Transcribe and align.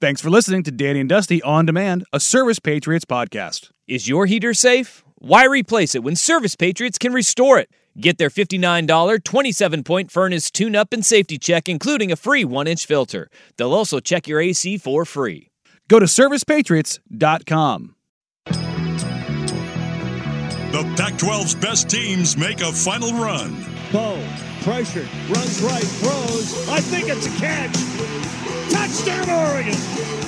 Thanks 0.00 0.22
for 0.22 0.30
listening 0.30 0.62
to 0.62 0.70
Danny 0.70 1.00
and 1.00 1.08
Dusty 1.10 1.42
On 1.42 1.66
Demand, 1.66 2.06
a 2.10 2.20
Service 2.20 2.58
Patriots 2.58 3.04
podcast. 3.04 3.70
Is 3.86 4.08
your 4.08 4.24
heater 4.24 4.54
safe? 4.54 5.04
Why 5.18 5.44
replace 5.44 5.94
it 5.94 6.02
when 6.02 6.16
Service 6.16 6.56
Patriots 6.56 6.96
can 6.96 7.12
restore 7.12 7.58
it? 7.58 7.68
Get 8.00 8.16
their 8.16 8.30
$59 8.30 9.22
27 9.22 9.84
point 9.84 10.10
furnace 10.10 10.50
tune 10.50 10.74
up 10.74 10.94
and 10.94 11.04
safety 11.04 11.36
check, 11.36 11.68
including 11.68 12.10
a 12.10 12.16
free 12.16 12.46
one 12.46 12.66
inch 12.66 12.86
filter. 12.86 13.28
They'll 13.58 13.74
also 13.74 14.00
check 14.00 14.26
your 14.26 14.40
AC 14.40 14.78
for 14.78 15.04
free. 15.04 15.50
Go 15.88 15.98
to 15.98 16.06
ServicePatriots.com. 16.06 17.94
The 20.70 20.94
Pac 20.96 21.14
12's 21.14 21.54
best 21.56 21.90
teams 21.90 22.38
make 22.38 22.62
a 22.62 22.72
final 22.72 23.12
run. 23.12 23.66
Bo, 23.92 24.18
pressure, 24.62 25.06
runs 25.28 25.60
right, 25.60 25.84
throws. 25.84 26.68
I 26.70 26.80
think 26.80 27.10
it's 27.10 27.26
a 27.26 27.38
catch. 27.38 27.76
Touchdown, 28.90 29.30
Oregon. 29.30 29.78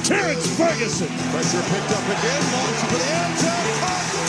Terrence 0.04 0.46
Ferguson. 0.56 1.08
Pressure 1.34 1.62
picked 1.66 1.90
up 1.90 2.06
again. 2.06 2.42
Launch 2.54 2.78
for 2.86 2.94
the 2.94 3.02
end 3.10 3.34
zone. 3.42 3.66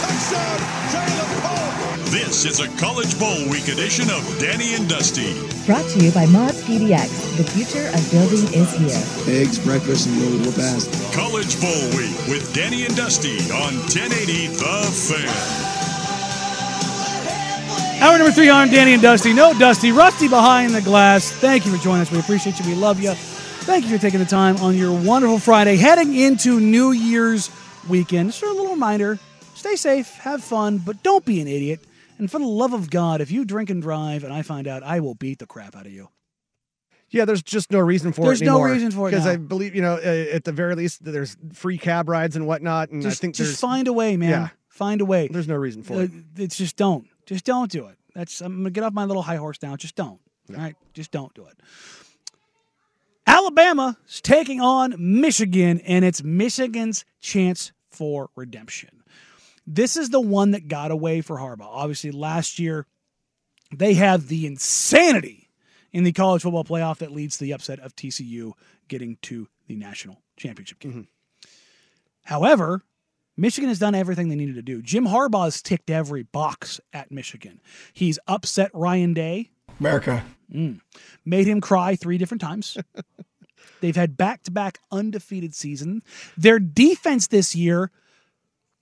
Touchdown, 0.02 0.58
Jalen 0.90 1.30
Pope. 1.45 2.09
This 2.09 2.44
is 2.44 2.59
a 2.59 2.67
College 2.81 3.14
Bowl 3.20 3.48
Week 3.48 3.67
edition 3.67 4.09
of 4.09 4.25
Danny 4.40 4.73
and 4.73 4.90
Dusty. 4.90 5.38
Brought 5.67 5.88
to 5.92 6.00
you 6.00 6.12
by 6.12 6.25
Mods 6.25 6.64
PDX. 6.64 7.38
The 7.38 7.44
future 7.44 7.88
of 7.94 8.02
building 8.09 8.52
is 8.58 8.73
here. 8.73 9.40
Eggs, 9.40 9.59
breakfast, 9.59 10.08
and 10.08 10.17
little 10.17 10.52
best. 10.53 10.90
College 11.14 11.53
Bowl 11.62 11.86
Week 11.94 12.18
with 12.28 12.52
Danny 12.56 12.88
and 12.88 12.95
Dusty 12.95 13.38
on 13.53 13.78
1080 13.86 14.47
The 14.47 14.81
Fan. 14.97 15.30
Hour 18.02 18.18
number 18.18 18.34
three 18.34 18.50
on 18.50 18.70
Danny 18.70 18.94
and 18.94 19.02
Dusty. 19.02 19.31
No 19.31 19.53
Dusty, 19.59 19.92
Rusty 19.92 20.28
behind 20.28 20.73
the 20.73 20.81
glass. 20.81 21.31
Thank 21.31 21.68
you 21.68 21.72
for 21.72 21.81
joining 21.84 22.02
us. 22.02 22.12
We 22.12 22.18
appreciate 22.20 22.59
you. 22.59 22.66
We 22.66 22.73
love 22.73 23.00
you. 23.00 23.14
Thank 23.66 23.86
you 23.86 23.95
for 23.95 24.02
taking 24.02 24.19
the 24.19 24.25
time 24.25 24.58
on 24.58 24.75
your 24.78 24.92
wonderful 24.92 25.39
Friday, 25.39 25.78
heading 25.78 26.14
into 26.16 26.59
New 26.59 26.92
Year's 26.92 27.50
weekend. 27.88 28.31
Just 28.31 28.44
a 28.44 28.47
little 28.47 28.72
reminder: 28.72 29.17
stay 29.56 29.75
safe, 29.75 30.09
have 30.17 30.44
fun, 30.44 30.78
but 30.80 31.02
don't 31.02 31.23
be 31.25 31.39
an 31.42 31.47
idiot. 31.47 31.80
And 32.19 32.30
for 32.30 32.39
the 32.39 32.45
love 32.45 32.73
of 32.73 32.89
God, 32.89 33.22
if 33.22 33.31
you 33.31 33.46
drink 33.46 33.69
and 33.69 33.81
drive, 33.81 34.23
and 34.23 34.31
I 34.34 34.41
find 34.41 34.68
out, 34.68 34.84
I 34.84 35.00
will 35.00 35.16
beat 35.16 35.40
the 35.40 35.47
crap 35.47 35.75
out 35.75 35.85
of 35.85 35.91
you. 35.91 36.09
Yeah, 37.09 37.25
there's 37.25 37.41
just 37.41 37.72
no 37.72 37.79
reason 37.79 38.12
for 38.12 38.25
There's 38.25 38.41
it 38.41 38.46
There's 38.46 38.56
no 38.57 38.62
reason 38.62 38.91
for 38.91 39.07
it 39.07 39.12
because. 39.12 39.25
I 39.25 39.38
believe 39.38 39.75
you 39.75 39.81
know 39.81 39.96
at 39.97 40.44
the 40.44 40.52
very 40.52 40.75
least 40.75 41.03
there's 41.03 41.38
free 41.53 41.78
cab 41.78 42.09
rides 42.09 42.35
and 42.35 42.46
whatnot, 42.46 42.90
and 42.90 43.02
Just, 43.02 43.19
I 43.19 43.22
think 43.22 43.35
just 43.35 43.59
find 43.62 43.88
a 43.88 43.94
way, 43.94 44.18
man. 44.18 44.29
Yeah. 44.29 44.50
Find 44.68 45.00
a 45.02 45.06
way. 45.06 45.29
there's 45.31 45.47
no 45.47 45.56
reason 45.56 45.84
for 45.84 45.94
Uh, 45.94 46.00
it. 46.00 46.12
it's 46.38 46.57
just 46.57 46.75
don't. 46.75 47.07
Just 47.25 47.46
don't 47.46 47.72
do 47.72 47.85
it. 47.85 47.96
That's 48.13 48.41
I'm 48.41 48.57
gonna 48.57 48.72
get 48.72 48.84
off 48.84 48.94
my 48.94 49.06
little 49.06 49.23
high 49.23 49.38
horse 49.38 49.59
now. 49.62 49.75
Just 49.78 49.96
don't. 49.96 50.19
All 50.50 50.57
right. 50.57 50.75
Just 50.94 51.12
don't 51.12 51.34
do 51.34 51.46
it. 51.46 51.57
Alabama 53.25 53.97
is 54.07 54.22
taking 54.22 54.59
on 54.59 54.95
Michigan, 54.97 55.79
and 55.81 56.03
it's 56.03 56.23
Michigan's 56.23 57.06
chance 57.22 57.72
for 57.91 58.29
redemption. 58.35 59.03
This 59.66 59.95
is 59.95 60.09
the 60.09 60.19
one 60.19 60.51
that 60.51 60.67
got 60.67 60.91
away 60.91 61.22
for 61.22 61.38
Harbaugh. 61.38 61.69
Obviously, 61.69 62.11
last 62.11 62.59
year 62.59 62.85
they 63.73 63.94
had 63.94 64.28
the 64.28 64.45
insanity 64.45 65.50
in 65.91 66.03
the 66.03 66.11
college 66.11 66.41
football 66.41 66.63
playoff 66.63 66.97
that 66.97 67.11
leads 67.11 67.38
to 67.38 67.44
the 67.44 67.53
upset 67.53 67.79
of 67.79 67.95
TCU 67.95 68.53
getting 68.88 69.17
to 69.22 69.47
the 69.67 69.75
national 69.75 70.22
championship 70.35 70.79
game. 70.79 70.91
Mm-hmm. 70.91 71.01
However, 72.25 72.84
Michigan 73.38 73.69
has 73.69 73.79
done 73.79 73.95
everything 73.95 74.29
they 74.29 74.35
needed 74.35 74.55
to 74.55 74.61
do. 74.61 74.81
Jim 74.81 75.07
Harbaugh 75.07 75.45
has 75.45 75.61
ticked 75.61 75.90
every 75.90 76.23
box 76.23 76.79
at 76.91 77.11
Michigan. 77.11 77.61
He's 77.94 78.19
upset 78.28 78.69
Ryan 78.73 79.13
Day, 79.13 79.50
America. 79.79 80.23
Mm. 80.53 80.81
made 81.25 81.47
him 81.47 81.62
cry 81.62 81.96
three 81.96 82.18
different 82.18 82.41
times. 82.41 82.78
They've 83.81 83.96
had 83.96 84.16
back 84.16 84.44
to 84.44 84.52
back 84.52 84.80
undefeated 84.91 85.56
season. 85.56 86.03
Their 86.38 86.59
defense 86.59 87.28
this 87.28 87.56
year 87.56 87.91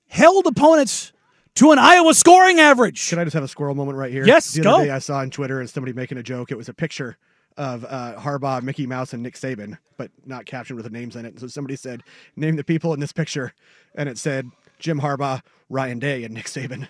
held 0.08 0.46
opponents 0.46 1.14
to 1.56 1.72
an 1.72 1.80
Iowa 1.80 2.14
scoring 2.14 2.60
average. 2.60 3.10
Can 3.10 3.20
I 3.20 3.24
just 3.24 3.34
have 3.34 3.44
a 3.44 3.48
squirrel 3.48 3.76
moment 3.76 3.98
right 3.98 4.12
here? 4.12 4.26
Yes, 4.26 4.54
the 4.54 4.62
go. 4.62 4.76
other 4.76 4.86
day 4.86 4.92
I 4.92 5.00
saw 5.00 5.18
on 5.18 5.30
Twitter 5.30 5.60
and 5.60 5.70
somebody 5.70 5.94
making 5.94 6.18
a 6.18 6.24
joke. 6.24 6.52
It 6.52 6.58
was 6.58 6.70
a 6.70 6.74
picture 6.74 7.18
of 7.58 7.86
uh, 7.86 8.16
Harbaugh, 8.18 8.62
Mickey 8.62 8.88
Mouse, 8.88 9.14
and 9.14 9.22
Nick 9.24 9.36
Saban, 9.36 9.78
but 9.98 10.12
not 10.26 10.46
captioned 10.46 10.78
with 10.78 10.86
the 10.86 10.92
names 10.92 11.16
in 11.16 11.26
it. 11.26 11.40
So 11.40 11.48
somebody 11.48 11.76
said, 11.76 12.04
"Name 12.36 12.56
the 12.56 12.64
people 12.64 12.94
in 12.94 13.00
this 13.00 13.12
picture," 13.12 13.54
and 13.96 14.08
it 14.08 14.18
said 14.18 14.50
Jim 14.80 15.02
Harbaugh, 15.02 15.42
Ryan 15.70 16.00
Day, 16.00 16.24
and 16.24 16.34
Nick 16.34 16.46
Saban. 16.46 16.88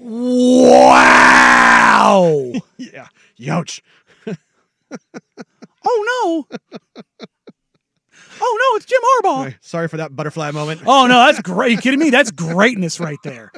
Wow! 0.00 1.02
yeah, 2.76 3.08
youch. 3.38 3.80
oh 5.84 6.44
no! 6.48 6.58
Oh 8.40 8.70
no! 8.72 8.76
It's 8.76 8.86
Jim 8.86 9.00
Harbaugh. 9.02 9.42
Anyway, 9.42 9.56
Sorry 9.60 9.88
for 9.88 9.96
that 9.96 10.14
butterfly 10.14 10.50
moment. 10.52 10.82
Oh 10.86 11.06
no, 11.06 11.26
that's 11.26 11.40
great. 11.40 11.72
you 11.72 11.78
kidding 11.78 11.98
me? 11.98 12.10
That's 12.10 12.30
greatness 12.30 13.00
right 13.00 13.18
there. 13.24 13.50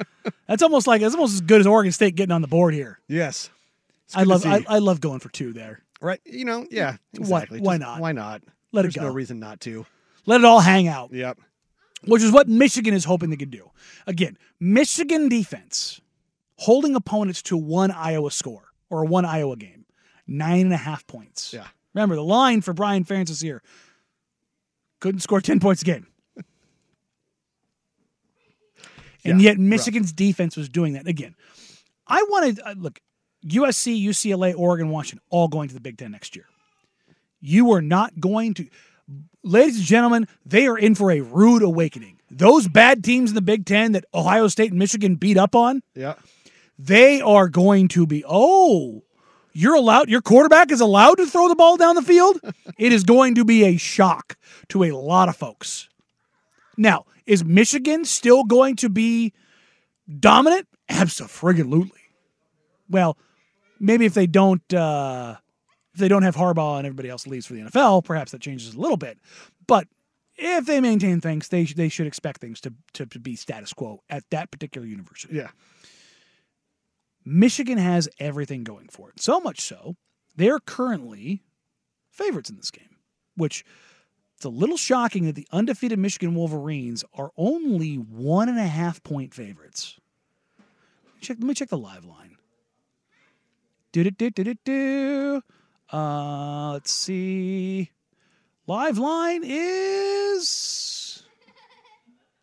That's 0.47 0.63
almost 0.63 0.87
like 0.87 1.01
it's 1.01 1.13
almost 1.13 1.33
as 1.35 1.41
good 1.41 1.59
as 1.61 1.67
Oregon 1.67 1.91
State 1.91 2.15
getting 2.15 2.33
on 2.33 2.41
the 2.41 2.47
board 2.47 2.73
here. 2.73 2.99
Yes, 3.07 3.49
I 4.15 4.23
love. 4.23 4.45
I, 4.45 4.65
I 4.67 4.79
love 4.79 4.99
going 5.01 5.19
for 5.19 5.29
two 5.29 5.53
there. 5.53 5.81
right. 6.01 6.19
You 6.25 6.45
know, 6.45 6.65
yeah, 6.71 6.97
exactly. 7.13 7.59
why 7.61 7.77
Just 7.77 7.87
not? 7.87 7.99
Why 8.01 8.11
not? 8.13 8.41
Let 8.71 8.85
it 8.85 8.95
go. 8.95 9.03
no 9.03 9.13
reason 9.13 9.39
not 9.39 9.59
to. 9.61 9.85
Let 10.25 10.41
it 10.41 10.45
all 10.45 10.59
hang 10.59 10.87
out. 10.87 11.11
Yep. 11.13 11.39
which 12.05 12.23
is 12.23 12.31
what 12.31 12.47
Michigan 12.47 12.93
is 12.93 13.05
hoping 13.05 13.29
they 13.29 13.37
could 13.37 13.51
do. 13.51 13.69
Again, 14.07 14.37
Michigan 14.59 15.29
defense 15.29 16.01
holding 16.61 16.95
opponents 16.95 17.41
to 17.41 17.57
one 17.57 17.89
Iowa 17.91 18.29
score 18.31 18.65
or 18.89 19.05
one 19.05 19.25
Iowa 19.25 19.55
game, 19.55 19.85
nine 20.27 20.61
and 20.61 20.73
a 20.73 20.77
half 20.77 21.05
points. 21.07 21.53
Yeah. 21.53 21.67
Remember 21.93 22.15
the 22.15 22.23
line 22.23 22.61
for 22.61 22.73
Brian 22.73 23.03
Ferentz 23.03 23.27
this 23.29 23.43
year: 23.43 23.61
couldn't 24.99 25.21
score 25.21 25.41
ten 25.41 25.59
points 25.59 25.81
a 25.81 25.85
game, 25.85 26.07
and 29.25 29.41
Yeah, 29.41 29.51
yet 29.51 29.57
Michigan's 29.57 30.13
defense 30.13 30.55
was 30.55 30.69
doing 30.69 30.93
that 30.93 31.07
again. 31.07 31.35
I 32.07 32.23
wanted 32.29 32.59
uh, 32.63 32.75
look 32.77 32.99
USC, 33.45 34.01
UCLA, 34.03 34.53
Oregon, 34.55 34.89
Washington, 34.89 35.21
all 35.29 35.47
going 35.47 35.67
to 35.69 35.73
the 35.73 35.81
Big 35.81 35.97
Ten 35.97 36.11
next 36.11 36.35
year. 36.35 36.45
You 37.39 37.71
are 37.73 37.81
not 37.81 38.19
going 38.19 38.53
to 38.55 38.67
ladies 39.43 39.77
and 39.77 39.85
gentlemen, 39.85 40.27
they 40.45 40.67
are 40.67 40.77
in 40.77 40.95
for 40.95 41.11
a 41.11 41.21
rude 41.21 41.63
awakening. 41.63 42.19
Those 42.29 42.67
bad 42.67 43.03
teams 43.03 43.31
in 43.31 43.35
the 43.35 43.41
Big 43.41 43.65
Ten 43.65 43.91
that 43.93 44.05
Ohio 44.13 44.47
State 44.47 44.69
and 44.69 44.79
Michigan 44.79 45.15
beat 45.15 45.37
up 45.37 45.55
on, 45.55 45.81
Yeah. 45.95 46.13
They 46.85 47.21
are 47.21 47.47
going 47.47 47.87
to 47.89 48.07
be, 48.07 48.23
oh, 48.27 49.03
you're 49.53 49.75
allowed, 49.75 50.09
your 50.09 50.21
quarterback 50.21 50.71
is 50.71 50.81
allowed 50.81 51.15
to 51.15 51.25
throw 51.25 51.47
the 51.47 51.55
ball 51.55 51.77
down 51.77 51.95
the 51.95 52.01
field. 52.01 52.39
it 52.77 52.91
is 52.91 53.03
going 53.03 53.35
to 53.35 53.45
be 53.45 53.63
a 53.65 53.77
shock 53.77 54.37
to 54.69 54.83
a 54.83 54.91
lot 54.91 55.29
of 55.29 55.35
folks. 55.35 55.89
Now, 56.77 57.05
is 57.25 57.43
Michigan 57.43 58.05
still 58.05 58.43
going 58.43 58.77
to 58.77 58.89
be 58.89 59.33
dominant? 60.19 60.67
Absolutely. 60.89 62.01
Well, 62.89 63.17
maybe 63.79 64.05
if 64.05 64.13
they 64.13 64.27
don't, 64.27 64.73
uh, 64.73 65.35
if 65.93 65.99
they 65.99 66.07
don't 66.07 66.23
have 66.23 66.35
Harbaugh 66.35 66.77
and 66.77 66.87
everybody 66.87 67.09
else 67.09 67.27
leaves 67.27 67.45
for 67.45 67.53
the 67.53 67.61
NFL, 67.61 68.03
perhaps 68.03 68.31
that 68.31 68.41
changes 68.41 68.73
a 68.73 68.79
little 68.79 68.97
bit. 68.97 69.19
But 69.67 69.87
if 70.35 70.65
they 70.65 70.81
maintain 70.81 71.21
things, 71.21 71.49
they 71.49 71.65
sh- 71.65 71.75
they 71.75 71.89
should 71.89 72.07
expect 72.07 72.41
things 72.41 72.59
to, 72.61 72.73
to 72.93 73.05
to 73.05 73.19
be 73.19 73.35
status 73.35 73.73
quo 73.73 74.01
at 74.09 74.23
that 74.31 74.51
particular 74.51 74.87
university. 74.87 75.35
Yeah. 75.35 75.49
Michigan 77.23 77.77
has 77.77 78.09
everything 78.19 78.63
going 78.63 78.87
for 78.89 79.09
it. 79.09 79.21
So 79.21 79.39
much 79.39 79.61
so, 79.61 79.95
they're 80.35 80.59
currently 80.59 81.43
favorites 82.09 82.49
in 82.49 82.57
this 82.57 82.71
game, 82.71 82.97
which 83.35 83.63
It's 84.41 84.45
a 84.47 84.49
little 84.49 84.75
shocking 84.75 85.25
that 85.25 85.35
the 85.35 85.47
undefeated 85.51 85.99
Michigan 85.99 86.33
Wolverines 86.33 87.05
are 87.13 87.29
only 87.37 87.93
one 87.97 88.49
and 88.49 88.57
a 88.57 88.65
half 88.65 89.03
point 89.03 89.35
favorites. 89.35 89.99
Check, 91.19 91.37
let 91.39 91.45
me 91.47 91.53
check 91.53 91.69
the 91.69 91.77
live 91.77 92.05
line. 92.05 92.37
Do 93.91 94.03
do 94.03 94.09
do 94.09 94.31
do 94.31 94.55
do. 94.65 95.43
Uh, 95.93 96.71
let's 96.71 96.91
see. 96.91 97.91
Live 98.65 98.97
line 98.97 99.43
is. 99.45 101.21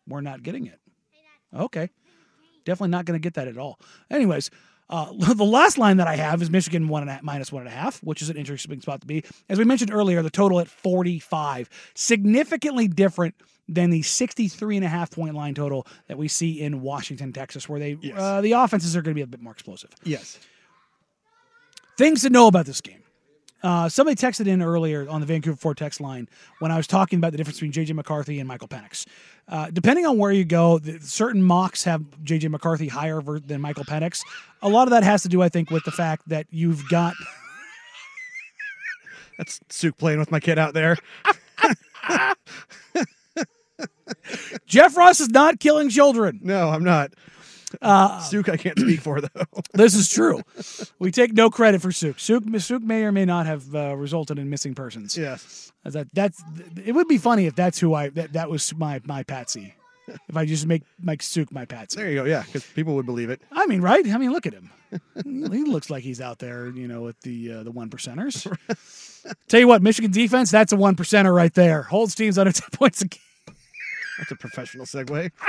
We're 0.07 0.21
not 0.21 0.41
getting 0.41 0.67
it. 0.67 0.79
Okay. 1.53 1.89
Definitely 2.63 2.91
not 2.91 3.03
going 3.03 3.19
to 3.19 3.21
get 3.21 3.33
that 3.33 3.49
at 3.49 3.57
all. 3.57 3.77
Anyways, 4.09 4.49
uh, 4.89 5.11
the 5.33 5.45
last 5.45 5.77
line 5.77 5.97
that 5.97 6.07
I 6.07 6.15
have 6.15 6.41
is 6.41 6.49
Michigan 6.49 6.87
one 6.87 7.03
and 7.07 7.11
a, 7.11 7.19
minus 7.21 7.51
one 7.51 7.61
and 7.61 7.69
a 7.69 7.73
half, 7.75 8.01
which 8.03 8.21
is 8.21 8.29
an 8.29 8.37
interesting 8.37 8.81
spot 8.81 9.01
to 9.01 9.07
be. 9.07 9.23
As 9.47 9.57
we 9.57 9.65
mentioned 9.65 9.91
earlier, 9.93 10.21
the 10.21 10.29
total 10.29 10.59
at 10.59 10.67
45, 10.67 11.69
significantly 11.93 12.87
different 12.87 13.35
than 13.67 13.91
the 13.91 14.01
63 14.01 14.77
and 14.77 14.85
a 14.85 14.89
half 14.89 15.11
point 15.11 15.35
line 15.35 15.53
total 15.53 15.85
that 16.07 16.17
we 16.17 16.27
see 16.27 16.59
in 16.59 16.81
Washington, 16.81 17.31
Texas, 17.31 17.69
where 17.69 17.79
they 17.79 17.97
Yes. 18.01 18.17
uh, 18.17 18.41
the 18.41 18.53
offenses 18.53 18.95
are 18.95 19.01
going 19.03 19.13
to 19.13 19.15
be 19.15 19.21
a 19.21 19.27
bit 19.27 19.41
more 19.41 19.53
explosive. 19.53 19.91
Yes. 20.03 20.39
Things 21.97 22.21
to 22.23 22.29
know 22.29 22.47
about 22.47 22.65
this 22.65 22.81
game. 22.81 23.01
Uh, 23.61 23.89
somebody 23.89 24.15
texted 24.15 24.47
in 24.47 24.61
earlier 24.61 25.07
on 25.09 25.21
the 25.21 25.27
Vancouver 25.27 25.57
Ford 25.57 25.77
text 25.77 25.99
line 25.99 26.27
when 26.59 26.71
I 26.71 26.77
was 26.77 26.87
talking 26.87 27.17
about 27.17 27.31
the 27.31 27.37
difference 27.37 27.59
between 27.59 27.73
JJ 27.73 27.93
McCarthy 27.93 28.39
and 28.39 28.47
Michael 28.47 28.67
Penix. 28.67 29.05
Uh, 29.47 29.69
depending 29.71 30.05
on 30.05 30.17
where 30.17 30.31
you 30.31 30.45
go, 30.45 30.79
the, 30.79 30.99
certain 30.99 31.43
mocks 31.43 31.83
have 31.83 32.01
JJ 32.23 32.49
McCarthy 32.49 32.87
higher 32.87 33.21
ver- 33.21 33.39
than 33.39 33.61
Michael 33.61 33.83
Penix. 33.83 34.21
A 34.61 34.69
lot 34.69 34.87
of 34.87 34.91
that 34.91 35.03
has 35.03 35.23
to 35.23 35.29
do, 35.29 35.41
I 35.41 35.49
think, 35.49 35.71
with 35.71 35.83
the 35.83 35.91
fact 35.91 36.29
that 36.29 36.47
you've 36.51 36.87
got. 36.89 37.13
That's 39.37 39.59
Suk 39.69 39.97
playing 39.97 40.19
with 40.19 40.31
my 40.31 40.39
kid 40.39 40.59
out 40.59 40.73
there. 40.73 40.97
Jeff 44.65 44.97
Ross 44.97 45.19
is 45.19 45.29
not 45.29 45.59
killing 45.59 45.89
children. 45.89 46.39
No, 46.43 46.69
I'm 46.69 46.83
not. 46.83 47.13
Uh, 47.81 48.19
Suk, 48.19 48.49
I 48.49 48.57
can't 48.57 48.79
speak 48.79 48.99
for 48.99 49.21
though. 49.21 49.45
this 49.73 49.95
is 49.95 50.09
true. 50.09 50.41
We 50.99 51.11
take 51.11 51.33
no 51.33 51.49
credit 51.49 51.81
for 51.81 51.91
Suk. 51.91 52.19
Suk, 52.19 52.43
Suk 52.57 52.81
may 52.81 53.03
or 53.03 53.11
may 53.11 53.25
not 53.25 53.45
have 53.45 53.73
uh, 53.75 53.95
resulted 53.95 54.39
in 54.39 54.49
missing 54.49 54.75
persons. 54.75 55.17
Yes. 55.17 55.71
That 55.83 56.07
that's 56.13 56.41
it 56.83 56.93
would 56.93 57.07
be 57.07 57.17
funny 57.17 57.45
if 57.45 57.55
that's 57.55 57.79
who 57.79 57.93
I 57.93 58.09
that, 58.09 58.33
that 58.33 58.49
was 58.49 58.73
my 58.75 59.01
my 59.05 59.23
patsy. 59.23 59.73
If 60.27 60.35
I 60.35 60.45
just 60.45 60.65
make 60.65 60.83
make 61.01 61.21
Suk 61.21 61.51
my 61.51 61.65
patsy. 61.65 61.97
There 61.97 62.09
you 62.09 62.15
go. 62.15 62.25
Yeah, 62.25 62.43
because 62.43 62.63
people 62.63 62.95
would 62.95 63.05
believe 63.05 63.29
it. 63.29 63.41
I 63.51 63.65
mean, 63.65 63.81
right? 63.81 64.05
I 64.07 64.17
mean, 64.17 64.31
look 64.31 64.45
at 64.45 64.53
him. 64.53 64.71
he 65.23 65.63
looks 65.63 65.89
like 65.89 66.03
he's 66.03 66.19
out 66.19 66.39
there, 66.39 66.67
you 66.69 66.87
know, 66.87 67.01
with 67.01 67.19
the 67.21 67.53
uh, 67.53 67.63
the 67.63 67.71
one 67.71 67.89
percenters. 67.89 68.45
Tell 69.47 69.59
you 69.59 69.67
what, 69.67 69.81
Michigan 69.81 70.11
defense, 70.11 70.51
that's 70.51 70.73
a 70.73 70.75
one 70.75 70.95
percenter 70.95 71.33
right 71.33 71.53
there. 71.53 71.83
Holds 71.83 72.15
teams 72.15 72.37
under 72.37 72.51
ten 72.51 72.69
points 72.73 73.01
a 73.01 73.07
game. 73.07 73.55
That's 74.17 74.31
a 74.31 74.35
professional 74.35 74.85
segue. 74.85 75.31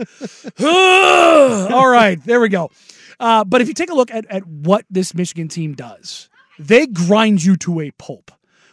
All 0.60 1.88
right, 1.88 2.22
there 2.24 2.40
we 2.40 2.48
go. 2.48 2.70
Uh, 3.18 3.44
but 3.44 3.60
if 3.60 3.68
you 3.68 3.74
take 3.74 3.90
a 3.90 3.94
look 3.94 4.10
at, 4.10 4.26
at 4.26 4.46
what 4.46 4.84
this 4.90 5.14
Michigan 5.14 5.48
team 5.48 5.74
does, 5.74 6.28
they 6.58 6.86
grind 6.86 7.44
you 7.44 7.56
to 7.56 7.80
a 7.80 7.90
pulp. 7.92 8.30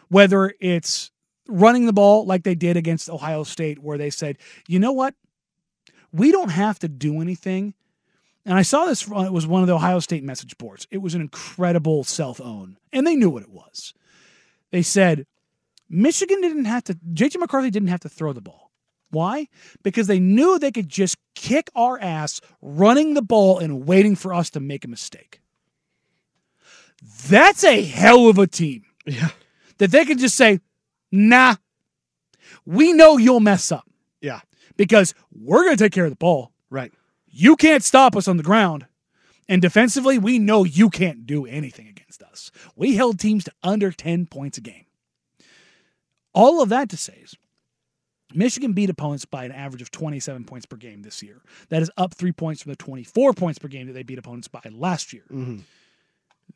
Whether 0.09 0.53
it's 0.62 1.12
running 1.47 1.85
the 1.85 1.94
ball 1.94 2.25
like 2.25 2.44
they 2.44 2.56
did 2.56 2.77
against 2.77 3.09
Ohio 3.09 3.44
State, 3.44 3.79
where 3.79 3.97
they 3.97 4.09
said, 4.09 4.38
you 4.68 4.79
know 4.79 4.94
what? 4.94 5.15
We 6.13 6.31
don't 6.31 6.50
have 6.50 6.79
to 6.79 6.88
do 6.88 7.21
anything. 7.21 7.74
And 8.45 8.57
I 8.57 8.62
saw 8.62 8.85
this, 8.85 9.03
it 9.03 9.33
was 9.33 9.45
one 9.45 9.62
of 9.62 9.68
the 9.68 9.75
Ohio 9.75 10.00
State 10.00 10.24
message 10.24 10.57
boards. 10.57 10.88
It 10.89 11.00
was 11.00 11.13
an 11.13 11.21
incredible 11.21 12.06
self 12.06 12.39
own, 12.39 12.77
and 12.94 13.06
they 13.06 13.15
knew 13.15 13.29
what 13.29 13.44
it 13.44 13.51
was. 13.51 13.94
They 14.71 14.81
said, 14.81 15.25
Michigan 15.89 16.39
didn't 16.41 16.65
have 16.65 16.85
to, 16.85 16.94
JJ 16.94 17.38
McCarthy 17.39 17.69
didn't 17.69 17.89
have 17.89 18.00
to 18.01 18.09
throw 18.09 18.31
the 18.31 18.41
ball. 18.41 18.67
Why? 19.09 19.48
Because 19.83 20.07
they 20.07 20.19
knew 20.19 20.59
they 20.59 20.71
could 20.71 20.89
just 20.89 21.18
kick 21.36 21.69
our 21.75 22.00
ass 22.00 22.42
running 22.62 23.13
the 23.13 23.21
ball 23.21 23.59
and 23.59 23.88
waiting 23.88 24.15
for 24.15 24.33
us 24.33 24.50
to 24.51 24.59
make 24.59 24.83
a 24.83 24.88
mistake. 24.89 25.42
That's 27.30 27.63
a 27.63 27.81
hell 27.83 28.27
of 28.27 28.38
a 28.38 28.48
team. 28.48 28.83
Yeah. 29.06 29.30
That 29.77 29.92
they 29.92 30.06
can 30.06 30.18
just 30.18 30.36
say, 30.36 30.59
nah, 31.12 31.56
we 32.65 32.92
know 32.94 33.18
you'll 33.18 33.39
mess 33.39 33.71
up 33.71 33.86
Yeah. 34.21 34.42
because 34.75 35.13
we're 35.31 35.63
going 35.63 35.77
to 35.77 35.83
take 35.83 35.94
care 35.94 36.06
of 36.06 36.12
the 36.12 36.15
ball. 36.18 36.51
Right. 36.69 36.92
You 37.27 37.56
can't 37.56 37.83
stop 37.83 38.15
us 38.15 38.27
on 38.27 38.38
the 38.38 38.44
ground. 38.44 38.88
And 39.48 39.62
defensively, 39.62 40.18
we 40.18 40.39
know 40.39 40.65
you 40.65 40.89
can't 40.89 41.25
do 41.25 41.45
anything 41.45 41.88
against 41.88 42.21
us. 42.21 42.51
We 42.75 42.95
held 42.95 43.19
teams 43.19 43.45
to 43.45 43.51
under 43.63 43.92
10 43.92 44.25
points 44.25 44.57
a 44.57 44.62
game. 44.62 44.86
All 46.33 46.62
of 46.62 46.69
that 46.69 46.89
to 46.89 46.98
say 46.98 47.19
is 47.24 47.36
Michigan 48.33 48.74
beat 48.74 48.89
opponents 48.89 49.25
by 49.25 49.45
an 49.45 49.51
average 49.51 49.81
of 49.81 49.91
27 49.91 50.44
points 50.44 50.65
per 50.65 50.75
game 50.75 51.01
this 51.01 51.24
year. 51.24 51.41
That 51.69 51.81
is 51.81 51.89
up 51.97 52.13
three 52.13 52.31
points 52.31 52.62
from 52.62 52.71
the 52.71 52.75
24 52.75 53.33
points 53.33 53.59
per 53.59 53.68
game 53.68 53.88
that 53.88 53.94
they 53.94 54.03
beat 54.03 54.19
opponents 54.19 54.47
by 54.47 54.62
last 54.71 55.13
year. 55.13 55.24
Mm-hmm. 55.31 55.59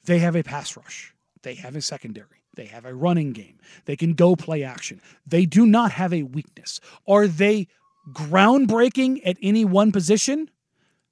They 0.05 0.19
have 0.19 0.35
a 0.35 0.43
pass 0.43 0.75
rush. 0.75 1.13
They 1.43 1.55
have 1.55 1.75
a 1.75 1.81
secondary. 1.81 2.43
They 2.55 2.65
have 2.65 2.85
a 2.85 2.93
running 2.93 3.31
game. 3.31 3.59
They 3.85 3.95
can 3.95 4.13
go 4.13 4.35
play 4.35 4.63
action. 4.63 5.01
They 5.25 5.45
do 5.45 5.65
not 5.65 5.91
have 5.91 6.13
a 6.13 6.23
weakness. 6.23 6.79
Are 7.07 7.27
they 7.27 7.67
groundbreaking 8.11 9.21
at 9.25 9.37
any 9.41 9.63
one 9.63 9.91
position? 9.91 10.49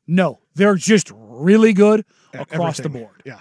No, 0.05 0.39
they're 0.55 0.75
just 0.75 1.11
really 1.15 1.71
good 1.71 2.03
across 2.33 2.77
the 2.77 2.89
board. 2.89 3.21
Yeah. 3.25 3.39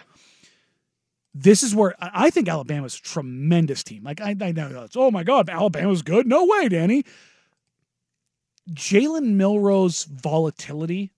This 1.34 1.62
is 1.62 1.74
where 1.74 1.94
I 2.00 2.30
think 2.30 2.48
Alabama's 2.48 2.96
a 2.96 3.02
tremendous 3.02 3.84
team. 3.84 4.02
Like 4.02 4.20
I, 4.20 4.34
I 4.40 4.52
know 4.52 4.82
it's 4.84 4.96
oh 4.96 5.10
my 5.10 5.24
god, 5.24 5.48
Alabama's 5.48 6.02
good. 6.02 6.26
No 6.26 6.46
way, 6.46 6.68
Danny. 6.68 7.04
Jalen 8.70 9.34
Milroe's 9.34 10.04
volatility 10.04 11.12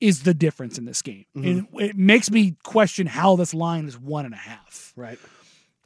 is 0.00 0.22
the 0.22 0.34
difference 0.34 0.78
in 0.78 0.84
this 0.84 1.02
game, 1.02 1.26
and 1.34 1.66
it 1.74 1.96
makes 1.96 2.30
me 2.30 2.56
question 2.62 3.06
how 3.06 3.36
this 3.36 3.52
line 3.52 3.86
is 3.86 3.98
one 3.98 4.24
and 4.24 4.34
a 4.34 4.38
half. 4.38 4.92
Right. 4.96 5.18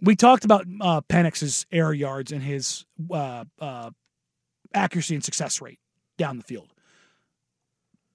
We 0.00 0.16
talked 0.16 0.44
about 0.44 0.66
uh, 0.80 1.00
Penix's 1.02 1.64
air 1.70 1.92
yards 1.92 2.32
and 2.32 2.42
his 2.42 2.84
uh, 3.10 3.44
uh, 3.60 3.90
accuracy 4.74 5.14
and 5.14 5.24
success 5.24 5.60
rate 5.60 5.78
down 6.18 6.38
the 6.38 6.42
field. 6.42 6.72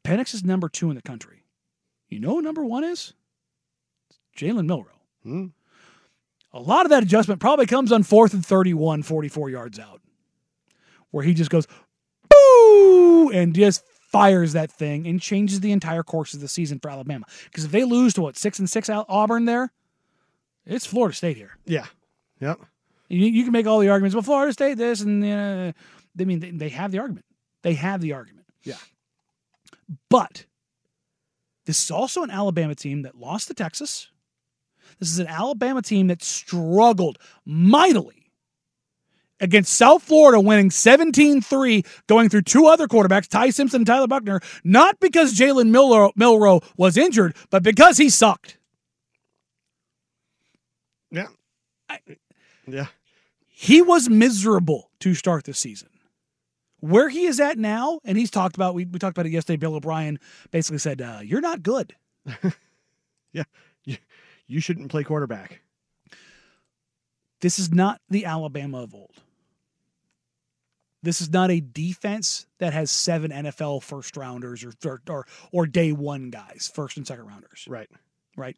Penix 0.03 0.33
is 0.33 0.43
number 0.43 0.69
two 0.69 0.89
in 0.89 0.95
the 0.95 1.01
country. 1.01 1.43
You 2.09 2.19
know 2.19 2.35
who 2.35 2.41
number 2.41 2.63
one 2.63 2.83
is? 2.83 3.13
Jalen 4.37 4.65
Milroe. 4.65 4.96
Hmm. 5.27 5.47
A 6.53 6.61
lot 6.61 6.85
of 6.85 6.89
that 6.91 7.03
adjustment 7.03 7.41
probably 7.41 7.65
comes 7.65 7.91
on 7.91 8.03
fourth 8.03 8.33
and 8.33 8.45
31, 8.45 9.03
44 9.03 9.49
yards 9.49 9.77
out, 9.77 10.01
where 11.11 11.23
he 11.23 11.33
just 11.33 11.49
goes, 11.49 11.67
boo, 12.29 13.29
and 13.33 13.53
just 13.53 13.83
fires 14.09 14.53
that 14.53 14.71
thing 14.71 15.05
and 15.05 15.21
changes 15.21 15.59
the 15.59 15.73
entire 15.73 16.01
course 16.03 16.33
of 16.33 16.39
the 16.39 16.47
season 16.47 16.79
for 16.79 16.89
Alabama. 16.89 17.25
Because 17.43 17.65
if 17.65 17.71
they 17.71 17.83
lose 17.83 18.13
to 18.13 18.21
what, 18.21 18.37
six 18.37 18.57
and 18.57 18.69
six 18.69 18.89
Auburn 18.89 19.43
there, 19.43 19.73
it's 20.65 20.85
Florida 20.85 21.13
State 21.13 21.35
here. 21.35 21.57
Yeah. 21.65 21.85
Yep. 22.39 22.61
You, 23.09 23.25
you 23.27 23.43
can 23.43 23.51
make 23.51 23.67
all 23.67 23.79
the 23.79 23.89
arguments. 23.89 24.15
Well, 24.15 24.23
Florida 24.23 24.53
State 24.53 24.77
this 24.77 25.01
and 25.01 25.23
uh, 25.25 25.73
I 26.19 26.23
mean 26.23 26.39
they, 26.39 26.51
they 26.51 26.69
have 26.69 26.91
the 26.91 26.99
argument. 26.99 27.25
They 27.63 27.73
have 27.73 27.99
the 27.99 28.13
argument. 28.13 28.45
Yeah. 28.63 28.77
But 30.09 30.45
this 31.65 31.83
is 31.83 31.91
also 31.91 32.23
an 32.23 32.31
Alabama 32.31 32.75
team 32.75 33.01
that 33.01 33.15
lost 33.15 33.49
to 33.49 33.53
Texas. 33.53 34.09
This 34.99 35.11
is 35.11 35.19
an 35.19 35.27
Alabama 35.27 35.81
team 35.81 36.07
that 36.07 36.23
struggled 36.23 37.17
mightily 37.45 38.31
against 39.39 39.73
South 39.73 40.03
Florida, 40.03 40.39
winning 40.39 40.71
17 40.71 41.41
3, 41.41 41.83
going 42.07 42.29
through 42.29 42.41
two 42.41 42.65
other 42.65 42.87
quarterbacks, 42.87 43.27
Ty 43.27 43.51
Simpson 43.51 43.81
and 43.81 43.87
Tyler 43.87 44.07
Buchner, 44.07 44.41
not 44.63 44.99
because 44.99 45.35
Jalen 45.35 45.69
Milroe, 45.69 46.11
Milroe 46.15 46.61
was 46.75 46.97
injured, 46.97 47.35
but 47.49 47.61
because 47.63 47.97
he 47.97 48.09
sucked. 48.09 48.57
Yeah. 51.11 51.27
yeah. 52.67 52.87
He 53.47 53.81
was 53.81 54.09
miserable 54.09 54.89
to 54.99 55.13
start 55.13 55.45
the 55.45 55.53
season. 55.53 55.89
Where 56.79 57.09
he 57.09 57.25
is 57.25 57.39
at 57.39 57.57
now, 57.57 58.01
and 58.03 58.17
he's 58.17 58.29
talked 58.29 58.55
about, 58.55 58.75
we, 58.75 58.85
we 58.85 58.99
talked 58.99 59.17
about 59.17 59.25
it 59.25 59.31
yesterday. 59.31 59.57
Bill 59.57 59.75
O'Brien 59.75 60.19
basically 60.51 60.77
said, 60.77 61.01
uh, 61.01 61.19
You're 61.23 61.41
not 61.41 61.63
good. 61.63 61.95
Yeah. 63.33 63.43
You, 64.47 64.59
shouldn't 64.59 64.89
play 64.89 65.03
quarterback. 65.03 65.61
This 67.41 67.59
is 67.59 67.71
not 67.71 68.01
the 68.09 68.25
Alabama 68.25 68.83
of 68.83 68.95
old. 68.95 69.15
This 71.03 71.21
is 71.21 71.31
not 71.31 71.51
a 71.51 71.59
defense 71.59 72.47
that 72.57 72.73
has 72.73 72.89
seven 72.89 73.31
NFL 73.31 73.83
first 73.83 74.17
rounders 74.17 74.63
or 74.63 74.73
or 74.83 75.01
or, 75.07 75.27
or 75.51 75.67
day 75.67 75.91
one 75.91 76.31
guys, 76.31 76.71
first 76.73 76.97
and 76.97 77.05
second 77.05 77.27
rounders. 77.27 77.65
Right. 77.69 77.89
Right. 78.35 78.57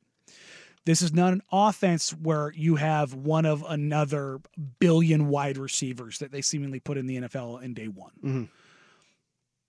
This 0.86 1.02
is 1.02 1.14
not 1.14 1.34
an 1.34 1.42
offense 1.52 2.12
where 2.12 2.52
you 2.56 2.78
have 2.78 3.14
one 3.14 3.46
of 3.46 3.64
another 3.68 4.40
billion 4.80 5.28
wide 5.28 5.58
receivers 5.58 6.20
that 6.20 6.32
they 6.32 6.42
seemingly 6.42 6.80
put 6.80 6.98
in 6.98 7.06
the 7.06 7.18
NFL 7.18 7.62
in 7.62 7.74
day 7.74 7.88
one. 7.88 8.12
Mm-hmm. 8.24 8.44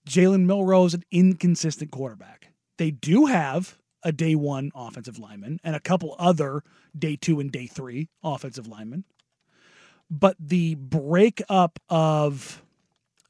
Jalen 0.08 0.46
Milroe 0.46 0.86
is 0.86 0.94
an 0.94 1.04
inconsistent 1.10 1.90
quarterback. 1.90 2.52
They 2.78 2.90
do 2.90 3.26
have 3.26 3.76
a 4.02 4.12
day 4.12 4.35
one 4.35 4.71
offensive 4.75 5.19
lineman 5.19 5.61
and 5.64 5.76
a 5.76 5.80
couple 5.80 6.16
other 6.19 6.62
day 6.99 7.16
two 7.16 7.40
and 7.40 7.52
day 7.52 7.66
three 7.66 8.09
offensive 8.25 8.66
linemen. 8.66 9.04
but 10.11 10.37
the 10.40 10.75
breakup 10.75 11.78
of 11.88 12.62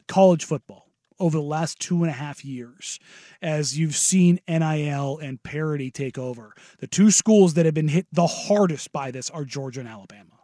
college 0.09 0.45
football 0.45 0.87
over 1.19 1.37
the 1.37 1.43
last 1.43 1.79
two 1.79 2.03
and 2.03 2.09
a 2.11 2.15
half 2.15 2.45
years 2.45 2.99
as 3.43 3.79
you've 3.79 3.95
seen 3.97 4.41
NIL 4.49 5.19
and 5.19 5.43
parity 5.43 5.91
take 5.91 6.17
over. 6.17 6.55
The 6.79 6.87
two 6.87 7.11
schools 7.11 7.55
that 7.55 7.67
have 7.67 7.75
been 7.75 7.89
hit 7.89 8.07
the 8.11 8.27
hardest 8.27 8.91
by 8.93 9.11
this 9.11 9.29
are 9.29 9.45
Georgia 9.45 9.81
and 9.81 9.89
Alabama. 9.89 10.39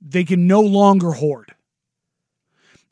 They 0.00 0.24
can 0.24 0.46
no 0.48 0.60
longer 0.60 1.12
hoard. 1.12 1.54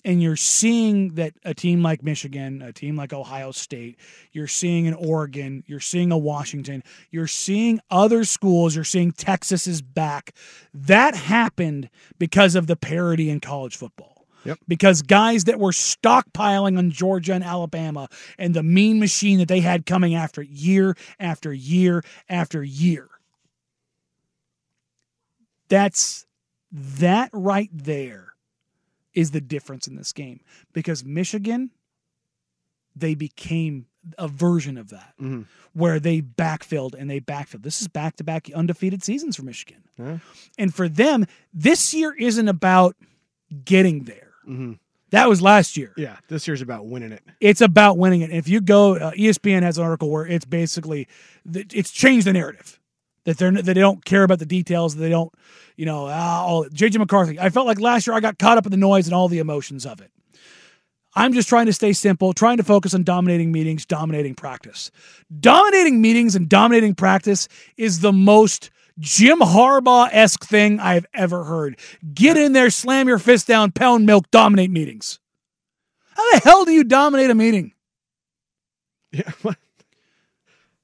And 0.05 0.23
you're 0.23 0.37
seeing 0.37 1.15
that 1.15 1.35
a 1.45 1.53
team 1.53 1.83
like 1.83 2.03
Michigan, 2.03 2.63
a 2.63 2.73
team 2.73 2.97
like 2.97 3.13
Ohio 3.13 3.51
State, 3.51 3.99
you're 4.33 4.47
seeing 4.47 4.87
an 4.87 4.95
Oregon, 4.95 5.65
you're 5.67 5.81
seeing 5.81 6.13
a 6.13 6.19
Washington, 6.19 6.85
you're 7.11 7.27
seeing 7.27 7.81
other 7.91 8.25
schools, 8.25 8.75
you're 8.75 8.85
seeing 8.85 9.13
Texas 9.13 9.67
is 9.67 9.83
back. 9.83 10.35
That 10.73 11.15
happened 11.15 11.91
because 12.19 12.55
of 12.55 12.69
the 12.69 12.77
parity 12.77 13.29
in 13.29 13.41
college 13.41 13.77
football. 13.77 14.27
Yep. 14.45 14.61
Because 14.69 15.03
guys 15.03 15.45
that 15.45 15.59
were 15.59 15.73
stockpiling 15.73 16.79
on 16.79 16.91
Georgia 16.91 17.35
and 17.35 17.45
Alabama 17.45 18.09
and 18.39 18.55
the 18.55 18.63
mean 18.63 19.01
machine 19.01 19.39
that 19.41 19.49
they 19.49 19.61
had 19.61 19.85
coming 19.85 20.15
after 20.15 20.43
year 20.43 20.97
after 21.19 21.53
year 21.53 22.03
after 22.29 22.63
year. 22.63 23.09
That's 25.69 26.27
that 26.71 27.31
right 27.33 27.71
there 27.73 28.35
is 29.19 29.31
the 29.33 29.41
difference 29.41 29.87
in 29.89 29.97
this 29.97 30.13
game 30.13 30.41
because 30.73 31.05
Michigan 31.05 31.71
they 32.97 33.15
became 33.15 33.87
a 34.17 34.27
version 34.27 34.77
of 34.77 34.89
that 34.91 35.15
Mhm. 35.21 35.47
where 35.73 36.01
they 36.01 36.21
backfilled 36.21 36.95
and 36.99 37.09
they 37.09 37.21
backfilled. 37.21 37.63
This 37.63 37.81
is 37.81 37.87
back 37.89 38.17
to 38.17 38.25
back 38.25 38.51
undefeated 38.55 39.03
seasons 39.05 39.37
for 39.37 39.43
Michigan. 39.43 39.83
Yeah. 39.99 40.19
And 40.57 40.75
for 40.75 40.89
them, 40.89 41.27
this 41.53 41.95
year 41.95 42.13
isn't 42.19 42.49
about 42.49 42.97
getting 43.65 44.05
there. 44.05 44.33
hmm 44.45 44.73
That 45.11 45.29
was 45.29 45.41
last 45.41 45.77
year. 45.77 45.95
Yeah, 45.97 46.17
this 46.29 46.47
year's 46.47 46.61
about 46.61 46.87
winning 46.87 47.13
it. 47.13 47.23
It's 47.41 47.61
about 47.63 47.97
winning 47.99 48.21
it. 48.21 48.31
If 48.31 48.47
you 48.49 48.61
go, 48.61 48.97
uh, 48.97 49.13
ESPN 49.17 49.63
has 49.63 49.79
an 49.79 49.85
article 49.85 50.11
where 50.11 50.27
it's 50.27 50.45
basically 50.45 51.09
it's 51.51 51.91
changed 51.91 52.27
the 52.27 52.33
narrative 52.35 52.78
that 53.29 53.37
they're 53.37 53.53
they 53.53 53.75
don't 53.75 54.03
care 54.07 54.23
about 54.23 54.39
the 54.39 54.47
details. 54.47 54.97
They 54.97 55.11
don't, 55.11 55.31
you 55.77 55.85
know, 55.85 56.07
ah, 56.09 56.43
all 56.45 56.65
JJ 56.65 56.97
McCarthy. 56.97 57.39
I 57.39 57.51
felt 57.51 57.67
like 57.67 57.79
last 57.79 58.07
year 58.07 58.17
I 58.17 58.21
got 58.21 58.39
caught 58.39 58.57
up 58.57 58.65
in 58.65 58.71
the 58.71 58.79
noise 58.79 59.07
and 59.07 59.15
all 59.15 59.29
the 59.29 59.39
emotions 59.39 59.85
of 59.85 60.01
it. 60.01 60.11
I'm 61.15 61.35
just 61.35 61.49
trying 61.49 61.67
to 61.67 61.75
stay 61.75 61.93
simple, 61.93 62.33
trying 62.33 62.57
to 62.57 62.63
focus 62.63 62.95
on 62.95 63.03
dominating 63.03 63.53
meetings, 63.53 63.85
dominating 63.85 64.35
practice. 64.35 64.91
Dominating 65.41 66.01
meetings 66.01 66.37
and 66.37 66.49
dominating 66.49 66.95
practice 66.95 67.49
is 67.77 68.01
the 68.01 68.13
most 68.13 68.71
Jim 68.99 69.41
Harbaugh 69.41 70.09
esque 70.11 70.45
thing 70.45 70.81
I've 70.81 71.07
ever 71.13 71.45
heard. 71.45 71.79
Get 72.15 72.39
in 72.39 72.55
there, 72.55 72.71
slam 72.71 73.09
your 73.09 73.19
fist 73.19 73.47
down, 73.47 73.73
pound 73.73 74.07
milk, 74.07 74.31
dominate 74.31 74.71
meetings. 74.71 75.21
How 76.15 76.33
the 76.33 76.39
hell 76.39 76.65
do 76.65 76.73
you 76.73 76.83
dominate 76.83 77.31
a 77.31 77.35
meeting? 77.35 77.73
Yeah. 79.13 79.31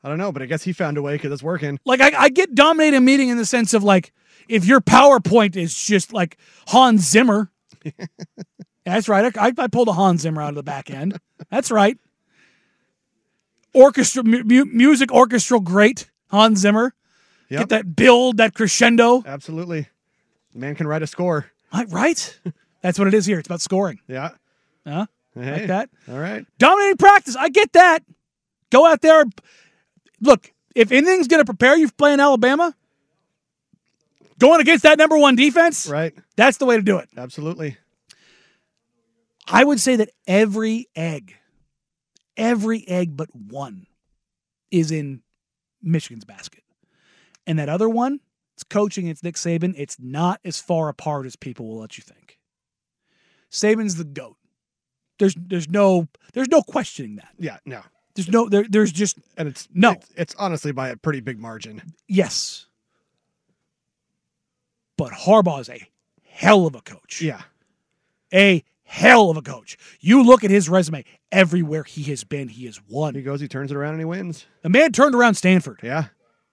I 0.04 0.08
don't 0.10 0.18
know, 0.18 0.30
but 0.30 0.42
I 0.42 0.46
guess 0.46 0.62
he 0.62 0.74
found 0.74 0.98
a 0.98 1.02
way 1.02 1.14
because 1.14 1.32
it's 1.32 1.42
working. 1.42 1.80
Like 1.86 2.02
I, 2.02 2.12
I 2.16 2.28
get 2.28 2.54
dominate 2.54 2.92
a 2.92 3.00
meeting 3.00 3.30
in 3.30 3.38
the 3.38 3.46
sense 3.46 3.72
of 3.72 3.82
like 3.82 4.12
if 4.48 4.66
your 4.66 4.82
PowerPoint 4.82 5.56
is 5.56 5.74
just 5.74 6.12
like 6.12 6.36
Hans 6.68 7.08
Zimmer. 7.08 7.50
That's 8.84 9.08
right. 9.08 9.34
I, 9.38 9.52
I 9.56 9.66
pulled 9.68 9.88
a 9.88 9.94
Hans 9.94 10.20
Zimmer 10.20 10.42
out 10.42 10.50
of 10.50 10.56
the 10.56 10.62
back 10.62 10.90
end. 10.90 11.18
That's 11.50 11.70
right. 11.70 11.96
Orchestra 13.72 14.22
mu- 14.22 14.44
mu- 14.44 14.66
music 14.66 15.10
orchestral 15.10 15.60
great 15.60 16.10
Hans 16.30 16.58
Zimmer. 16.60 16.94
Yep. 17.48 17.60
Get 17.60 17.68
that 17.70 17.96
build, 17.96 18.36
that 18.36 18.52
crescendo. 18.54 19.22
Absolutely. 19.24 19.88
The 20.52 20.58
man 20.58 20.74
can 20.74 20.86
write 20.86 21.02
a 21.02 21.06
score. 21.06 21.46
Right, 21.72 21.90
right. 21.90 22.38
That's 22.82 22.98
what 22.98 23.08
it 23.08 23.14
is 23.14 23.24
here. 23.24 23.38
It's 23.38 23.48
about 23.48 23.62
scoring. 23.62 24.00
Yeah. 24.06 24.30
Huh? 24.86 25.06
Hey. 25.34 25.52
Like 25.52 25.66
that. 25.68 25.90
All 26.08 26.18
right. 26.18 26.44
Dominating 26.58 26.98
practice. 26.98 27.36
I 27.36 27.48
get 27.48 27.72
that. 27.72 28.04
Go 28.70 28.86
out 28.86 29.00
there. 29.00 29.24
Look, 30.24 30.52
if 30.74 30.90
anything's 30.90 31.28
going 31.28 31.40
to 31.40 31.44
prepare 31.44 31.76
you 31.76 31.88
for 31.88 31.94
playing 31.94 32.18
Alabama, 32.20 32.74
going 34.38 34.60
against 34.60 34.82
that 34.84 34.98
number 34.98 35.18
one 35.18 35.36
defense, 35.36 35.86
Right. 35.86 36.14
that's 36.36 36.56
the 36.58 36.64
way 36.66 36.76
to 36.76 36.82
do 36.82 36.98
it. 36.98 37.08
Absolutely. 37.16 37.76
I 39.46 39.62
would 39.62 39.78
say 39.80 39.96
that 39.96 40.10
every 40.26 40.88
egg, 40.96 41.34
every 42.36 42.88
egg 42.88 43.16
but 43.16 43.28
one 43.34 43.86
is 44.70 44.90
in 44.90 45.22
Michigan's 45.82 46.24
basket. 46.24 46.62
And 47.46 47.58
that 47.58 47.68
other 47.68 47.88
one, 47.90 48.20
it's 48.54 48.64
coaching, 48.64 49.06
it's 49.08 49.22
Nick 49.22 49.34
Saban. 49.34 49.74
It's 49.76 49.98
not 50.00 50.40
as 50.44 50.58
far 50.60 50.88
apart 50.88 51.26
as 51.26 51.36
people 51.36 51.68
will 51.68 51.78
let 51.80 51.98
you 51.98 52.02
think. 52.02 52.38
Saban's 53.50 53.96
the 53.96 54.04
GOAT. 54.04 54.36
There's 55.18 55.34
there's 55.36 55.68
no 55.68 56.08
there's 56.32 56.48
no 56.48 56.62
questioning 56.62 57.16
that. 57.16 57.28
Yeah. 57.38 57.58
No. 57.66 57.82
There's 58.14 58.28
no 58.28 58.48
there, 58.48 58.64
there's 58.68 58.92
just 58.92 59.18
And 59.36 59.48
it's 59.48 59.68
No. 59.74 59.92
It's, 59.92 60.10
it's 60.16 60.34
honestly 60.36 60.72
by 60.72 60.88
a 60.90 60.96
pretty 60.96 61.20
big 61.20 61.38
margin. 61.38 61.82
yes. 62.08 62.66
But 64.96 65.12
Harbaugh 65.12 65.60
is 65.60 65.68
a 65.68 65.86
hell 66.24 66.66
of 66.66 66.74
a 66.76 66.80
coach. 66.80 67.20
Yeah. 67.20 67.42
A 68.32 68.62
hell 68.84 69.30
of 69.30 69.36
a 69.36 69.42
coach. 69.42 69.76
You 70.00 70.22
look 70.22 70.44
at 70.44 70.50
his 70.50 70.68
resume, 70.68 71.04
everywhere 71.32 71.82
he 71.82 72.04
has 72.04 72.22
been, 72.22 72.48
he 72.48 72.66
has 72.66 72.80
won. 72.88 73.14
He 73.16 73.22
goes, 73.22 73.40
he 73.40 73.48
turns 73.48 73.72
it 73.72 73.76
around 73.76 73.92
and 73.94 74.00
he 74.00 74.04
wins. 74.04 74.46
The 74.62 74.68
man 74.68 74.92
turned 74.92 75.14
around 75.16 75.34
Stanford 75.34 75.80
Yeah. 75.82 76.06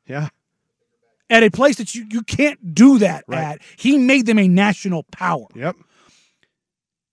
Yeah. 0.07 0.29
at 1.29 1.43
a 1.43 1.51
place 1.51 1.75
that 1.77 1.93
you, 1.93 2.07
you 2.09 2.23
can't 2.23 2.73
do 2.73 2.97
that 2.97 3.25
Right. 3.27 3.39
at. 3.43 3.61
He 3.77 3.97
made 3.99 4.25
them 4.25 4.39
a 4.39 4.47
national 4.47 5.03
power. 5.11 5.45
Yep. 5.53 5.75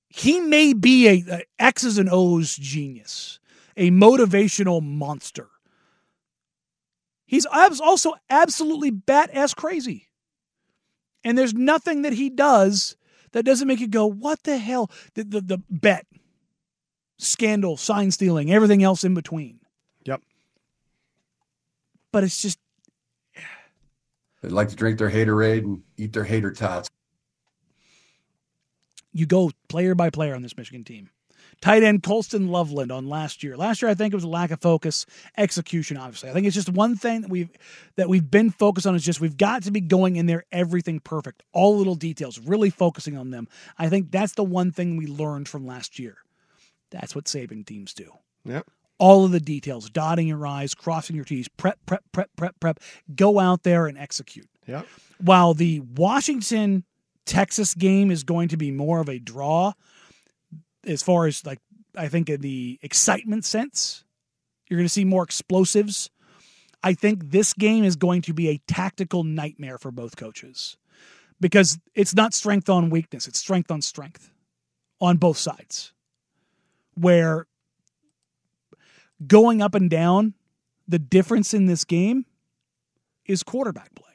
He 0.08 0.40
may 0.40 0.72
be 0.72 1.08
a, 1.08 1.24
a 1.30 1.42
X's 1.58 1.98
and 1.98 2.08
O's 2.10 2.56
genius, 2.56 3.37
a 3.78 3.90
motivational 3.90 4.82
monster. 4.82 5.48
He's 7.24 7.46
also 7.46 8.14
absolutely 8.28 8.90
bat 8.90 9.30
ass 9.32 9.54
crazy. 9.54 10.08
And 11.24 11.36
there's 11.36 11.54
nothing 11.54 12.02
that 12.02 12.12
he 12.12 12.28
does 12.28 12.96
that 13.32 13.44
doesn't 13.44 13.68
make 13.68 13.80
you 13.80 13.88
go, 13.88 14.06
what 14.06 14.42
the 14.42 14.58
hell? 14.58 14.90
The, 15.14 15.24
the, 15.24 15.40
the 15.40 15.62
bet, 15.68 16.06
scandal, 17.18 17.76
sign 17.76 18.10
stealing, 18.10 18.50
everything 18.50 18.82
else 18.82 19.04
in 19.04 19.14
between. 19.14 19.60
Yep. 20.04 20.22
But 22.12 22.24
it's 22.24 22.40
just, 22.40 22.58
They 24.42 24.48
like 24.48 24.68
to 24.70 24.76
drink 24.76 24.98
their 24.98 25.10
haterade 25.10 25.64
and 25.64 25.82
eat 25.96 26.12
their 26.12 26.24
hater 26.24 26.52
tots. 26.52 26.88
you 29.12 29.26
go 29.26 29.50
player 29.68 29.94
by 29.94 30.10
player 30.10 30.34
on 30.34 30.42
this 30.42 30.56
Michigan 30.56 30.84
team. 30.84 31.10
Tight 31.60 31.82
end 31.82 32.02
Colston 32.04 32.48
Loveland 32.48 32.92
on 32.92 33.08
last 33.08 33.42
year. 33.42 33.56
Last 33.56 33.82
year, 33.82 33.90
I 33.90 33.94
think 33.94 34.12
it 34.12 34.16
was 34.16 34.24
a 34.24 34.28
lack 34.28 34.52
of 34.52 34.60
focus, 34.60 35.06
execution. 35.36 35.96
Obviously, 35.96 36.30
I 36.30 36.32
think 36.32 36.46
it's 36.46 36.54
just 36.54 36.68
one 36.68 36.94
thing 36.94 37.22
that 37.22 37.30
we've 37.30 37.50
that 37.96 38.08
we've 38.08 38.30
been 38.30 38.50
focused 38.50 38.86
on 38.86 38.94
is 38.94 39.04
just 39.04 39.20
we've 39.20 39.36
got 39.36 39.64
to 39.64 39.72
be 39.72 39.80
going 39.80 40.16
in 40.16 40.26
there 40.26 40.44
everything 40.52 41.00
perfect, 41.00 41.42
all 41.52 41.76
little 41.76 41.96
details, 41.96 42.38
really 42.38 42.70
focusing 42.70 43.16
on 43.16 43.30
them. 43.30 43.48
I 43.76 43.88
think 43.88 44.12
that's 44.12 44.34
the 44.34 44.44
one 44.44 44.70
thing 44.70 44.96
we 44.96 45.06
learned 45.06 45.48
from 45.48 45.66
last 45.66 45.98
year. 45.98 46.18
That's 46.90 47.14
what 47.14 47.24
Saban 47.24 47.66
teams 47.66 47.92
do. 47.92 48.12
Yep. 48.44 48.66
All 48.98 49.24
of 49.24 49.30
the 49.32 49.40
details, 49.40 49.90
dotting 49.90 50.28
your 50.28 50.46
I's, 50.46 50.74
crossing 50.74 51.16
your 51.16 51.24
T's, 51.24 51.48
prep, 51.48 51.78
prep, 51.86 52.02
prep, 52.12 52.30
prep, 52.36 52.58
prep. 52.60 52.80
Go 53.14 53.38
out 53.38 53.62
there 53.62 53.86
and 53.86 53.98
execute 53.98 54.48
Yep. 54.66 54.86
while 55.18 55.54
the 55.54 55.80
Washington 55.80 56.84
Texas 57.26 57.74
game 57.74 58.10
is 58.10 58.24
going 58.24 58.48
to 58.48 58.56
be 58.56 58.70
more 58.70 59.00
of 59.00 59.08
a 59.08 59.18
draw 59.18 59.72
as 60.88 61.02
far 61.02 61.26
as 61.26 61.44
like 61.46 61.60
I 61.96 62.08
think 62.08 62.28
in 62.28 62.40
the 62.40 62.78
excitement 62.82 63.44
sense, 63.44 64.04
you're 64.68 64.78
going 64.78 64.86
to 64.86 64.92
see 64.92 65.04
more 65.04 65.22
explosives. 65.22 66.10
I 66.82 66.94
think 66.94 67.30
this 67.30 67.52
game 67.52 67.84
is 67.84 67.96
going 67.96 68.22
to 68.22 68.32
be 68.32 68.48
a 68.48 68.60
tactical 68.68 69.24
nightmare 69.24 69.78
for 69.78 69.90
both 69.90 70.16
coaches 70.16 70.76
because 71.40 71.78
it's 71.94 72.14
not 72.14 72.34
strength 72.34 72.68
on 72.68 72.90
weakness, 72.90 73.26
it's 73.26 73.38
strength 73.38 73.70
on 73.70 73.82
strength 73.82 74.30
on 75.00 75.16
both 75.16 75.38
sides. 75.38 75.92
Where 76.94 77.46
going 79.26 79.62
up 79.62 79.74
and 79.74 79.88
down, 79.90 80.34
the 80.86 80.98
difference 80.98 81.54
in 81.54 81.66
this 81.66 81.84
game 81.84 82.26
is 83.26 83.42
quarterback 83.42 83.94
play 83.94 84.08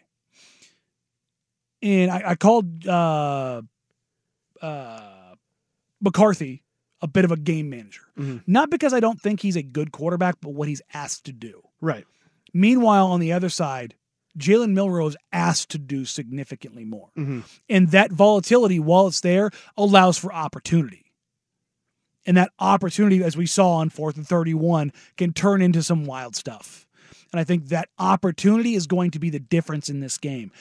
and 1.83 2.09
I, 2.09 2.31
I 2.31 2.35
called 2.35 2.87
uh, 2.87 3.61
uh, 4.61 5.35
McCarthy 6.01 6.62
a 7.03 7.07
bit 7.07 7.25
of 7.25 7.31
a 7.31 7.37
game 7.37 7.69
manager. 7.69 8.01
Mhm. 8.17 8.41
Not 8.47 8.71
because 8.71 8.93
I 8.93 8.99
don't 8.99 9.21
think 9.21 9.41
he's 9.41 9.57
a 9.57 9.61
good 9.61 9.91
quarterback, 9.91 10.37
but 10.41 10.53
what 10.53 10.67
he's 10.67 10.81
asked 10.93 11.25
to 11.25 11.33
do. 11.33 11.61
Right. 11.81 12.05
Meanwhile, 12.53 13.07
on 13.07 13.19
the 13.19 13.33
other 13.33 13.49
side, 13.49 13.95
Jalen 14.39 14.71
Milroe 14.71 15.07
is 15.07 15.17
asked 15.31 15.69
to 15.71 15.77
do 15.77 16.05
significantly 16.05 16.85
more. 16.85 17.09
hmm 17.15 17.41
And 17.69 17.89
that 17.89 18.11
volatility, 18.11 18.79
while 18.79 19.07
it's 19.07 19.19
there, 19.19 19.51
allows 19.77 20.17
for 20.17 20.33
opportunity. 20.33 21.11
And 22.25 22.37
that 22.37 22.51
opportunity, 22.57 23.21
as 23.21 23.35
we 23.35 23.45
saw 23.45 23.73
on 23.73 23.89
fourth 23.89 24.15
and 24.15 24.27
31, 24.27 24.93
can 25.17 25.33
turn 25.33 25.61
into 25.61 25.83
some 25.83 26.05
wild 26.05 26.35
stuff. 26.37 26.87
And 27.33 27.39
I 27.39 27.43
think 27.43 27.67
that 27.67 27.89
opportunity 27.99 28.75
is 28.75 28.87
going 28.87 29.11
to 29.11 29.19
be 29.19 29.29
the 29.29 29.39
difference 29.39 29.89
in 29.89 29.99
this 29.99 30.17
game. 30.17 30.51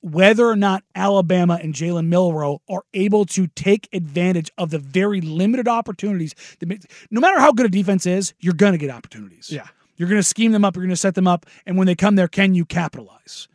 Whether 0.00 0.46
or 0.46 0.56
not 0.56 0.84
Alabama 0.94 1.58
and 1.60 1.74
Jalen 1.74 2.06
Milroe 2.06 2.62
are 2.68 2.82
able 2.94 3.24
to 3.26 3.48
take 3.48 3.88
advantage 3.92 4.50
of 4.56 4.70
the 4.70 4.78
very 4.78 5.20
limited 5.20 5.66
opportunities. 5.66 6.34
That, 6.60 6.84
no 7.10 7.20
matter 7.20 7.40
how 7.40 7.52
good 7.52 7.66
a 7.66 7.68
defense 7.68 8.06
is, 8.06 8.32
you're 8.38 8.54
going 8.54 8.72
to 8.72 8.78
get 8.78 8.90
opportunities. 8.90 9.50
Yeah. 9.50 9.66
You're 9.96 10.08
going 10.08 10.20
to 10.20 10.26
scheme 10.26 10.52
them 10.52 10.64
up, 10.64 10.76
you're 10.76 10.84
going 10.84 10.90
to 10.90 10.96
set 10.96 11.16
them 11.16 11.26
up, 11.26 11.44
and 11.66 11.76
when 11.76 11.88
they 11.88 11.96
come 11.96 12.14
there, 12.14 12.28
can 12.28 12.54
you 12.54 12.64
capitalize? 12.64 13.48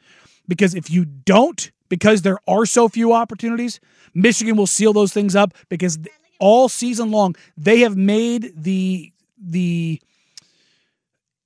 Because 0.45 0.75
if 0.75 0.91
you 0.91 1.05
don't, 1.05 1.71
because 1.88 2.23
there 2.23 2.39
are 2.47 2.65
so 2.65 2.89
few 2.89 3.13
opportunities, 3.13 3.79
Michigan 4.13 4.57
will 4.57 4.67
seal 4.67 4.91
those 4.91 5.13
things 5.13 5.35
up 5.35 5.53
because 5.69 5.97
all 6.39 6.67
season 6.67 7.12
long 7.12 7.35
they 7.55 7.79
have 7.79 7.95
made 7.95 8.51
the 8.55 9.12
the 9.38 10.01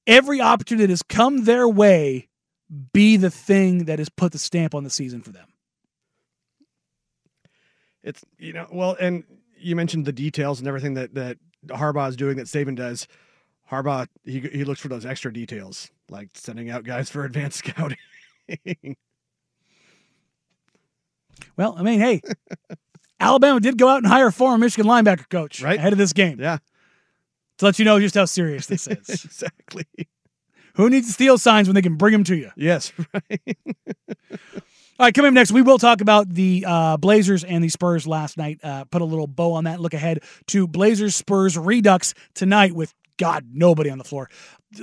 every 0.08 0.42
opportunity 0.42 0.86
that 0.86 0.92
has 0.92 1.04
come 1.04 1.44
their 1.44 1.68
way 1.68 2.26
be 2.94 3.18
the 3.18 3.32
thing 3.32 3.86
that 3.86 4.00
has 4.00 4.10
put 4.10 4.32
the 4.32 4.38
stamp 4.38 4.76
on 4.76 4.84
the 4.84 4.90
season 4.90 5.22
for 5.22 5.32
them. 5.32 5.48
It's 8.04 8.24
you 8.38 8.54
know 8.54 8.68
well, 8.72 8.96
and 9.00 9.24
you 9.58 9.76
mentioned 9.76 10.06
the 10.06 10.14
details 10.14 10.60
and 10.60 10.68
everything 10.68 10.94
that 10.96 11.14
that 11.16 11.38
Harbaugh 11.68 12.10
is 12.10 12.16
doing 12.16 12.38
that 12.38 12.48
Saban 12.48 12.76
does. 12.76 13.08
Harbaugh 13.72 14.08
he 14.24 14.40
he 14.40 14.64
looks 14.64 14.80
for 14.80 14.88
those 14.88 15.06
extra 15.06 15.32
details, 15.32 15.92
like 16.10 16.30
sending 16.34 16.70
out 16.70 16.84
guys 16.84 17.10
for 17.10 17.26
advanced 17.26 17.60
scouting. 17.60 17.98
well, 21.58 21.76
I 21.78 21.84
mean, 21.84 22.00
hey, 22.00 22.22
Alabama 23.20 23.60
did 23.60 23.78
go 23.78 23.90
out 23.90 23.98
and 23.98 24.08
hire 24.08 24.28
a 24.28 24.32
former 24.32 24.58
Michigan 24.58 24.90
linebacker 24.90 25.30
coach 25.30 25.62
right 25.62 25.78
ahead 25.78 25.92
of 25.92 26.00
this 26.00 26.14
game. 26.14 26.40
Yeah, 26.40 26.60
to 27.58 27.66
let 27.66 27.80
you 27.80 27.86
know 27.86 28.00
just 28.00 28.16
how 28.16 28.26
serious 28.26 28.68
this 28.68 28.88
is. 28.88 29.10
exactly. 29.26 29.86
Who 30.77 30.89
needs 30.89 31.07
to 31.07 31.13
steal 31.13 31.38
signs 31.38 31.67
when 31.67 31.75
they 31.75 31.81
can 31.81 31.96
bring 31.96 32.13
them 32.13 32.24
to 32.25 32.36
you? 32.36 32.51
Yes, 32.55 32.93
right. 33.13 33.57
All 35.00 35.05
right, 35.05 35.13
coming 35.13 35.29
up 35.29 35.34
next, 35.34 35.51
we 35.51 35.62
will 35.62 35.77
talk 35.77 36.01
about 36.01 36.29
the 36.29 36.65
uh, 36.67 36.98
Blazers 36.98 37.43
and 37.43 37.63
the 37.63 37.69
Spurs 37.69 38.07
last 38.07 38.38
night. 38.38 38.60
Uh, 38.63 38.84
put 38.86 39.01
a 39.01 39.05
little 39.05 39.27
bow 39.27 39.53
on 39.53 39.65
that. 39.65 39.79
Look 39.79 39.93
ahead 39.93 40.24
to 40.48 40.67
Blazers 40.67 41.15
Spurs 41.15 41.57
Redux 41.57 42.13
tonight 42.34 42.74
with 42.74 42.93
God 43.17 43.46
nobody 43.51 43.89
on 43.89 43.98
the 43.98 44.03
floor. 44.03 44.29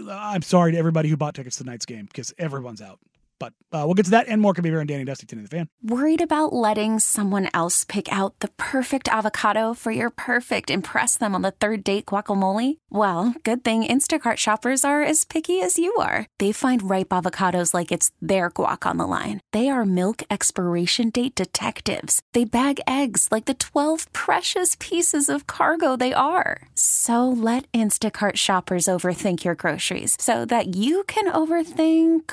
I'm 0.08 0.42
sorry 0.42 0.72
to 0.72 0.78
everybody 0.78 1.08
who 1.08 1.16
bought 1.16 1.34
tickets 1.34 1.56
to 1.56 1.64
tonight's 1.64 1.84
game 1.84 2.06
because 2.06 2.32
everyone's 2.38 2.80
out. 2.80 2.98
But 3.38 3.52
uh, 3.72 3.82
we'll 3.84 3.94
get 3.94 4.04
to 4.06 4.10
that 4.12 4.28
and 4.28 4.40
more. 4.40 4.54
Can 4.54 4.62
be 4.62 4.70
here 4.70 4.80
on 4.80 4.86
Danny 4.86 5.04
Dusty, 5.04 5.26
Tin 5.26 5.38
in 5.38 5.44
the 5.44 5.50
fan. 5.50 5.68
Worried 5.82 6.20
about 6.20 6.52
letting 6.52 6.98
someone 7.00 7.48
else 7.52 7.84
pick 7.84 8.10
out 8.12 8.38
the 8.40 8.48
perfect 8.56 9.08
avocado 9.08 9.74
for 9.74 9.90
your 9.90 10.10
perfect 10.10 10.70
impress 10.70 11.18
them 11.18 11.34
on 11.34 11.42
the 11.42 11.50
third 11.50 11.82
date 11.84 12.06
guacamole? 12.06 12.78
Well, 12.90 13.34
good 13.42 13.64
thing 13.64 13.84
Instacart 13.84 14.36
shoppers 14.36 14.84
are 14.84 15.02
as 15.02 15.24
picky 15.24 15.60
as 15.60 15.78
you 15.78 15.94
are. 15.96 16.26
They 16.38 16.52
find 16.52 16.88
ripe 16.88 17.10
avocados 17.10 17.74
like 17.74 17.92
it's 17.92 18.12
their 18.22 18.50
guac 18.50 18.88
on 18.88 18.96
the 18.96 19.06
line. 19.06 19.40
They 19.52 19.68
are 19.68 19.84
milk 19.84 20.22
expiration 20.30 21.10
date 21.10 21.34
detectives. 21.34 22.22
They 22.32 22.44
bag 22.44 22.80
eggs 22.86 23.28
like 23.30 23.44
the 23.44 23.54
12 23.54 24.10
precious 24.12 24.76
pieces 24.78 25.28
of 25.28 25.46
cargo 25.46 25.96
they 25.96 26.14
are. 26.14 26.62
So 26.74 27.28
let 27.28 27.70
Instacart 27.72 28.36
shoppers 28.36 28.86
overthink 28.86 29.44
your 29.44 29.54
groceries 29.54 30.16
so 30.18 30.46
that 30.46 30.76
you 30.76 31.04
can 31.04 31.30
overthink 31.30 32.32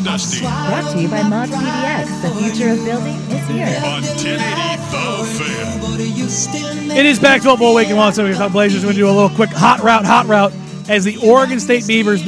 And 0.00 0.04
Dusty 0.04 0.40
Brought 0.40 0.92
to 0.92 1.00
you 1.00 1.08
by 1.08 1.22
Mods 1.22 1.52
PDX. 1.52 2.22
The 2.22 2.30
future 2.40 2.70
of 2.70 2.84
building 2.84 3.16
is 3.30 3.48
here. 3.48 3.66
on 3.84 4.02
1080 4.02 4.40
The 4.80 6.28
Fan. 6.48 6.96
It 6.96 7.06
is 7.06 7.18
back 7.20 7.42
to 7.42 7.56
Bowl 7.56 7.74
Week 7.74 7.88
and 7.88 7.96
Wants 7.96 8.16
to 8.16 8.34
talk 8.34 8.52
Blazers. 8.52 8.82
We're 8.82 8.88
going 8.92 8.96
to 8.96 9.00
do 9.02 9.08
a 9.08 9.12
little 9.12 9.30
quick 9.30 9.50
hot 9.50 9.80
route, 9.80 10.04
hot 10.04 10.26
route 10.26 10.52
as 10.88 11.04
the 11.04 11.16
Oregon 11.18 11.60
State 11.60 11.86
Beavers 11.86 12.22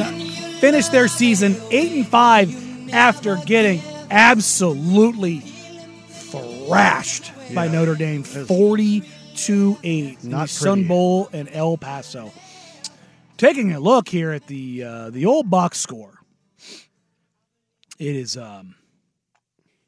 finish 0.61 0.89
their 0.89 1.09
season 1.09 1.57
eight 1.71 1.93
and 1.93 2.07
five 2.07 2.55
after 2.93 3.37
getting 3.47 3.81
absolutely 4.11 5.41
thrashed 5.41 7.33
by 7.55 7.69
Notre 7.69 7.95
Dame, 7.95 8.23
forty 8.23 9.03
to 9.37 9.79
eight 9.83 10.19
in 10.23 10.31
the 10.31 10.37
Not 10.37 10.49
Sun. 10.51 10.87
Bowl 10.87 11.29
in 11.33 11.49
El 11.49 11.77
Paso. 11.79 12.33
Taking 13.39 13.73
a 13.73 13.81
look 13.81 14.09
here 14.09 14.31
at 14.31 14.47
the 14.47 14.85
uh, 14.85 15.11
the 15.11 15.27
old 15.27 15.51
box 15.51 15.79
score, 15.81 16.22
it 18.03 18.17
is 18.17 18.37
um, 18.37 18.75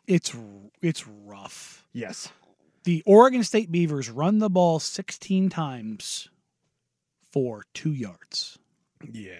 it's 0.06 0.34
it's 0.80 1.04
rough. 1.06 1.84
Yes. 1.92 2.28
The 2.84 3.02
Oregon 3.06 3.42
State 3.42 3.72
Beavers 3.72 4.10
run 4.10 4.38
the 4.38 4.50
ball 4.50 4.78
16 4.78 5.48
times 5.48 6.28
for 7.32 7.64
two 7.72 7.92
yards. 7.92 8.58
Yeah. 9.10 9.32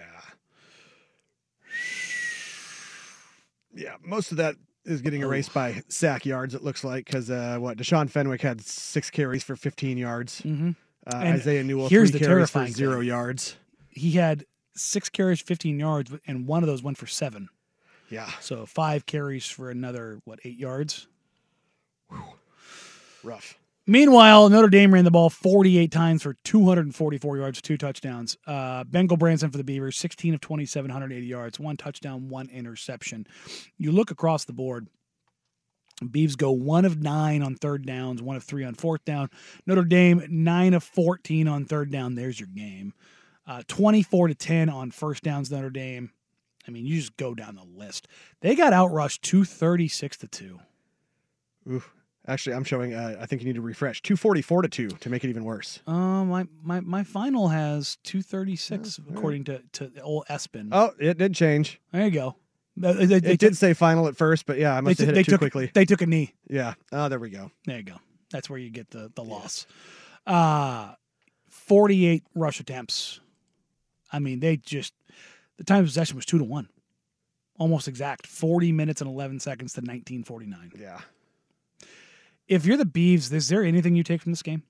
Yeah, 3.73 3.95
most 4.03 4.31
of 4.31 4.37
that 4.37 4.55
is 4.83 5.01
getting 5.01 5.21
erased 5.21 5.53
by 5.53 5.83
sack 5.89 6.25
yards. 6.25 6.55
It 6.55 6.63
looks 6.63 6.83
like 6.83 7.05
because 7.05 7.29
uh, 7.29 7.57
what 7.59 7.77
Deshaun 7.77 8.09
Fenwick 8.09 8.41
had 8.41 8.61
six 8.61 9.09
carries 9.09 9.43
for 9.43 9.55
15 9.55 9.97
yards. 9.97 10.41
Mm-hmm. 10.41 10.71
Uh, 11.05 11.15
Isaiah 11.17 11.63
Newell 11.63 11.87
here's 11.87 12.09
three 12.09 12.19
the 12.19 12.25
carries 12.25 12.49
for 12.49 12.65
zero 12.67 12.99
thing. 12.99 13.07
yards. 13.07 13.55
He 13.89 14.11
had 14.13 14.45
six 14.75 15.07
carries, 15.07 15.39
15 15.39 15.79
yards, 15.79 16.11
and 16.25 16.47
one 16.47 16.63
of 16.63 16.67
those 16.67 16.81
went 16.81 16.97
for 16.97 17.07
seven. 17.07 17.49
Yeah, 18.09 18.29
So 18.39 18.65
five 18.65 19.05
carries 19.05 19.47
for 19.47 19.69
another, 19.71 20.19
what, 20.25 20.39
eight 20.43 20.57
yards? 20.57 21.07
rough. 23.23 23.57
Meanwhile, 23.87 24.49
Notre 24.49 24.67
Dame 24.69 24.93
ran 24.93 25.03
the 25.05 25.11
ball 25.11 25.29
48 25.29 25.91
times 25.91 26.23
for 26.23 26.35
244 26.43 27.37
yards, 27.37 27.61
two 27.61 27.77
touchdowns. 27.77 28.35
Uh, 28.47 28.83
Ben 28.83 29.07
Gulbranson 29.07 29.51
for 29.51 29.57
the 29.57 29.63
Beavers, 29.63 29.97
16 29.97 30.33
of 30.33 30.41
27, 30.41 30.89
180 30.89 31.25
yards, 31.25 31.59
one 31.59 31.77
touchdown, 31.77 32.29
one 32.29 32.49
interception. 32.49 33.27
You 33.77 33.91
look 33.91 34.09
across 34.11 34.45
the 34.45 34.53
board. 34.53 34.87
Beavs 36.03 36.35
go 36.35 36.51
one 36.51 36.83
of 36.83 37.01
nine 37.01 37.41
on 37.41 37.55
third 37.55 37.85
downs, 37.85 38.21
one 38.21 38.35
of 38.35 38.43
three 38.43 38.63
on 38.65 38.73
fourth 38.73 39.05
down. 39.05 39.29
Notre 39.65 39.83
Dame 39.85 40.23
nine 40.29 40.73
of 40.73 40.83
fourteen 40.83 41.47
on 41.47 41.63
third 41.65 41.89
down. 41.89 42.15
There's 42.15 42.37
your 42.39 42.49
game. 42.49 42.93
Uh, 43.47 43.61
Twenty-four 43.67 44.27
to 44.27 44.35
ten 44.35 44.67
on 44.67 44.91
first 44.91 45.23
downs. 45.23 45.49
Notre 45.49 45.69
Dame. 45.69 46.11
I 46.67 46.71
mean, 46.71 46.85
you 46.85 46.95
just 46.97 47.15
go 47.17 47.33
down 47.35 47.55
the 47.55 47.63
list. 47.63 48.07
They 48.41 48.55
got 48.55 48.73
outrushed 48.73 49.21
two 49.21 49.45
thirty-six 49.45 50.17
to 50.17 50.27
two. 50.27 50.59
Oof. 51.69 51.91
Actually, 52.27 52.55
I'm 52.55 52.63
showing. 52.63 52.93
Uh, 52.95 53.17
I 53.19 53.27
think 53.27 53.41
you 53.43 53.47
need 53.47 53.55
to 53.55 53.61
refresh. 53.61 54.01
244 54.01 54.63
to 54.63 54.67
two 54.67 54.87
to 54.87 55.09
make 55.11 55.23
it 55.23 55.29
even 55.29 55.43
worse. 55.43 55.79
Uh, 55.85 56.23
my, 56.25 56.47
my 56.63 56.79
my 56.79 57.03
final 57.03 57.49
has 57.49 57.97
two 58.03 58.21
thirty-six 58.23 58.99
according 59.11 59.43
to 59.45 59.61
to 59.73 59.91
old 60.01 60.25
Espin. 60.27 60.69
Oh, 60.71 60.91
it 60.99 61.17
did 61.19 61.35
change. 61.35 61.79
There 61.91 62.03
you 62.05 62.11
go. 62.11 62.35
Uh, 62.83 62.93
They, 62.93 63.05
they- 63.05 63.15
It 63.17 63.23
they 63.23 63.37
did 63.37 63.55
say 63.55 63.73
final 63.73 64.07
at 64.07 64.17
first, 64.17 64.45
but 64.47 64.57
yeah, 64.57 64.73
I 64.73 64.75
they 64.77 64.81
must 64.81 64.99
have 64.99 65.07
took- 65.07 65.07
hit 65.07 65.13
they 65.15 65.21
it 65.21 65.23
too 65.25 65.31
took, 65.33 65.39
quickly. 65.41 65.71
They 65.73 65.85
took 65.85 66.01
a 66.01 66.07
knee. 66.07 66.33
Yeah. 66.49 66.73
Oh, 66.91 67.09
there 67.09 67.19
we 67.19 67.29
go. 67.29 67.51
There 67.65 67.77
you 67.77 67.83
go. 67.83 67.97
That's 68.31 68.49
where 68.49 68.57
you 68.59 68.71
get 68.71 68.89
the 68.89 69.11
the 69.13 69.23
loss. 69.23 69.67
Uh 70.25 70.93
48 71.49 72.23
rush 72.35 72.59
attempts. 72.59 73.19
I 74.11 74.19
mean, 74.19 74.39
they 74.39 74.57
just 74.57 74.93
the 75.57 75.63
time 75.63 75.79
of 75.79 75.85
possession 75.85 76.15
was 76.15 76.25
two 76.25 76.37
to 76.37 76.43
one, 76.43 76.69
almost 77.57 77.87
exact. 77.87 78.27
40 78.27 78.71
minutes 78.71 79.01
and 79.01 79.09
11 79.09 79.39
seconds 79.39 79.73
to 79.73 79.81
1949. 79.81 80.71
Yeah. 80.79 80.99
If 82.47 82.65
you're 82.65 82.77
the 82.77 82.85
Beavs, 82.85 83.31
is 83.33 83.49
there 83.49 83.63
anything 83.63 83.95
you 83.95 84.03
take 84.03 84.21
from 84.21 84.31
this 84.31 84.43
game? 84.43 84.63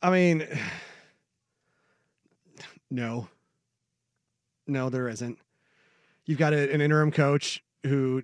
I 0.00 0.10
mean, 0.10 0.46
no, 2.90 3.28
no, 4.66 4.90
there 4.90 5.08
isn't. 5.08 5.38
You've 6.24 6.38
got 6.38 6.52
a, 6.52 6.72
an 6.72 6.80
interim 6.80 7.10
coach 7.10 7.62
who 7.84 8.22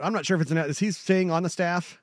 I'm 0.00 0.12
not 0.12 0.26
sure 0.26 0.36
if 0.36 0.42
it's 0.42 0.50
an 0.50 0.58
is 0.58 0.78
he 0.78 0.90
staying 0.90 1.30
on 1.30 1.42
the 1.42 1.48
staff. 1.48 2.00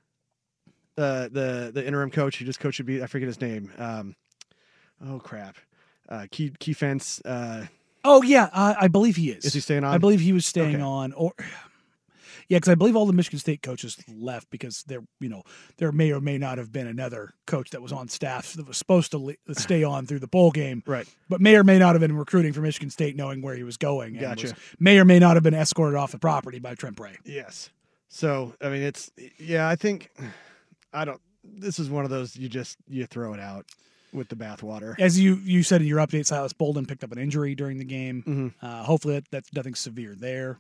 Uh, 0.97 1.27
the 1.31 1.71
the 1.73 1.85
interim 1.85 2.11
coach 2.11 2.37
who 2.37 2.45
just 2.45 2.59
coached 2.59 2.83
be 2.85 3.01
I 3.01 3.07
forget 3.07 3.27
his 3.27 3.41
name. 3.41 3.71
Um, 3.77 4.15
oh 5.05 5.19
crap, 5.19 5.57
uh, 6.09 6.27
key 6.31 6.51
Kefense. 6.51 7.21
Uh, 7.25 7.65
Oh 8.03 8.21
yeah, 8.21 8.49
uh, 8.51 8.75
I 8.79 8.87
believe 8.87 9.15
he 9.15 9.29
is. 9.31 9.45
Is 9.45 9.53
he 9.53 9.59
staying 9.59 9.83
on? 9.83 9.93
I 9.93 9.97
believe 9.97 10.19
he 10.19 10.33
was 10.33 10.45
staying 10.45 10.75
Okay. 10.75 10.83
on, 10.83 11.13
or 11.13 11.33
yeah, 12.49 12.57
because 12.57 12.69
I 12.69 12.75
believe 12.75 12.95
all 12.95 13.05
the 13.05 13.13
Michigan 13.13 13.39
State 13.39 13.61
coaches 13.61 13.97
left 14.13 14.49
because 14.49 14.83
there, 14.83 15.01
you 15.19 15.29
know, 15.29 15.43
there 15.77 15.91
may 15.91 16.11
or 16.11 16.19
may 16.19 16.37
not 16.37 16.57
have 16.57 16.71
been 16.71 16.87
another 16.87 17.33
coach 17.47 17.69
that 17.69 17.81
was 17.81 17.91
on 17.93 18.09
staff 18.09 18.53
that 18.53 18.67
was 18.67 18.77
supposed 18.77 19.11
to 19.11 19.17
le- 19.17 19.35
stay 19.53 19.83
on 19.83 20.05
through 20.05 20.19
the 20.19 20.27
bowl 20.27 20.51
game, 20.51 20.83
right? 20.85 21.07
But 21.29 21.39
may 21.41 21.55
or 21.55 21.63
may 21.63 21.79
not 21.79 21.93
have 21.93 22.01
been 22.01 22.15
recruiting 22.17 22.51
for 22.53 22.61
Michigan 22.61 22.89
State, 22.89 23.15
knowing 23.15 23.41
where 23.41 23.55
he 23.55 23.63
was 23.63 23.77
going. 23.77 24.13
and 24.17 24.21
Gotcha. 24.21 24.47
was- 24.47 24.53
may 24.79 24.99
or 24.99 25.05
may 25.05 25.19
not 25.19 25.35
have 25.37 25.43
been 25.43 25.53
escorted 25.53 25.95
off 25.97 26.11
the 26.11 26.19
property 26.19 26.59
by 26.59 26.75
Trent 26.75 26.95
Bray. 26.97 27.17
Yes. 27.25 27.69
So 28.09 28.53
I 28.61 28.69
mean, 28.69 28.81
it's 28.83 29.11
yeah. 29.37 29.67
I 29.67 29.75
think 29.75 30.11
I 30.93 31.05
don't. 31.05 31.21
This 31.45 31.79
is 31.79 31.89
one 31.89 32.03
of 32.05 32.09
those 32.09 32.35
you 32.35 32.47
just 32.49 32.77
you 32.87 33.05
throw 33.05 33.33
it 33.33 33.39
out 33.39 33.65
with 34.13 34.29
the 34.29 34.35
bathwater. 34.35 34.95
As 34.99 35.19
you 35.19 35.35
you 35.43 35.63
said 35.63 35.81
in 35.81 35.87
your 35.87 35.99
update, 35.99 36.25
Silas 36.25 36.53
Bolden 36.53 36.85
picked 36.85 37.03
up 37.03 37.11
an 37.11 37.17
injury 37.17 37.55
during 37.55 37.77
the 37.77 37.85
game. 37.85 38.23
Mhm. 38.27 38.53
Uh, 38.61 38.83
hopefully, 38.83 39.15
that, 39.15 39.25
that's 39.31 39.53
nothing 39.53 39.75
severe 39.75 40.15
there. 40.15 40.59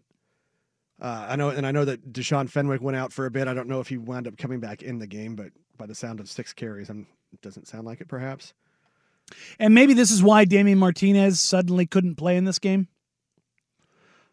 Uh, 1.01 1.27
I 1.29 1.35
know, 1.35 1.49
and 1.49 1.65
I 1.65 1.71
know 1.71 1.85
that 1.85 2.13
Deshaun 2.13 2.49
Fenwick 2.49 2.81
went 2.81 2.95
out 2.95 3.11
for 3.11 3.25
a 3.25 3.31
bit. 3.31 3.47
I 3.47 3.53
don't 3.53 3.67
know 3.67 3.79
if 3.79 3.87
he 3.89 3.97
wound 3.97 4.27
up 4.27 4.37
coming 4.37 4.59
back 4.59 4.81
in 4.83 4.99
the 4.99 5.07
game, 5.07 5.35
but 5.35 5.47
by 5.77 5.85
the 5.85 5.95
sound 5.95 6.19
of 6.19 6.29
six 6.29 6.53
carries, 6.53 6.89
I'm, 6.89 7.07
it 7.33 7.41
doesn't 7.41 7.67
sound 7.67 7.85
like 7.85 7.99
it. 7.99 8.07
Perhaps. 8.07 8.53
And 9.59 9.73
maybe 9.73 9.93
this 9.93 10.11
is 10.11 10.21
why 10.21 10.45
Damian 10.45 10.77
Martinez 10.77 11.39
suddenly 11.41 11.85
couldn't 11.85 12.15
play 12.15 12.37
in 12.37 12.45
this 12.45 12.59
game. 12.59 12.87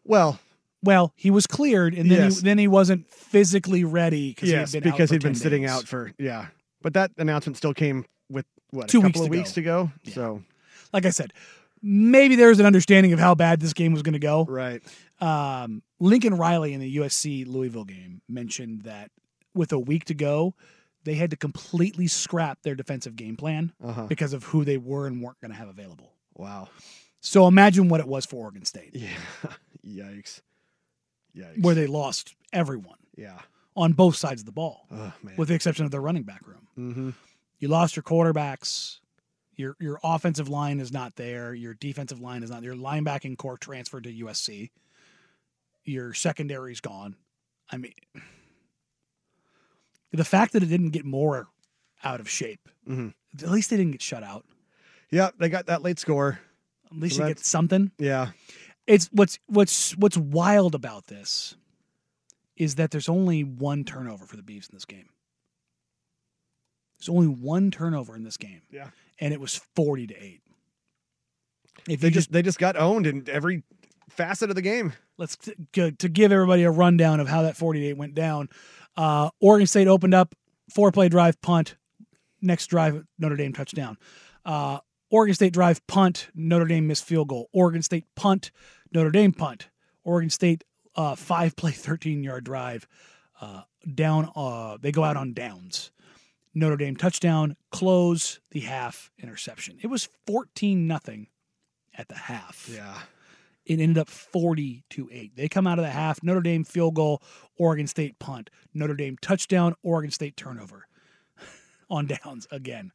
Well, 0.05 0.39
well, 0.83 1.13
he 1.17 1.31
was 1.31 1.47
cleared, 1.47 1.95
and 1.95 2.11
then 2.11 2.19
Yes. 2.25 2.37
he, 2.37 2.43
then 2.45 2.59
he 2.59 2.69
wasn't 2.69 3.09
physically 3.11 3.85
ready 3.85 4.35
Yes, 4.41 4.73
he 4.73 4.77
had 4.79 4.83
been 4.85 4.93
because 4.93 5.11
he'd 5.11 5.23
been 5.23 5.35
10 5.35 5.41
sitting 5.43 5.67
out 5.67 5.87
for 5.87 6.13
yeah. 6.19 6.47
But 6.83 6.95
that 6.95 7.11
announcement 7.19 7.57
still 7.57 7.75
came 7.75 8.05
what 8.71 8.89
Two 8.89 9.01
weeks 9.01 9.21
of 9.21 9.29
weeks 9.29 9.51
go. 9.51 9.55
to 9.55 9.63
go. 9.63 10.13
So 10.13 10.43
Like 10.93 11.07
I 11.07 11.11
said, 11.11 11.33
maybe 11.83 12.37
there's 12.37 12.61
an 12.61 12.67
understanding 12.67 13.13
of 13.13 13.19
how 13.19 13.35
bad 13.35 13.61
this 13.61 13.73
game 13.73 13.93
was 13.93 14.03
going 14.03 14.13
to 14.15 14.19
go. 14.19 14.45
Right. 14.49 14.83
Um, 15.21 15.83
Lincoln 15.99 16.35
Riley 16.37 16.73
in 16.73 16.81
the 16.81 16.97
USC 16.97 17.47
Louisville 17.47 17.85
game 17.85 18.23
mentioned 18.29 18.83
that 18.83 19.11
with 19.55 19.73
a 19.73 19.79
week 19.79 20.05
to 20.07 20.15
go, 20.15 20.55
they 21.05 21.15
had 21.15 21.31
to 21.31 21.37
completely 21.37 22.07
scrap 22.07 22.63
their 22.63 22.75
defensive 22.75 23.17
game 23.17 23.37
plan 23.37 23.73
Uh-huh. 23.83 24.07
because 24.07 24.33
of 24.33 24.45
who 24.45 24.65
they 24.65 24.79
were 24.79 25.07
and 25.07 25.23
weren't 25.23 25.41
going 25.41 25.51
to 25.51 25.57
have 25.57 25.69
available. 25.69 26.13
wow, 26.37 26.69
So 27.21 27.47
imagine 27.47 27.89
what 27.89 28.01
it 28.01 28.07
was 28.09 28.25
for 28.27 28.37
Oregon 28.37 28.65
State, 28.65 28.91
yeah, 28.95 29.09
yikes, 29.87 30.41
yikes. 31.37 31.63
where 31.63 31.75
they 31.75 31.87
lost 31.87 32.35
everyone 32.53 32.97
yeah, 33.17 33.39
on 33.77 33.93
both 33.93 34.17
sides 34.17 34.41
of 34.43 34.47
the 34.47 34.53
ball, 34.53 34.87
oh 34.91 35.13
man, 35.23 35.35
with 35.37 35.49
the 35.49 35.55
exception 35.55 35.85
of 35.85 35.91
their 35.91 36.01
running 36.01 36.23
back 36.23 36.43
room. 36.47 36.67
mm-hmm. 36.79 37.11
You 37.61 37.69
lost 37.69 37.95
your 37.95 38.03
quarterbacks. 38.03 38.99
Your 39.57 39.77
your 39.79 40.01
offensive 40.03 40.49
line 40.49 40.81
is 40.81 40.91
not 40.91 41.17
there. 41.17 41.55
Your 41.55 41.75
defensive 41.75 42.21
line 42.21 42.43
is 42.43 42.51
not 42.51 42.63
there. 42.63 42.73
Your 42.73 42.83
linebacking 42.83 43.37
core 43.37 43.59
transferred 43.59 44.05
to 44.05 44.13
USC. 44.25 44.71
Your 45.85 46.15
secondary's 46.15 46.81
gone. 46.81 47.17
I 47.71 47.77
mean, 47.77 47.93
the 50.13 50.25
fact 50.25 50.53
that 50.55 50.63
it 50.63 50.67
didn't 50.67 50.91
get 50.91 51.05
more 51.05 51.49
out 52.03 52.21
of 52.21 52.29
shape. 52.29 52.69
Mhm. 52.89 53.15
At 53.43 53.51
least 53.51 53.71
they 53.71 53.77
didn't 53.77 53.93
get 53.93 54.03
shut 54.03 54.23
out. 54.23 54.45
yeah. 55.11 55.31
They 55.39 55.49
got 55.49 55.67
that 55.67 55.83
late 55.83 55.99
score. 55.99 56.41
At 56.91 56.99
least 56.99 57.17
So 57.17 57.23
they 57.23 57.29
get 57.31 57.39
something. 57.41 57.93
Yeah, 57.99 58.31
It's 58.87 59.09
what's 59.13 59.39
what's 59.47 59.97
what's 59.97 60.17
wild 60.17 60.75
about 60.75 61.07
this 61.09 61.55
is 62.57 62.75
that 62.77 62.91
there's 62.91 63.09
only 63.09 63.45
one 63.45 63.85
turnover 63.85 64.27
for 64.27 64.37
the 64.37 64.43
Beavs 64.43 64.69
in 64.71 64.75
this 64.77 64.85
game. 64.85 65.09
There's 67.01 67.09
only 67.09 67.29
one 67.29 67.71
turnover 67.71 68.15
in 68.15 68.25
this 68.25 68.37
game. 68.37 68.63
Yeah. 68.71 68.89
And 69.19 69.33
it 69.33 69.41
was 69.41 69.61
40 69.75 70.09
to 70.09 70.15
8. 70.15 70.43
If 71.89 72.01
they 72.01 72.09
you 72.09 72.15
just 72.15 72.31
they 72.31 72.43
just 72.43 72.59
got 72.59 72.77
owned 72.77 73.07
in 73.07 73.25
every 73.29 73.63
facet 74.11 74.51
of 74.51 74.57
the 74.57 74.63
game. 74.63 74.93
let's 75.19 75.37
to, 75.73 75.93
to 75.93 76.09
give 76.09 76.33
everybody 76.33 76.65
a 76.65 76.71
rundown 76.71 77.21
of 77.21 77.29
how 77.29 77.43
that 77.43 77.57
48 77.57 77.97
went 77.97 78.15
down. 78.15 78.49
Uh, 78.97 79.31
Oregon 79.41 79.67
State 79.67 79.89
opened 79.89 80.15
up 80.15 80.35
four 80.75 80.93
play 80.93 81.09
drive 81.09 81.41
punt, 81.41 81.77
next 82.43 82.67
drive 82.67 83.05
Notre 83.19 83.37
Dame 83.37 83.53
touchdown. 83.53 83.97
Uh, 84.45 84.79
Oregon 85.11 85.35
State 85.35 85.53
drive 85.53 85.85
punt, 85.87 86.29
Notre 86.35 86.67
Dame 86.67 86.87
missed 86.87 87.05
field 87.05 87.29
goal. 87.29 87.49
Oregon 87.53 87.83
State 87.83 88.05
punt, 88.15 88.51
Notre 88.93 89.11
Dame 89.11 89.33
punt. 89.33 89.69
Oregon 90.05 90.31
State 90.31 90.65
uh, 90.97 91.15
five 91.15 91.57
play 91.57 91.73
13 91.73 92.23
yard 92.23 92.45
drive 92.45 92.87
uh, 93.41 93.63
down. 93.95 94.31
Uh, 94.35 94.77
they 94.81 94.93
go 94.93 95.05
out 95.05 95.17
on 95.17 95.33
downs. 95.33 95.91
Notre 96.55 96.77
Dame 96.77 96.97
touchdown, 96.97 97.57
close 97.71 98.41
the 98.51 98.61
half 98.61 99.11
interception. 99.23 99.79
It 99.83 99.87
was 99.87 100.09
14 100.27 100.87
nothing 100.87 101.29
at 101.97 102.09
the 102.09 102.17
half 102.17 102.69
Yeah, 102.73 102.99
it 103.65 103.79
ended 103.81 103.99
up 103.99 104.09
40 104.09 104.85
to 104.91 105.09
8. 105.13 105.37
They 105.37 105.49
come 105.49 105.67
out 105.67 105.79
of 105.79 105.85
the 105.85 105.91
half, 105.91 106.23
Notre 106.23 106.41
Dame 106.41 106.65
field 106.65 106.95
goal, 106.95 107.23
Oregon 107.57 107.87
State 107.87 108.19
punt, 108.19 108.51
Notre 108.75 108.95
Dame 108.95 109.17
touchdown, 109.21 109.75
Oregon 109.83 110.11
State 110.11 110.37
turnover 110.37 110.87
on 111.91 112.07
downs 112.07 112.47
again. 112.51 112.91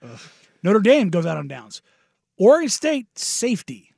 Notre 0.64 0.80
Dame 0.80 1.10
goes 1.10 1.26
out 1.26 1.38
on 1.38 1.48
downs. 1.48 1.82
Oregon 2.38 2.70
State 2.70 3.18
safety. 3.18 3.92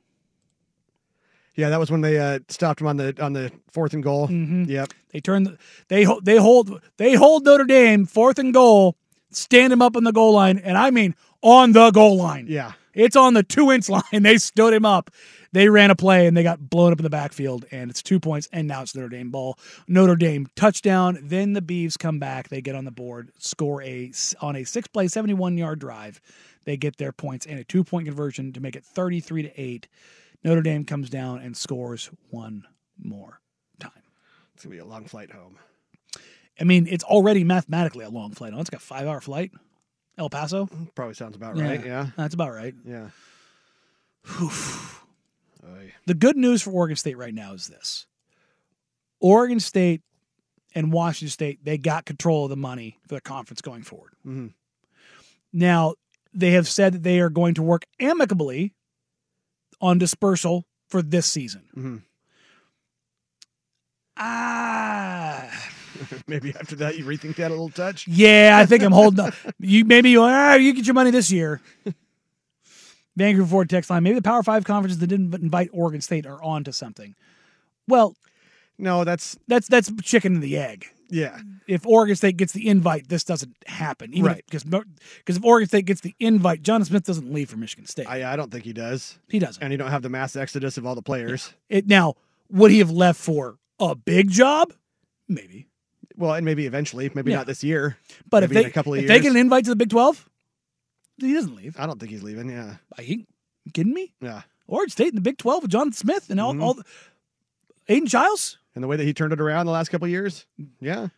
yeah. 1.56 1.68
That 1.70 1.80
was 1.80 1.90
when 1.90 2.02
they 2.02 2.18
uh, 2.18 2.38
stopped 2.48 2.80
him 2.80 2.86
on 2.86 2.96
the 2.96 3.20
on 3.20 3.32
the 3.32 3.50
fourth 3.72 3.92
and 3.94 4.02
goal. 4.02 4.28
Mm-hmm. 4.28 4.64
Yep. 4.64 4.92
They 5.10 5.20
turn 5.20 5.42
the, 5.44 5.58
they 5.88 6.06
they 6.22 6.36
hold 6.36 6.80
they 6.98 7.14
hold 7.14 7.44
Notre 7.44 7.64
Dame 7.64 8.06
fourth 8.06 8.38
and 8.38 8.52
goal, 8.54 8.96
stand 9.30 9.72
him 9.72 9.82
up 9.82 9.96
on 9.96 10.04
the 10.04 10.12
goal 10.12 10.32
line, 10.32 10.58
and 10.58 10.76
I 10.76 10.90
mean 10.90 11.14
on 11.42 11.72
the 11.72 11.90
goal 11.90 12.16
line. 12.16 12.46
Yeah. 12.48 12.72
It's 12.94 13.16
on 13.16 13.34
the 13.34 13.42
two 13.42 13.70
inch 13.70 13.88
line. 13.88 14.02
They 14.12 14.38
stood 14.38 14.74
him 14.74 14.84
up. 14.84 15.10
They 15.52 15.68
ran 15.68 15.90
a 15.90 15.96
play 15.96 16.26
and 16.26 16.36
they 16.36 16.42
got 16.42 16.68
blown 16.68 16.92
up 16.92 16.98
in 16.98 17.04
the 17.04 17.10
backfield, 17.10 17.64
and 17.70 17.90
it's 17.90 18.02
two 18.02 18.20
points. 18.20 18.48
And 18.52 18.68
now 18.68 18.82
it's 18.82 18.94
Notre 18.94 19.08
Dame 19.08 19.30
ball. 19.30 19.58
Notre 19.86 20.16
Dame 20.16 20.48
touchdown. 20.56 21.18
Then 21.22 21.52
the 21.54 21.62
Beavs 21.62 21.98
come 21.98 22.18
back. 22.18 22.48
They 22.48 22.60
get 22.60 22.74
on 22.74 22.84
the 22.84 22.90
board, 22.90 23.30
score 23.38 23.82
a 23.82 24.12
on 24.40 24.56
a 24.56 24.64
six 24.64 24.88
play, 24.88 25.08
seventy 25.08 25.34
one 25.34 25.56
yard 25.56 25.78
drive. 25.78 26.20
They 26.64 26.76
get 26.76 26.98
their 26.98 27.12
points 27.12 27.46
and 27.46 27.58
a 27.58 27.64
two 27.64 27.84
point 27.84 28.06
conversion 28.06 28.52
to 28.52 28.60
make 28.60 28.76
it 28.76 28.84
thirty 28.84 29.20
three 29.20 29.42
to 29.42 29.60
eight. 29.60 29.88
Notre 30.44 30.62
Dame 30.62 30.84
comes 30.84 31.08
down 31.08 31.38
and 31.40 31.56
scores 31.56 32.10
one 32.30 32.64
more 32.98 33.40
time. 33.80 33.90
It's 34.54 34.64
gonna 34.64 34.74
be 34.74 34.80
a 34.80 34.84
long 34.84 35.06
flight 35.06 35.30
home. 35.30 35.58
I 36.60 36.64
mean, 36.64 36.86
it's 36.88 37.04
already 37.04 37.44
mathematically 37.44 38.04
a 38.04 38.08
long 38.08 38.32
flight. 38.32 38.52
Oh, 38.54 38.60
it's 38.60 38.70
got 38.70 38.80
a 38.80 38.84
five 38.84 39.06
hour 39.06 39.20
flight. 39.20 39.52
El 40.16 40.28
Paso. 40.28 40.68
Probably 40.96 41.14
sounds 41.14 41.36
about 41.36 41.56
right. 41.56 41.84
Yeah. 41.84 42.08
that's 42.16 42.34
about 42.34 42.52
right. 42.52 42.74
Yeah. 42.84 43.10
The 46.06 46.14
good 46.14 46.36
news 46.36 46.62
for 46.62 46.70
Oregon 46.70 46.96
State 46.96 47.16
right 47.18 47.34
now 47.34 47.52
is 47.52 47.68
this 47.68 48.06
Oregon 49.20 49.60
State 49.60 50.02
and 50.74 50.92
Washington 50.92 51.30
State, 51.30 51.64
they 51.64 51.78
got 51.78 52.04
control 52.04 52.44
of 52.44 52.50
the 52.50 52.56
money 52.56 52.98
for 53.08 53.14
the 53.14 53.20
conference 53.20 53.60
going 53.60 53.82
forward. 53.82 54.12
Mhm. 54.26 54.52
Now, 55.52 55.94
they 56.34 56.50
have 56.52 56.68
said 56.68 56.92
that 56.94 57.02
they 57.02 57.20
are 57.20 57.30
going 57.30 57.54
to 57.54 57.62
work 57.62 57.84
amicably 58.00 58.74
on 59.80 59.98
dispersal 59.98 60.66
for 60.88 61.00
this 61.02 61.26
season. 61.26 61.68
Mhm. 61.76 62.02
Ah. 64.16 65.50
Maybe 66.26 66.54
after 66.58 66.76
that 66.76 66.96
you 66.98 67.04
rethink 67.04 67.36
that 67.36 67.48
a 67.48 67.54
little 67.54 67.68
touch. 67.70 68.06
Yeah, 68.08 68.58
I 68.60 68.66
think 68.66 68.82
I'm 68.82 68.92
holding 68.92 69.20
up. 69.20 69.34
You 69.60 69.84
maybe 69.84 70.10
you 70.10 70.22
ah, 70.22 70.54
you 70.54 70.72
get 70.72 70.86
your 70.86 70.94
money 70.94 71.10
this 71.10 71.30
year. 71.32 71.60
Vancouver 73.16 73.48
Ford 73.48 73.68
text 73.70 73.90
line. 73.90 74.02
Maybe 74.02 74.14
the 74.14 74.22
Power 74.22 74.42
Five 74.42 74.64
conferences 74.64 74.98
that 75.00 75.08
didn't 75.08 75.34
invite 75.34 75.70
Oregon 75.72 76.00
State 76.00 76.26
are 76.26 76.42
on 76.42 76.64
to 76.64 76.72
something. 76.72 77.14
Well, 77.88 78.14
No, 78.78 79.04
that's 79.04 79.36
that's 79.48 79.68
that's 79.68 79.90
chicken 80.02 80.34
and 80.34 80.42
the 80.42 80.56
egg. 80.56 80.86
yeah. 81.10 81.38
If 81.66 81.86
Oregon 81.86 82.16
State 82.16 82.36
gets 82.38 82.52
the 82.52 82.66
invite, 82.68 83.08
this 83.08 83.24
doesn't 83.24 83.54
happen. 83.66 84.14
Even 84.14 84.24
Right. 84.32 84.44
Because 84.48 84.64
because 84.64 85.36
if 85.36 85.44
Oregon 85.44 85.68
State 85.68 85.84
gets 85.86 86.00
the 86.00 86.14
invite, 86.20 86.62
John 86.62 86.84
Smith 86.84 87.04
doesn't 87.04 87.32
leave 87.32 87.50
for 87.50 87.56
Michigan 87.56 87.86
State. 87.86 88.06
I 88.08 88.32
I 88.32 88.36
don't 88.36 88.50
think 88.50 88.64
he 88.64 88.72
does. 88.72 89.18
he 89.28 89.38
doesn't. 89.38 89.62
And 89.62 89.72
you 89.72 89.78
don't 89.78 89.90
have 89.90 90.02
the 90.02 90.08
mass 90.08 90.36
exodus 90.36 90.78
of 90.78 90.86
all 90.86 90.94
the 90.94 91.02
players. 91.02 91.52
It 91.68 91.86
now 91.88 92.14
would 92.50 92.70
he 92.70 92.78
have 92.78 92.90
left 92.90 93.20
for 93.20 93.58
A 93.80 93.94
big 93.94 94.30
job? 94.30 94.72
Maybe. 95.28 95.67
Well, 96.18 96.34
and 96.34 96.44
maybe 96.44 96.66
eventually, 96.66 97.10
maybe 97.14 97.30
Yeah. 97.30 97.38
not 97.38 97.46
this 97.46 97.62
year, 97.64 97.96
But 98.28 98.42
if 98.42 98.50
they, 98.50 98.64
a 98.64 98.70
couple 98.70 98.92
of 98.94 99.00
years. 99.00 99.08
they 99.08 99.20
get 99.20 99.30
an 99.30 99.36
invite 99.38 99.64
to 99.64 99.70
the 99.70 99.76
Big 99.76 99.88
12, 99.90 100.28
he 101.18 101.32
doesn't 101.32 101.54
leave. 101.54 101.76
I 101.78 101.86
don't 101.86 101.98
think 101.98 102.10
he's 102.12 102.22
leaving. 102.22 102.50
Yeah, 102.50 102.76
Are 102.96 103.02
you 103.04 103.24
kidding 103.72 103.94
me? 103.94 104.12
yeah. 104.20 104.42
Oregon 104.66 104.90
State 104.90 105.08
in 105.08 105.14
the 105.14 105.20
Big 105.20 105.38
12 105.38 105.62
with 105.62 105.70
Jonathan 105.70 105.92
Smith 105.94 106.28
and 106.30 106.38
all, 106.40 106.52
Mhm. 106.54 106.62
all 106.62 106.74
the, 106.74 106.84
Aidan 107.88 108.06
Chiles? 108.08 108.58
And 108.74 108.84
the 108.84 108.88
way 108.88 108.96
that 108.96 109.04
he 109.04 109.14
turned 109.14 109.32
it 109.32 109.40
around 109.40 109.66
the 109.66 109.72
last 109.72 109.88
couple 109.88 110.04
of 110.04 110.10
years, 110.10 110.44
yeah, 110.80 111.08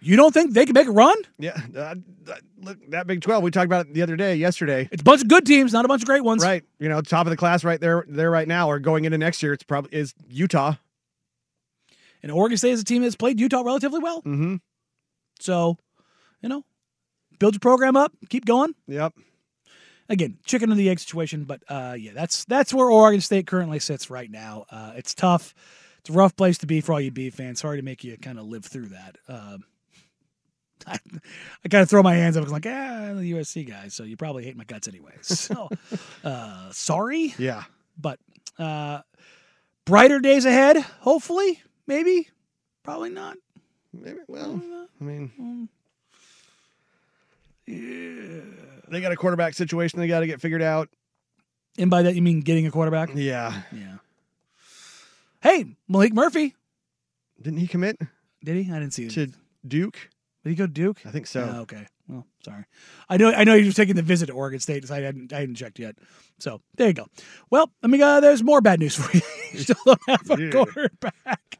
You 0.00 0.14
don't 0.16 0.32
think 0.32 0.52
they 0.54 0.64
can 0.66 0.74
make 0.74 0.86
a 0.86 0.92
run? 0.92 1.16
yeah. 1.38 1.56
Uh, 1.76 1.94
that- 2.24 2.42
look, 2.60 2.78
that 2.90 3.06
Big 3.08 3.20
Twelve. 3.20 3.42
We 3.42 3.50
talked 3.50 3.66
about 3.66 3.86
it 3.86 3.94
the 3.94 4.02
other 4.02 4.14
day, 4.16 4.36
yesterday. 4.36 4.88
It's 4.92 5.00
a 5.00 5.04
bunch 5.04 5.22
of 5.22 5.28
good 5.28 5.44
teams, 5.46 5.72
not 5.72 5.84
a 5.84 5.88
bunch 5.88 6.02
of 6.02 6.06
great 6.06 6.22
ones. 6.22 6.42
Right. 6.44 6.62
You 6.78 6.88
know, 6.88 7.00
top 7.00 7.26
of 7.26 7.30
the 7.30 7.36
class 7.36 7.64
right 7.64 7.80
there, 7.80 8.04
there 8.08 8.30
right 8.30 8.46
now, 8.46 8.68
or 8.70 8.78
going 8.78 9.04
into 9.06 9.18
next 9.18 9.42
year. 9.42 9.52
It's 9.52 9.64
probably 9.64 9.92
is 9.98 10.14
Utah. 10.28 10.74
And 12.22 12.32
Oregon 12.32 12.58
State 12.58 12.72
is 12.72 12.80
a 12.80 12.84
team 12.84 13.02
that's 13.02 13.16
played 13.16 13.38
Utah 13.40 13.62
relatively 13.62 14.00
well. 14.00 14.18
Mm-hmm. 14.22 14.56
So, 15.40 15.76
you 16.40 16.48
know, 16.48 16.64
build 17.38 17.54
your 17.54 17.60
program 17.60 17.96
up, 17.96 18.12
keep 18.28 18.44
going. 18.44 18.74
Yep. 18.86 19.14
Again, 20.08 20.38
chicken 20.46 20.70
and 20.70 20.80
the 20.80 20.88
egg 20.88 20.98
situation, 20.98 21.44
but 21.44 21.62
uh, 21.68 21.94
yeah, 21.98 22.12
that's 22.14 22.44
that's 22.46 22.72
where 22.72 22.90
Oregon 22.90 23.20
State 23.20 23.46
currently 23.46 23.78
sits 23.78 24.08
right 24.10 24.30
now. 24.30 24.64
Uh, 24.70 24.92
it's 24.96 25.14
tough. 25.14 25.54
It's 26.00 26.08
a 26.10 26.14
rough 26.14 26.34
place 26.34 26.56
to 26.58 26.66
be 26.66 26.80
for 26.80 26.92
all 26.94 27.00
you 27.00 27.10
B 27.10 27.28
fans. 27.28 27.60
Sorry 27.60 27.76
to 27.78 27.84
make 27.84 28.02
you 28.04 28.16
kind 28.16 28.38
of 28.38 28.46
live 28.46 28.64
through 28.64 28.86
that. 28.86 29.16
Um, 29.28 29.64
I, 30.86 30.98
I 31.64 31.68
kind 31.68 31.82
of 31.82 31.90
throw 31.90 32.02
my 32.02 32.14
hands 32.14 32.36
up 32.36 32.42
because 32.42 32.52
I'm 32.52 32.62
like, 32.62 32.66
ah, 32.66 33.14
the 33.20 33.32
USC 33.32 33.68
guys, 33.68 33.92
so 33.94 34.04
you 34.04 34.16
probably 34.16 34.44
hate 34.44 34.56
my 34.56 34.64
guts 34.64 34.88
anyway. 34.88 35.12
So, 35.22 35.68
uh, 36.24 36.70
sorry, 36.72 37.34
Yeah. 37.38 37.64
but 38.00 38.18
uh, 38.58 39.02
brighter 39.84 40.20
days 40.20 40.46
ahead. 40.46 40.78
Hopefully, 41.00 41.60
maybe, 41.88 42.28
probably 42.84 43.10
not. 43.10 43.36
Maybe. 43.92 44.18
Well, 44.28 44.60
I 45.00 45.04
mean, 45.04 45.68
Mm. 47.68 48.54
they 48.88 49.00
got 49.00 49.12
a 49.12 49.16
quarterback 49.16 49.54
situation 49.54 49.98
they 49.98 50.08
got 50.08 50.20
to 50.20 50.26
get 50.26 50.40
figured 50.40 50.62
out. 50.62 50.88
And 51.78 51.90
by 51.90 52.02
that 52.02 52.14
you 52.14 52.22
mean 52.22 52.40
getting 52.40 52.66
a 52.66 52.70
quarterback? 52.70 53.10
Yeah. 53.14 53.62
Yeah. 53.72 53.96
Hey, 55.42 55.66
Maalik 55.90 56.12
Murphy. 56.12 56.54
Didn't 57.40 57.58
he 57.60 57.66
commit 57.68 57.98
Did 58.42 58.56
he? 58.64 58.72
I 58.72 58.78
didn't 58.78 58.94
see 58.94 59.04
it. 59.06 59.10
to 59.12 59.28
Duke? 59.66 60.10
Did 60.44 60.50
he 60.50 60.54
go 60.56 60.66
to 60.66 60.72
Duke? 60.72 60.98
I 61.04 61.10
think 61.10 61.26
so. 61.26 61.52
Oh, 61.56 61.60
okay. 61.60 61.86
Well, 62.08 62.26
sorry. 62.42 62.64
I 63.08 63.16
know. 63.18 63.32
I 63.32 63.44
know 63.44 63.56
he 63.56 63.64
was 63.64 63.74
taking 63.74 63.94
the 63.96 64.02
visit 64.02 64.26
to 64.26 64.32
Oregon 64.32 64.60
State. 64.60 64.86
So 64.88 64.94
I 64.94 65.00
hadn't. 65.02 65.32
I 65.32 65.40
hadn't 65.40 65.56
checked 65.56 65.78
yet. 65.78 65.96
So 66.38 66.60
there 66.76 66.86
you 66.88 66.94
go. 66.94 67.06
Well, 67.50 67.70
let 67.82 67.90
me 67.90 67.98
go. 67.98 68.20
There's 68.20 68.42
more 68.42 68.60
bad 68.62 68.80
news 68.80 68.94
for 68.96 69.14
you. 69.16 69.22
You 69.52 69.60
Still 69.60 69.76
don't 69.84 70.00
have 70.08 70.30
a 70.30 70.42
Yeah. 70.42 70.50
quarterback. 70.50 71.58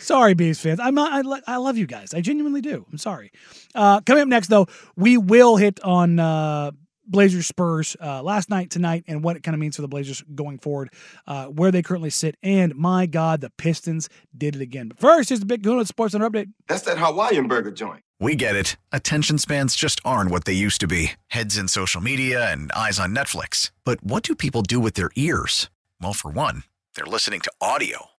Sorry, 0.00 0.34
Bees 0.34 0.60
fans. 0.60 0.80
I'm 0.80 0.94
not. 0.94 1.12
I, 1.12 1.20
lo- 1.22 1.40
I 1.46 1.56
love 1.56 1.76
you 1.76 1.86
guys. 1.86 2.14
I 2.14 2.20
genuinely 2.20 2.60
do. 2.60 2.86
I'm 2.90 2.98
sorry. 2.98 3.32
Uh, 3.74 4.00
coming 4.00 4.22
up 4.22 4.28
next, 4.28 4.48
though, 4.48 4.66
we 4.96 5.16
will 5.18 5.56
hit 5.56 5.80
on 5.82 6.18
uh, 6.18 6.70
Blazers 7.06 7.46
Spurs 7.46 7.96
uh, 8.00 8.22
last 8.22 8.50
night, 8.50 8.70
tonight, 8.70 9.04
and 9.06 9.22
what 9.22 9.36
it 9.36 9.42
kind 9.42 9.54
of 9.54 9.60
means 9.60 9.76
for 9.76 9.82
the 9.82 9.88
Blazers 9.88 10.22
going 10.34 10.58
forward, 10.58 10.90
uh, 11.26 11.46
where 11.46 11.70
they 11.70 11.82
currently 11.82 12.10
sit. 12.10 12.36
And 12.42 12.74
my 12.74 13.06
God, 13.06 13.40
the 13.40 13.50
Pistons 13.50 14.08
did 14.36 14.56
it 14.56 14.60
again. 14.60 14.88
But 14.88 14.98
first, 14.98 15.28
here's 15.28 15.40
the 15.40 15.46
big 15.46 15.62
Kahuna 15.62 15.84
Sports 15.86 16.12
Center 16.12 16.28
update. 16.28 16.52
That's 16.68 16.82
that 16.82 16.98
Hawaiian 16.98 17.48
burger 17.48 17.70
joint. 17.70 18.02
We 18.18 18.34
get 18.34 18.56
it. 18.56 18.76
Attention 18.92 19.38
spans 19.38 19.76
just 19.76 20.00
aren't 20.04 20.30
what 20.30 20.46
they 20.46 20.52
used 20.54 20.80
to 20.80 20.86
be 20.86 21.12
heads 21.28 21.56
in 21.58 21.68
social 21.68 22.00
media 22.00 22.50
and 22.50 22.72
eyes 22.72 22.98
on 22.98 23.14
Netflix. 23.14 23.70
But 23.84 24.02
what 24.02 24.22
do 24.22 24.34
people 24.34 24.62
do 24.62 24.80
with 24.80 24.94
their 24.94 25.10
ears? 25.16 25.68
Well, 26.00 26.14
for 26.14 26.30
one, 26.30 26.64
they're 26.94 27.04
listening 27.04 27.40
to 27.42 27.52
audio. 27.60 28.06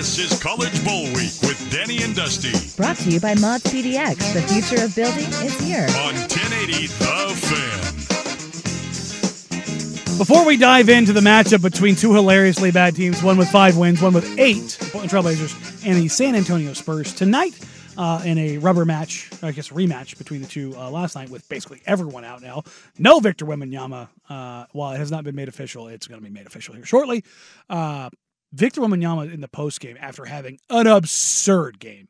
This 0.00 0.32
is 0.32 0.42
College 0.42 0.82
Bowl 0.82 1.02
Week 1.02 1.36
with 1.42 1.68
Danny 1.70 2.02
and 2.02 2.16
Dusty 2.16 2.52
Brought 2.74 2.96
to 2.96 3.10
you 3.10 3.20
by 3.20 3.34
Mods 3.34 3.64
PDX. 3.64 4.32
The 4.32 4.40
future 4.40 4.82
of 4.82 4.96
building 4.96 5.26
is 5.44 5.60
here. 5.60 5.86
on 5.90 6.14
1080 6.14 6.86
The 6.86 7.34
Fan. 7.36 7.84
Before 10.16 10.46
we 10.46 10.56
dive 10.56 10.88
into 10.88 11.12
the 11.12 11.20
matchup 11.20 11.60
between 11.60 11.96
two 11.96 12.14
hilariously 12.14 12.70
bad 12.70 12.96
teams, 12.96 13.22
one 13.22 13.36
with 13.36 13.50
five 13.50 13.76
wins, 13.76 14.00
one 14.00 14.14
with 14.14 14.24
eight, 14.38 14.78
the 14.80 14.86
Portland 14.86 15.10
Trailblazers 15.10 15.84
and 15.86 15.98
the 15.98 16.08
San 16.08 16.34
Antonio 16.34 16.72
Spurs 16.72 17.12
tonight 17.12 17.60
uh, 17.98 18.22
in 18.24 18.38
a 18.38 18.56
rubber 18.56 18.86
match, 18.86 19.28
I 19.42 19.52
guess 19.52 19.68
rematch 19.68 20.16
between 20.16 20.40
the 20.40 20.48
two 20.48 20.74
uh, 20.78 20.90
last 20.90 21.14
night 21.14 21.28
with 21.28 21.46
basically 21.50 21.82
everyone 21.84 22.24
out 22.24 22.40
now. 22.40 22.62
No 22.98 23.20
Victor 23.20 23.44
Wembanyama. 23.44 24.08
Uh, 24.30 24.64
while 24.72 24.92
it 24.94 24.98
has 24.98 25.10
not 25.10 25.24
been 25.24 25.34
made 25.34 25.48
official, 25.48 25.88
it's 25.88 26.06
going 26.06 26.18
to 26.18 26.24
be 26.24 26.32
made 26.32 26.46
official 26.46 26.74
here 26.74 26.86
shortly. 26.86 27.22
Victor 28.52 28.80
Wembanyama 28.80 29.32
in 29.32 29.40
the 29.40 29.48
post 29.48 29.80
game 29.80 29.96
after 30.00 30.24
having 30.24 30.58
an 30.68 30.86
absurd 30.86 31.78
game. 31.78 32.08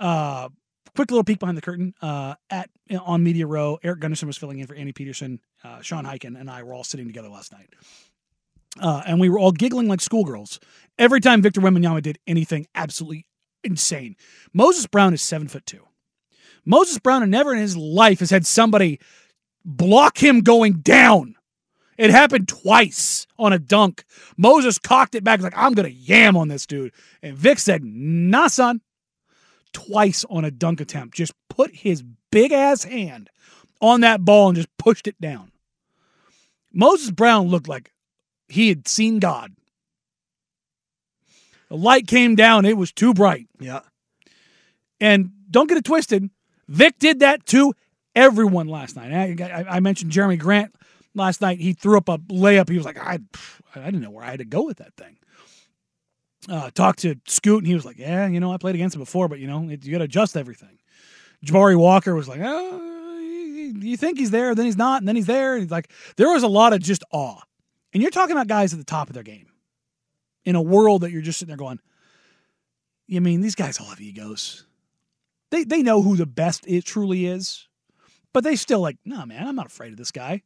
Uh, 0.00 0.48
quick 0.94 1.10
little 1.10 1.24
peek 1.24 1.38
behind 1.38 1.56
the 1.56 1.62
curtain 1.62 1.94
uh, 2.02 2.34
at 2.50 2.70
on 3.00 3.22
Media 3.22 3.46
Row. 3.46 3.78
Eric 3.82 4.00
Gunderson 4.00 4.26
was 4.26 4.36
filling 4.36 4.58
in 4.58 4.66
for 4.66 4.74
Andy 4.74 4.92
Peterson. 4.92 5.40
Uh, 5.62 5.80
Sean 5.80 6.04
Highkin 6.04 6.38
and 6.38 6.50
I 6.50 6.62
were 6.62 6.74
all 6.74 6.84
sitting 6.84 7.06
together 7.06 7.28
last 7.28 7.52
night, 7.52 7.68
uh, 8.80 9.02
and 9.06 9.20
we 9.20 9.28
were 9.28 9.38
all 9.38 9.52
giggling 9.52 9.88
like 9.88 10.00
schoolgirls 10.00 10.58
every 10.98 11.20
time 11.20 11.42
Victor 11.42 11.60
Wembanyama 11.60 12.02
did 12.02 12.18
anything 12.26 12.66
absolutely 12.74 13.26
insane. 13.62 14.16
Moses 14.52 14.86
Brown 14.86 15.14
is 15.14 15.22
seven 15.22 15.48
foot 15.48 15.66
two. 15.66 15.86
Moses 16.64 16.98
Brown 16.98 17.28
never 17.30 17.52
in 17.52 17.60
his 17.60 17.76
life 17.76 18.18
has 18.18 18.30
had 18.30 18.44
somebody 18.44 18.98
block 19.64 20.18
him 20.18 20.40
going 20.40 20.74
down. 20.80 21.35
It 21.98 22.10
happened 22.10 22.48
twice 22.48 23.26
on 23.38 23.52
a 23.52 23.58
dunk. 23.58 24.04
Moses 24.36 24.78
cocked 24.78 25.14
it 25.14 25.24
back, 25.24 25.40
like, 25.40 25.56
I'm 25.56 25.72
going 25.72 25.88
to 25.88 25.94
yam 25.94 26.36
on 26.36 26.48
this 26.48 26.66
dude. 26.66 26.92
And 27.22 27.36
Vic 27.36 27.58
said, 27.58 27.82
Nah, 27.84 28.48
son. 28.48 28.80
Twice 29.72 30.24
on 30.30 30.44
a 30.44 30.50
dunk 30.50 30.80
attempt. 30.80 31.16
Just 31.16 31.32
put 31.48 31.74
his 31.74 32.02
big 32.30 32.52
ass 32.52 32.84
hand 32.84 33.30
on 33.80 34.00
that 34.00 34.24
ball 34.24 34.48
and 34.48 34.56
just 34.56 34.74
pushed 34.78 35.06
it 35.06 35.20
down. 35.20 35.52
Moses 36.72 37.10
Brown 37.10 37.48
looked 37.48 37.68
like 37.68 37.92
he 38.48 38.68
had 38.68 38.88
seen 38.88 39.18
God. 39.18 39.52
The 41.68 41.76
light 41.76 42.06
came 42.06 42.36
down, 42.36 42.64
it 42.64 42.76
was 42.76 42.92
too 42.92 43.12
bright. 43.12 43.48
Yeah. 43.58 43.80
And 45.00 45.30
don't 45.50 45.68
get 45.68 45.78
it 45.78 45.84
twisted. 45.84 46.30
Vic 46.68 46.98
did 46.98 47.20
that 47.20 47.44
to 47.46 47.74
everyone 48.14 48.68
last 48.68 48.96
night. 48.96 49.12
I, 49.12 49.44
I, 49.44 49.76
I 49.76 49.80
mentioned 49.80 50.12
Jerami 50.12 50.38
Grant 50.38 50.74
last 51.16 51.40
night. 51.40 51.60
He 51.60 51.72
threw 51.72 51.98
up 51.98 52.08
a 52.08 52.18
layup. 52.18 52.68
He 52.68 52.76
was 52.76 52.86
like, 52.86 52.98
I, 52.98 53.18
I 53.74 53.84
didn't 53.84 54.02
know 54.02 54.10
where 54.10 54.24
I 54.24 54.30
had 54.30 54.38
to 54.38 54.44
go 54.44 54.64
with 54.64 54.78
that 54.78 54.94
thing. 54.96 55.18
Uh, 56.48 56.70
talked 56.70 57.00
to 57.00 57.16
Scoot, 57.26 57.58
and 57.58 57.66
he 57.66 57.74
was 57.74 57.84
like, 57.84 57.98
Yeah, 57.98 58.26
you 58.26 58.38
know, 58.38 58.52
I 58.52 58.56
played 58.56 58.76
against 58.76 58.94
him 58.94 59.00
before, 59.00 59.26
but 59.28 59.40
you 59.40 59.48
know, 59.48 59.68
it, 59.68 59.84
you 59.84 59.90
got 59.90 59.98
to 59.98 60.04
adjust 60.04 60.36
everything. 60.36 60.78
Jabari 61.44 61.76
Walker 61.76 62.14
was 62.14 62.28
like, 62.28 62.40
Oh, 62.42 63.18
you 63.18 63.96
think 63.96 64.18
he's 64.18 64.30
there, 64.30 64.54
then 64.54 64.66
he's 64.66 64.76
not, 64.76 65.00
and 65.00 65.08
then 65.08 65.16
he's 65.16 65.26
there. 65.26 65.54
And 65.54 65.62
he's 65.62 65.70
like, 65.70 65.90
there 66.16 66.30
was 66.30 66.44
a 66.44 66.48
lot 66.48 66.72
of 66.72 66.80
just 66.80 67.02
awe. 67.10 67.40
And 67.92 68.02
you're 68.02 68.12
talking 68.12 68.32
about 68.32 68.46
guys 68.46 68.72
at 68.72 68.78
the 68.78 68.84
top 68.84 69.08
of 69.08 69.14
their 69.14 69.22
game 69.22 69.48
in 70.44 70.54
a 70.54 70.62
world 70.62 71.00
that 71.00 71.10
you're 71.10 71.22
just 71.22 71.38
sitting 71.38 71.48
there 71.48 71.56
going, 71.56 71.80
You 73.08 73.20
mean 73.20 73.40
these 73.40 73.56
guys 73.56 73.80
all 73.80 73.86
have 73.86 74.00
egos? 74.00 74.66
They 75.50 75.64
they 75.64 75.82
know 75.82 76.02
who 76.02 76.16
the 76.16 76.26
best 76.26 76.64
it 76.66 76.84
truly 76.84 77.26
is, 77.26 77.68
but 78.32 78.44
they 78.44 78.56
still 78.56 78.80
like, 78.80 78.98
no, 79.04 79.24
man, 79.26 79.46
I'm 79.46 79.56
not 79.56 79.66
afraid 79.66 79.92
of 79.92 79.98
this 79.98 80.12
guy. 80.12 80.42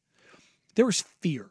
There 0.74 0.86
was 0.86 1.00
fear, 1.20 1.48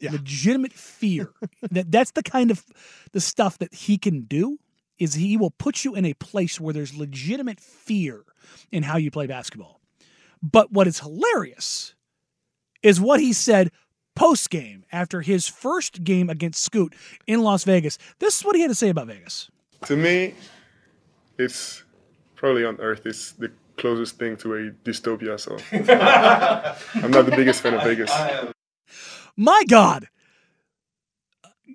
legitimate 0.00 0.72
fear. 0.72 1.30
that 1.70 1.90
that's 1.90 2.12
the 2.12 2.22
kind 2.22 2.50
of 2.50 2.64
the 3.12 3.20
stuff 3.20 3.58
that 3.58 3.74
he 3.74 3.98
can 3.98 4.22
do. 4.22 4.58
Is 4.98 5.14
he 5.14 5.38
will 5.38 5.50
put 5.50 5.82
you 5.82 5.94
in 5.94 6.04
a 6.04 6.12
place 6.12 6.60
where 6.60 6.74
there's 6.74 6.94
legitimate 6.94 7.58
fear 7.58 8.22
in 8.70 8.82
how 8.82 8.98
you 8.98 9.10
play 9.10 9.26
basketball. 9.26 9.80
But 10.42 10.72
what 10.72 10.86
is 10.86 11.00
hilarious 11.00 11.94
is 12.82 13.00
what 13.00 13.20
he 13.20 13.32
said 13.32 13.70
post 14.14 14.50
game 14.50 14.84
after 14.92 15.22
his 15.22 15.48
first 15.48 16.04
game 16.04 16.28
against 16.28 16.62
Scoot 16.62 16.94
in 17.26 17.40
Las 17.42 17.64
Vegas. 17.64 17.96
This 18.18 18.38
is 18.38 18.44
what 18.44 18.56
he 18.56 18.62
had 18.62 18.68
to 18.68 18.74
say 18.74 18.90
about 18.90 19.06
Vegas. 19.06 19.50
To 19.86 19.96
me, 19.96 20.34
it's 21.38 21.84
probably 22.34 22.64
on 22.64 22.76
Earth. 22.80 23.06
It's 23.06 23.32
the 23.32 23.50
closest 23.80 24.18
thing 24.18 24.36
to 24.38 24.54
a 24.54 24.70
dystopia. 24.84 25.38
So 25.38 25.56
I'm 27.02 27.10
not 27.10 27.26
the 27.26 27.32
biggest 27.36 27.62
fan 27.62 27.74
of 27.74 27.82
Vegas. 27.82 28.12
My 29.36 29.64
God. 29.68 30.08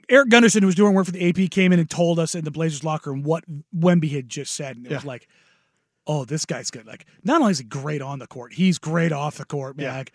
Eric 0.07 0.29
Gunderson, 0.29 0.61
who 0.61 0.67
was 0.67 0.75
doing 0.75 0.93
work 0.93 1.05
for 1.05 1.11
the 1.11 1.29
AP, 1.29 1.49
came 1.49 1.73
in 1.73 1.79
and 1.79 1.89
told 1.89 2.19
us 2.19 2.35
in 2.35 2.45
the 2.45 2.51
Blazers 2.51 2.83
locker 2.83 3.11
room 3.11 3.23
what 3.23 3.43
Wemby 3.75 4.11
had 4.11 4.29
just 4.29 4.53
said, 4.53 4.77
and 4.77 4.85
it 4.85 4.91
was 4.91 5.05
like, 5.05 5.27
"Oh, 6.05 6.25
this 6.25 6.45
guy's 6.45 6.69
good. 6.69 6.85
Like, 6.85 7.07
not 7.23 7.41
only 7.41 7.51
is 7.51 7.57
he 7.57 7.63
great 7.63 8.03
on 8.03 8.19
the 8.19 8.27
court, 8.27 8.53
he's 8.53 8.77
great 8.77 9.11
off 9.11 9.37
the 9.37 9.45
court, 9.45 9.77
man. 9.77 9.85
Yeah. 9.85 9.97
Like, 9.97 10.13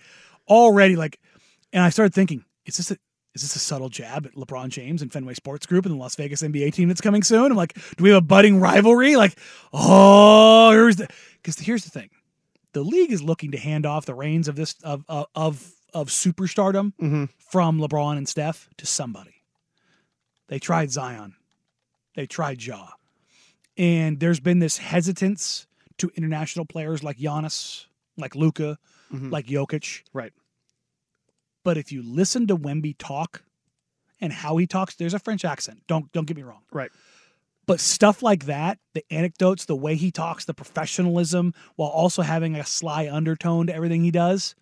already, 0.48 0.94
like." 0.94 1.18
And 1.72 1.82
I 1.82 1.90
started 1.90 2.14
thinking, 2.14 2.44
is 2.66 2.76
this 2.76 2.90
a 2.92 2.96
is 3.34 3.42
this 3.42 3.54
a 3.56 3.58
subtle 3.60 3.88
jab 3.88 4.26
at 4.26 4.34
LeBron 4.34 4.68
James 4.70 5.02
and 5.02 5.12
Fenway 5.12 5.34
Sports 5.34 5.64
Group 5.66 5.86
and 5.86 5.94
the 5.94 5.98
Las 5.98 6.16
Vegas 6.16 6.42
NBA 6.42 6.72
team 6.74 6.88
that's 6.88 7.00
coming 7.00 7.22
soon? 7.22 7.50
I'm 7.52 7.56
like, 7.56 7.74
do 7.96 8.02
we 8.04 8.10
have 8.10 8.18
a 8.18 8.26
budding 8.26 8.58
rivalry? 8.60 9.16
Like, 9.16 9.38
oh, 9.72 10.70
here's 10.72 10.96
the 10.96 11.08
because 11.42 11.58
here's 11.58 11.84
the 11.84 11.90
thing, 11.90 12.10
the 12.72 12.82
league 12.82 13.12
is 13.12 13.22
looking 13.22 13.52
to 13.52 13.58
hand 13.58 13.86
off 13.86 14.04
the 14.06 14.14
reins 14.14 14.48
of 14.48 14.56
this 14.56 14.74
of 14.82 15.04
of 15.08 15.26
of, 15.34 15.72
of 15.94 16.08
superstardom 16.08 16.92
Mm-hmm. 17.00 17.24
from 17.50 17.78
LeBron 17.80 18.16
and 18.16 18.28
Steph 18.28 18.68
to 18.78 18.86
somebody. 18.86 19.34
They 20.48 20.58
tried 20.58 20.90
Zion, 20.90 21.34
they 22.16 22.26
tried 22.26 22.62
Ja, 22.62 22.88
and 23.76 24.18
there's 24.18 24.40
been 24.40 24.58
this 24.58 24.78
hesitance 24.78 25.66
to 25.98 26.10
international 26.16 26.64
players 26.64 27.04
like 27.04 27.18
Giannis, 27.18 27.86
like 28.16 28.34
Luka, 28.34 28.78
Mhm. 29.12 29.30
like 29.30 29.46
Jokic. 29.46 30.02
Right. 30.12 30.32
But 31.64 31.76
if 31.78 31.92
you 31.92 32.02
listen 32.02 32.46
to 32.48 32.56
Wemby 32.56 32.96
talk 32.98 33.42
and 34.20 34.32
how 34.32 34.56
he 34.56 34.66
talks, 34.66 34.94
there's 34.96 35.14
a 35.14 35.18
French 35.18 35.44
accent. 35.44 35.82
Don't 35.86 36.10
don't 36.12 36.26
get 36.26 36.36
me 36.36 36.42
wrong. 36.42 36.62
Right. 36.72 36.90
But 37.66 37.78
stuff 37.80 38.22
like 38.22 38.46
that, 38.46 38.78
the 38.94 39.04
anecdotes, 39.12 39.66
the 39.66 39.76
way 39.76 39.94
he 39.94 40.10
talks, 40.10 40.44
the 40.44 40.54
professionalism, 40.54 41.54
while 41.76 41.90
also 41.90 42.22
having 42.22 42.56
a 42.56 42.64
sly 42.66 43.08
undertone 43.08 43.68
to 43.68 43.74
everything 43.74 44.02
he 44.02 44.10
does, 44.10 44.56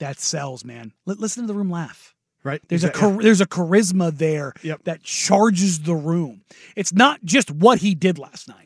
that 0.00 0.18
sells, 0.18 0.64
man. 0.64 0.92
Li- 1.04 1.14
listen 1.18 1.44
to 1.44 1.46
the 1.46 1.54
room 1.54 1.70
laugh. 1.70 2.14
Right. 2.42 2.60
There's 2.68 2.84
a 2.84 2.90
char- 2.90 3.22
there's 3.22 3.40
a 3.40 3.46
charisma 3.46 4.16
there 4.16 4.54
Yep. 4.62 4.84
that 4.84 5.02
charges 5.02 5.80
the 5.80 5.94
room. 5.94 6.42
It's 6.76 6.92
not 6.92 7.24
just 7.24 7.50
what 7.50 7.78
he 7.80 7.94
did 7.94 8.18
last 8.18 8.48
night. 8.48 8.65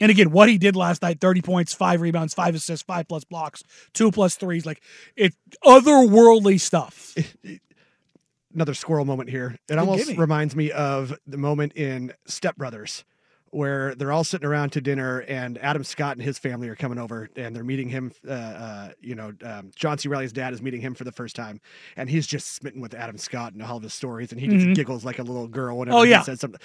And 0.00 0.10
again, 0.10 0.30
what 0.30 0.48
he 0.48 0.58
did 0.58 0.74
last 0.76 1.02
night 1.02 1.20
30 1.20 1.42
points, 1.42 1.72
five 1.72 2.00
rebounds, 2.00 2.34
five 2.34 2.54
assists, 2.54 2.84
five 2.84 3.06
plus 3.08 3.24
blocks, 3.24 3.62
two 3.92 4.10
plus 4.10 4.34
threes. 4.36 4.66
Like, 4.66 4.82
it's 5.16 5.36
otherworldly 5.64 6.60
stuff. 6.60 7.14
another 8.54 8.74
squirrel 8.74 9.04
moment 9.04 9.30
here. 9.30 9.56
It 9.68 9.78
almost 9.78 10.06
gimme. 10.06 10.18
reminds 10.18 10.54
me 10.56 10.70
of 10.72 11.16
the 11.26 11.38
moment 11.38 11.74
in 11.74 12.12
Step 12.26 12.56
Brothers 12.56 13.04
where 13.50 13.94
they're 13.94 14.10
all 14.10 14.24
sitting 14.24 14.46
around 14.48 14.70
to 14.70 14.80
dinner 14.80 15.20
and 15.20 15.58
Adam 15.58 15.84
Scott 15.84 16.16
and 16.16 16.22
his 16.24 16.40
family 16.40 16.68
are 16.68 16.74
coming 16.74 16.98
over 16.98 17.28
and 17.36 17.54
they're 17.54 17.62
meeting 17.62 17.88
him. 17.88 18.10
Uh, 18.26 18.32
uh, 18.32 18.88
you 19.00 19.14
know, 19.14 19.32
um, 19.44 19.70
John 19.76 19.96
C. 19.96 20.08
Reilly's 20.08 20.32
dad 20.32 20.52
is 20.52 20.60
meeting 20.60 20.80
him 20.80 20.92
for 20.94 21.04
the 21.04 21.12
first 21.12 21.36
time 21.36 21.60
and 21.96 22.10
he's 22.10 22.26
just 22.26 22.52
smitten 22.56 22.80
with 22.80 22.94
Adam 22.94 23.16
Scott 23.16 23.52
and 23.52 23.62
all 23.62 23.76
of 23.76 23.84
his 23.84 23.94
stories 23.94 24.32
and 24.32 24.40
he 24.40 24.48
just 24.48 24.66
Mhm. 24.66 24.74
giggles 24.74 25.04
like 25.04 25.20
a 25.20 25.22
little 25.22 25.46
girl 25.46 25.78
whenever 25.78 25.98
Oh, 25.98 26.02
he 26.02 26.20
says 26.24 26.40
something. 26.40 26.60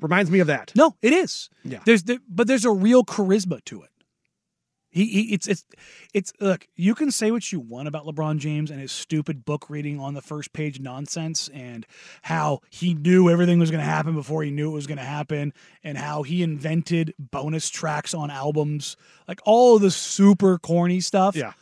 Reminds 0.00 0.30
me 0.30 0.38
of 0.40 0.46
that. 0.46 0.72
No, 0.74 0.96
it 1.02 1.12
is. 1.12 1.50
Yeah. 1.64 1.80
There's 1.84 2.04
the, 2.04 2.20
but 2.28 2.46
there's 2.46 2.64
a 2.64 2.70
real 2.70 3.04
charisma 3.04 3.64
to 3.64 3.82
it. 3.82 3.90
He, 4.90 5.04
he 5.06 5.34
it's 5.34 5.46
it's 5.46 5.66
it's 6.14 6.32
look, 6.40 6.66
you 6.74 6.94
can 6.94 7.10
say 7.10 7.30
what 7.30 7.52
you 7.52 7.60
want 7.60 7.88
about 7.88 8.06
LeBron 8.06 8.38
James 8.38 8.70
and 8.70 8.80
his 8.80 8.90
stupid 8.90 9.44
book 9.44 9.68
reading 9.68 10.00
on 10.00 10.14
the 10.14 10.22
first 10.22 10.54
page 10.54 10.80
nonsense 10.80 11.50
and 11.52 11.86
how 12.22 12.60
he 12.70 12.94
knew 12.94 13.28
everything 13.28 13.58
was 13.58 13.70
going 13.70 13.82
to 13.84 13.90
happen 13.90 14.14
before 14.14 14.42
he 14.42 14.50
knew 14.50 14.70
it 14.70 14.74
was 14.74 14.86
going 14.86 14.96
to 14.98 15.04
happen 15.04 15.52
and 15.84 15.98
how 15.98 16.22
he 16.22 16.42
invented 16.42 17.12
bonus 17.18 17.68
tracks 17.68 18.14
on 18.14 18.30
albums, 18.30 18.96
like 19.28 19.40
all 19.44 19.76
of 19.76 19.82
the 19.82 19.90
super 19.90 20.58
corny 20.58 21.00
stuff. 21.00 21.36
Yeah. 21.36 21.52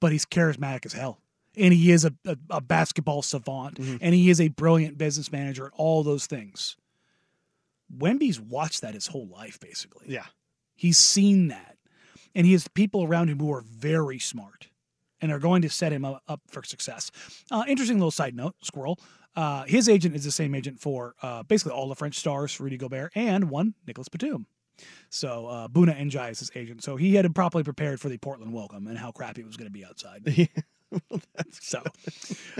But 0.00 0.12
he's 0.12 0.24
charismatic 0.24 0.86
as 0.86 0.94
hell. 0.94 1.18
And 1.56 1.72
he 1.74 1.92
is 1.92 2.04
a, 2.06 2.14
a, 2.26 2.36
a 2.48 2.60
basketball 2.62 3.20
savant 3.22 3.76
Mm-hmm. 3.78 3.96
and 4.00 4.14
he 4.14 4.30
is 4.30 4.40
a 4.40 4.48
brilliant 4.48 4.96
business 4.96 5.30
manager 5.30 5.64
and 5.64 5.72
all 5.76 6.02
those 6.02 6.26
things. 6.26 6.76
Wemby's 7.92 8.40
watched 8.40 8.80
that 8.82 8.94
his 8.94 9.06
whole 9.06 9.28
life, 9.28 9.58
basically. 9.60 10.06
Yeah. 10.08 10.26
He's 10.74 10.98
seen 10.98 11.48
that. 11.48 11.76
And 12.34 12.46
he 12.46 12.52
has 12.52 12.66
people 12.68 13.04
around 13.04 13.28
him 13.28 13.38
who 13.38 13.52
are 13.52 13.62
very 13.62 14.18
smart 14.18 14.68
and 15.20 15.30
are 15.30 15.38
going 15.38 15.62
to 15.62 15.70
set 15.70 15.92
him 15.92 16.04
up, 16.04 16.40
for 16.48 16.62
success. 16.62 17.10
Uh, 17.50 17.64
interesting 17.68 17.98
little 17.98 18.10
side 18.10 18.34
note, 18.34 18.54
Squirrel. 18.62 18.98
Uh, 19.36 19.64
his 19.64 19.88
agent 19.88 20.14
is 20.14 20.24
the 20.24 20.30
same 20.30 20.54
agent 20.54 20.80
for 20.80 21.14
uh, 21.22 21.42
basically 21.44 21.72
all 21.72 21.88
the 21.88 21.94
French 21.94 22.16
stars, 22.16 22.58
Rudy 22.60 22.76
Gobert, 22.76 23.12
and 23.14 23.50
one, 23.50 23.74
Nicolas 23.86 24.08
Batum. 24.08 24.46
So 25.10 25.46
uh, 25.46 25.68
Bouna 25.68 25.96
Ndiaye 25.98 26.32
is 26.32 26.40
his 26.40 26.50
agent. 26.54 26.82
So 26.82 26.96
he 26.96 27.14
had 27.14 27.24
him 27.24 27.32
properly 27.34 27.64
prepared 27.64 28.00
for 28.00 28.08
the 28.08 28.18
Portland 28.18 28.52
welcome 28.52 28.86
and 28.86 28.98
how 28.98 29.12
crappy 29.12 29.42
it 29.42 29.46
was 29.46 29.56
going 29.56 29.70
to 29.70 29.72
be 29.72 29.84
outside. 29.84 30.24
so, 31.50 31.82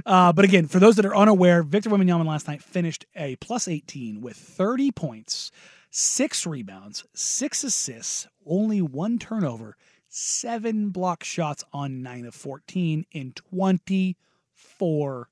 uh, 0.06 0.32
but 0.32 0.44
again, 0.44 0.66
for 0.68 0.78
those 0.78 0.96
that 0.96 1.04
are 1.06 1.14
unaware, 1.16 1.62
Victor 1.62 1.90
Wembanyama 1.90 2.26
last 2.26 2.48
night 2.48 2.62
finished 2.62 3.04
a 3.16 3.36
plus 3.36 3.68
18 3.68 4.20
with 4.20 4.36
30 4.36 4.90
points, 4.92 5.50
six 5.90 6.46
rebounds, 6.46 7.04
six 7.14 7.62
assists, 7.64 8.26
only 8.46 8.80
one 8.82 9.18
turnover, 9.18 9.76
seven 10.08 10.90
block 10.90 11.24
shots 11.24 11.64
on 11.72 12.02
nine 12.02 12.24
of 12.26 12.34
14 12.34 13.04
in 13.12 13.32
24 13.32 15.28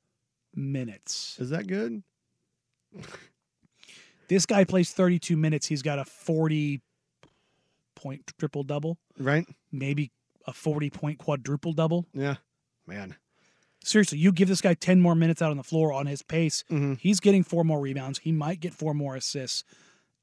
minutes. 0.54 1.36
Is 1.40 1.50
that 1.50 1.66
good? 1.66 2.02
This 4.28 4.46
guy 4.46 4.64
plays 4.64 4.92
32 4.92 5.36
minutes. 5.36 5.66
He's 5.66 5.82
got 5.82 5.98
a 5.98 6.04
40 6.04 6.80
point 7.94 8.32
triple 8.38 8.62
double, 8.64 8.98
Right? 9.18 9.46
maybe 9.70 10.10
a 10.46 10.52
40 10.52 10.90
point 10.90 11.18
quadruple 11.18 11.72
double. 11.72 12.06
Yeah. 12.12 12.36
Man. 12.86 13.16
Seriously, 13.84 14.18
you 14.18 14.30
give 14.30 14.46
this 14.48 14.60
guy 14.60 14.74
10 14.74 15.00
more 15.00 15.14
minutes 15.16 15.42
out 15.42 15.50
on 15.50 15.56
the 15.56 15.62
floor 15.64 15.92
on 15.92 16.06
his 16.06 16.22
pace, 16.22 16.62
Mm-hmm. 16.70 16.94
he's 17.00 17.18
getting 17.20 17.42
four 17.42 17.64
more 17.64 17.80
rebounds. 17.80 18.20
He 18.20 18.30
might 18.30 18.60
get 18.60 18.72
four 18.74 18.94
more 18.94 19.16
assists, 19.16 19.64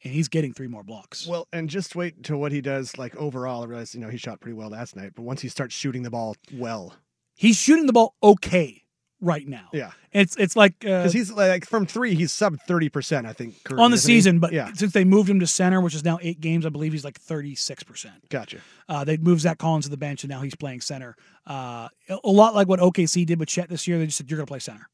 and 0.01 0.13
he's 0.13 0.29
getting 0.29 0.53
three 0.53 0.67
more 0.67 0.83
blocks. 0.83 1.27
Well, 1.27 1.45
and 1.51 1.69
just 1.69 1.93
wait 1.95 2.15
until 2.15 2.37
what 2.37 2.53
he 2.53 2.61
does 2.61 2.97
like 2.97 3.15
overall. 3.17 3.63
I 3.63 3.65
realize, 3.65 3.93
you 3.93 3.99
know, 3.99 4.07
he 4.09 4.17
shot 4.17 4.39
pretty 4.39 4.53
well 4.55 4.69
last 4.69 4.95
night, 4.95 5.11
but 5.13 5.23
once 5.23 5.41
he 5.41 5.49
starts 5.49 5.75
shooting 5.75 6.03
the 6.03 6.09
ball 6.09 6.35
well, 6.53 6.93
He's 7.35 7.57
shooting 7.57 7.85
the 7.85 7.93
ball 7.93 8.15
okay 8.23 8.83
right 9.21 9.47
now. 9.47 9.67
yeah. 9.73 9.91
It's 10.11 10.35
it's 10.37 10.55
like 10.55 10.73
uh, 10.85 10.99
Because 11.03 11.13
he's 11.13 11.31
like 11.31 11.65
from 11.65 11.85
three, 11.85 12.15
he's 12.15 12.31
sub 12.31 12.57
thirty 12.67 12.89
percent, 12.89 13.27
I 13.27 13.33
think. 13.33 13.63
currently, 13.63 13.83
on 13.85 13.91
the 13.91 13.95
isn't 13.95 14.09
he? 14.09 14.17
season, 14.17 14.39
but 14.39 14.51
yeah, 14.53 14.71
since 14.73 14.91
they 14.93 15.03
moved 15.03 15.29
him 15.29 15.39
to 15.39 15.47
center, 15.47 15.81
which 15.81 15.93
is 15.93 16.03
now 16.03 16.17
eight 16.21 16.41
games, 16.41 16.65
I 16.65 16.69
believe 16.69 16.93
he's 16.93 17.03
like 17.05 17.19
36%. 17.21 18.07
gotcha. 18.29 18.57
Uh, 18.87 19.03
they 19.03 19.17
moved 19.17 19.41
Zach 19.41 19.57
Collins 19.59 19.85
to 19.85 19.91
the 19.91 19.97
bench, 19.97 20.23
and 20.23 20.31
now 20.31 20.41
he's 20.41 20.55
playing 20.55 20.81
center. 20.81 21.15
Uh, 21.45 21.89
a 22.09 22.29
lot 22.29 22.55
like 22.55 22.67
what 22.67 22.79
OKC 22.79 23.25
did 23.25 23.39
with 23.39 23.49
Chet 23.49 23.69
this 23.69 23.87
year. 23.87 23.99
They 23.99 24.05
just 24.05 24.17
said 24.17 24.29
you're 24.31 24.37
going 24.37 24.47
to 24.47 24.51
play 24.51 24.59
center. 24.59 24.89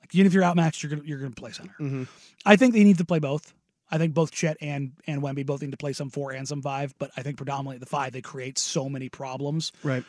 Like 0.00 0.14
even 0.14 0.26
if 0.26 0.32
you're 0.32 0.44
outmatched, 0.44 0.82
you're 0.82 0.96
to 0.96 1.06
you're 1.06 1.18
going 1.20 1.32
to 1.32 1.40
play 1.40 1.52
center. 1.52 1.74
Mm-hmm. 1.80 2.04
I 2.46 2.56
think 2.56 2.74
they 2.74 2.82
need 2.84 2.98
to 2.98 3.04
play 3.04 3.18
both. 3.20 3.52
I 3.90 3.98
think 3.98 4.12
both 4.12 4.32
Chet 4.32 4.56
and 4.60 4.92
and 5.06 5.22
Wemby 5.22 5.46
both 5.46 5.62
need 5.62 5.70
to 5.70 5.76
play 5.76 5.92
some 5.92 6.10
four 6.10 6.32
and 6.32 6.48
some 6.48 6.62
five. 6.62 6.94
But 6.98 7.10
I 7.16 7.22
think 7.22 7.36
predominantly 7.36 7.78
the 7.78 7.86
five 7.86 8.12
they 8.12 8.22
create 8.22 8.58
so 8.58 8.88
many 8.88 9.08
problems. 9.08 9.70
Right. 9.84 10.04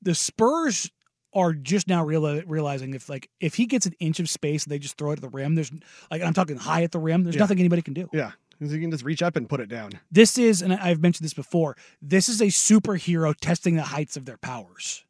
The 0.00 0.14
Spurs 0.14 0.90
are 1.34 1.52
just 1.54 1.88
now 1.88 2.04
reali- 2.04 2.44
realizing 2.46 2.94
if 2.94 3.08
like 3.08 3.28
if 3.40 3.54
he 3.54 3.66
gets 3.66 3.86
an 3.86 3.94
inch 4.00 4.20
of 4.20 4.28
space 4.28 4.64
and 4.64 4.70
they 4.72 4.78
just 4.78 4.96
throw 4.98 5.10
it 5.10 5.14
at 5.14 5.20
the 5.22 5.28
rim, 5.28 5.54
there's 5.54 5.70
like 6.10 6.22
I'm 6.22 6.34
talking 6.34 6.56
high 6.56 6.82
at 6.82 6.92
the 6.92 6.98
rim. 6.98 7.22
There's 7.24 7.36
Yeah. 7.36 7.40
nothing 7.40 7.58
anybody 7.58 7.82
can 7.82 7.94
do. 7.94 8.08
Yeah, 8.12 8.32
he 8.60 8.68
can 8.80 8.90
just 8.90 9.04
reach 9.04 9.22
up 9.22 9.36
and 9.36 9.48
put 9.48 9.60
it 9.60 9.68
down. 9.68 9.92
This 10.10 10.36
is, 10.38 10.60
and 10.62 10.72
I've 10.74 11.00
mentioned 11.00 11.24
this 11.24 11.34
before, 11.34 11.76
this 12.02 12.28
is 12.28 12.40
a 12.40 12.46
superhero 12.46 13.34
testing 13.40 13.76
the 13.76 13.82
heights 13.82 14.16
of 14.16 14.24
their 14.26 14.36
powers. 14.36 15.04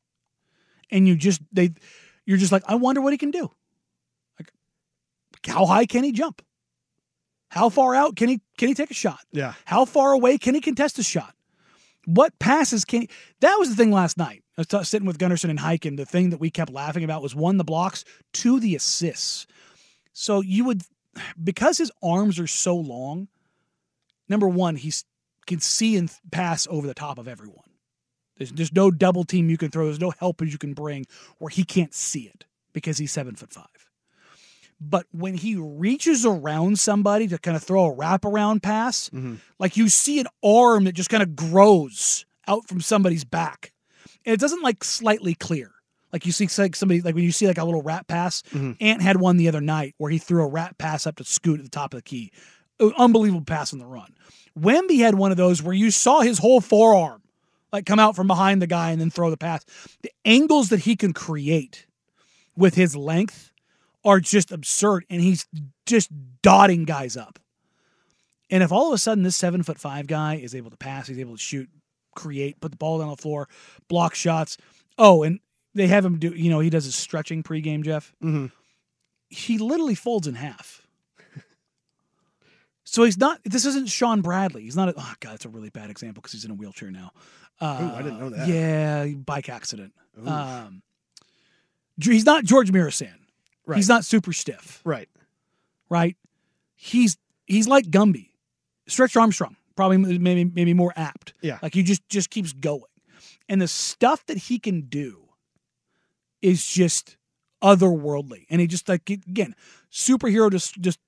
And 0.90 1.08
you 1.08 1.16
just 1.16 1.40
they 1.52 1.70
you're 2.26 2.38
just 2.38 2.52
like, 2.52 2.62
I 2.68 2.74
wonder 2.76 3.00
what 3.00 3.12
he 3.12 3.18
can 3.18 3.30
do. 3.30 3.50
Like 4.38 4.52
how 5.46 5.66
high 5.66 5.86
can 5.86 6.04
he 6.04 6.12
jump? 6.12 6.42
How 7.48 7.68
far 7.68 7.94
out 7.94 8.14
can 8.16 8.28
he 8.28 8.40
can 8.58 8.68
he 8.68 8.74
take 8.74 8.90
a 8.90 8.94
shot? 8.94 9.20
Yeah. 9.32 9.54
How 9.64 9.84
far 9.84 10.12
away 10.12 10.38
can 10.38 10.54
he 10.54 10.60
contest 10.60 10.98
a 10.98 11.02
shot? 11.02 11.34
What 12.06 12.38
passes 12.38 12.84
can 12.84 13.02
he? 13.02 13.10
That 13.40 13.56
was 13.58 13.70
the 13.70 13.76
thing 13.76 13.90
last 13.92 14.16
night. 14.18 14.41
I 14.56 14.60
was 14.60 14.66
t- 14.66 14.84
sitting 14.84 15.06
with 15.06 15.18
Gunderson 15.18 15.50
and 15.50 15.58
Highkin. 15.58 15.96
The 15.96 16.04
thing 16.04 16.30
that 16.30 16.40
we 16.40 16.50
kept 16.50 16.70
laughing 16.70 17.04
about 17.04 17.22
was 17.22 17.34
one, 17.34 17.56
the 17.56 17.64
blocks, 17.64 18.04
two, 18.32 18.60
the 18.60 18.74
assists. 18.74 19.46
So 20.12 20.40
you 20.40 20.64
would, 20.64 20.82
because 21.42 21.78
his 21.78 21.92
arms 22.02 22.38
are 22.38 22.46
so 22.46 22.76
long, 22.76 23.28
number 24.28 24.48
one, 24.48 24.76
he 24.76 24.92
can 25.46 25.60
see 25.60 25.96
and 25.96 26.10
pass 26.30 26.66
over 26.70 26.86
the 26.86 26.94
top 26.94 27.18
of 27.18 27.28
everyone. 27.28 27.64
There's, 28.36 28.52
there's 28.52 28.72
no 28.72 28.90
double 28.90 29.24
team 29.24 29.50
you 29.50 29.58
can 29.58 29.70
throw. 29.70 29.84
There's 29.86 30.00
no 30.00 30.12
help 30.18 30.42
you 30.42 30.58
can 30.58 30.74
bring 30.74 31.06
where 31.38 31.50
he 31.50 31.64
can't 31.64 31.94
see 31.94 32.22
it 32.22 32.44
because 32.72 32.98
he's 32.98 33.12
seven 33.12 33.36
foot 33.36 33.52
five. 33.52 33.66
But 34.80 35.06
when 35.12 35.34
he 35.34 35.54
reaches 35.54 36.26
around 36.26 36.78
somebody 36.80 37.28
to 37.28 37.38
kind 37.38 37.56
of 37.56 37.62
throw 37.62 37.86
a 37.86 37.94
wraparound 37.94 38.62
pass, 38.62 39.10
mm-hmm. 39.10 39.36
like 39.60 39.76
you 39.76 39.88
see 39.88 40.18
an 40.18 40.26
arm 40.42 40.84
that 40.84 40.92
just 40.92 41.08
kind 41.08 41.22
of 41.22 41.36
grows 41.36 42.26
out 42.48 42.66
from 42.66 42.80
somebody's 42.80 43.24
back. 43.24 43.72
And 44.24 44.34
it 44.34 44.40
doesn't 44.40 44.62
like 44.62 44.84
slightly 44.84 45.34
clear. 45.34 45.72
Like 46.12 46.26
you 46.26 46.32
see 46.32 46.48
like 46.58 46.76
somebody 46.76 47.00
like 47.00 47.14
when 47.14 47.24
you 47.24 47.32
see 47.32 47.46
like 47.46 47.58
a 47.58 47.64
little 47.64 47.82
rat 47.82 48.06
pass. 48.06 48.42
Mm-hmm. 48.50 48.72
Ant 48.80 49.02
had 49.02 49.18
one 49.18 49.36
the 49.36 49.48
other 49.48 49.60
night 49.60 49.94
where 49.98 50.10
he 50.10 50.18
threw 50.18 50.42
a 50.42 50.48
rat 50.48 50.76
pass 50.78 51.06
up 51.06 51.16
to 51.16 51.24
Scoot 51.24 51.58
at 51.58 51.64
the 51.64 51.70
top 51.70 51.94
of 51.94 51.98
the 51.98 52.02
key. 52.02 52.32
Unbelievable 52.98 53.44
pass 53.44 53.72
on 53.72 53.78
the 53.78 53.86
run. 53.86 54.14
Wemby 54.58 54.98
had 54.98 55.14
one 55.14 55.30
of 55.30 55.36
those 55.36 55.62
where 55.62 55.74
you 55.74 55.90
saw 55.90 56.20
his 56.20 56.38
whole 56.38 56.60
forearm 56.60 57.22
like 57.72 57.86
come 57.86 57.98
out 57.98 58.14
from 58.14 58.26
behind 58.26 58.60
the 58.60 58.66
guy 58.66 58.90
and 58.90 59.00
then 59.00 59.10
throw 59.10 59.30
the 59.30 59.36
pass. 59.36 59.64
The 60.02 60.12
angles 60.24 60.68
that 60.68 60.80
he 60.80 60.94
can 60.94 61.12
create 61.12 61.86
with 62.56 62.74
his 62.74 62.94
length 62.94 63.50
are 64.04 64.20
just 64.20 64.52
absurd, 64.52 65.06
and 65.08 65.20
he's 65.20 65.46
just 65.86 66.10
dotting 66.42 66.84
guys 66.84 67.16
up. 67.16 67.38
And 68.50 68.62
if 68.62 68.70
all 68.70 68.88
of 68.88 68.94
a 68.94 68.98
sudden 68.98 69.24
this 69.24 69.36
seven 69.36 69.62
foot 69.62 69.78
five 69.78 70.06
guy 70.06 70.34
is 70.34 70.54
able 70.54 70.70
to 70.70 70.76
pass, 70.76 71.06
he's 71.06 71.18
able 71.18 71.36
to 71.36 71.42
shoot, 71.42 71.70
create, 72.14 72.60
put 72.60 72.70
the 72.72 72.76
ball 72.76 72.98
down 72.98 73.10
the 73.10 73.16
floor, 73.16 73.48
block 73.88 74.14
shots. 74.14 74.56
Oh, 74.98 75.22
and 75.22 75.40
they 75.74 75.86
have 75.86 76.04
him 76.04 76.18
do, 76.18 76.30
you 76.30 76.50
know, 76.50 76.60
he 76.60 76.70
does 76.70 76.84
his 76.84 76.94
stretching 76.94 77.42
pregame, 77.42 77.84
Jeff. 77.84 78.12
Mm-hmm. 78.22 78.46
He 79.28 79.58
literally 79.58 79.94
folds 79.94 80.26
in 80.26 80.34
half. 80.34 80.86
so 82.84 83.04
he's 83.04 83.18
not, 83.18 83.40
this 83.44 83.64
isn't 83.64 83.88
Shawn 83.88 84.20
Bradley. 84.20 84.62
He's 84.62 84.76
not, 84.76 84.90
a, 84.90 84.94
oh, 84.96 85.12
God, 85.20 85.34
it's 85.34 85.44
a 85.44 85.48
really 85.48 85.70
bad 85.70 85.90
example 85.90 86.20
because 86.20 86.32
he's 86.32 86.44
in 86.44 86.50
a 86.50 86.54
wheelchair 86.54 86.90
now. 86.90 87.12
Uh, 87.60 87.78
Ooh, 87.80 87.94
I 87.96 88.02
didn't 88.02 88.18
know 88.18 88.30
that. 88.30 88.48
Yeah, 88.48 89.06
bike 89.06 89.48
accident. 89.48 89.92
Ooh. 90.20 90.28
Um, 90.28 90.82
he's 92.00 92.26
not 92.26 92.44
George 92.44 92.70
Muresan. 92.72 93.14
Right. 93.64 93.76
He's 93.76 93.88
not 93.88 94.04
super 94.04 94.32
stiff 94.32 94.80
Right. 94.84 95.08
right? 95.88 96.16
He's 96.74 97.16
he's 97.46 97.68
like 97.68 97.84
Gumby, 97.86 98.30
Stretch 98.88 99.16
Armstrong, 99.16 99.56
probably 99.76 99.98
maybe 99.98 100.44
maybe 100.44 100.74
more 100.74 100.92
apt. 100.96 101.34
Yeah. 101.40 101.58
like 101.62 101.74
he 101.74 101.82
just 101.82 102.08
just 102.08 102.30
keeps 102.30 102.52
going, 102.52 102.82
and 103.48 103.60
the 103.60 103.68
stuff 103.68 104.24
that 104.26 104.36
he 104.36 104.58
can 104.58 104.82
do 104.82 105.28
is 106.40 106.66
just 106.66 107.16
otherworldly, 107.62 108.46
and 108.50 108.60
he 108.60 108.66
just 108.66 108.88
like 108.88 109.08
again 109.10 109.54
superhero 109.92 110.50
just 110.50 110.80
just 110.80 110.98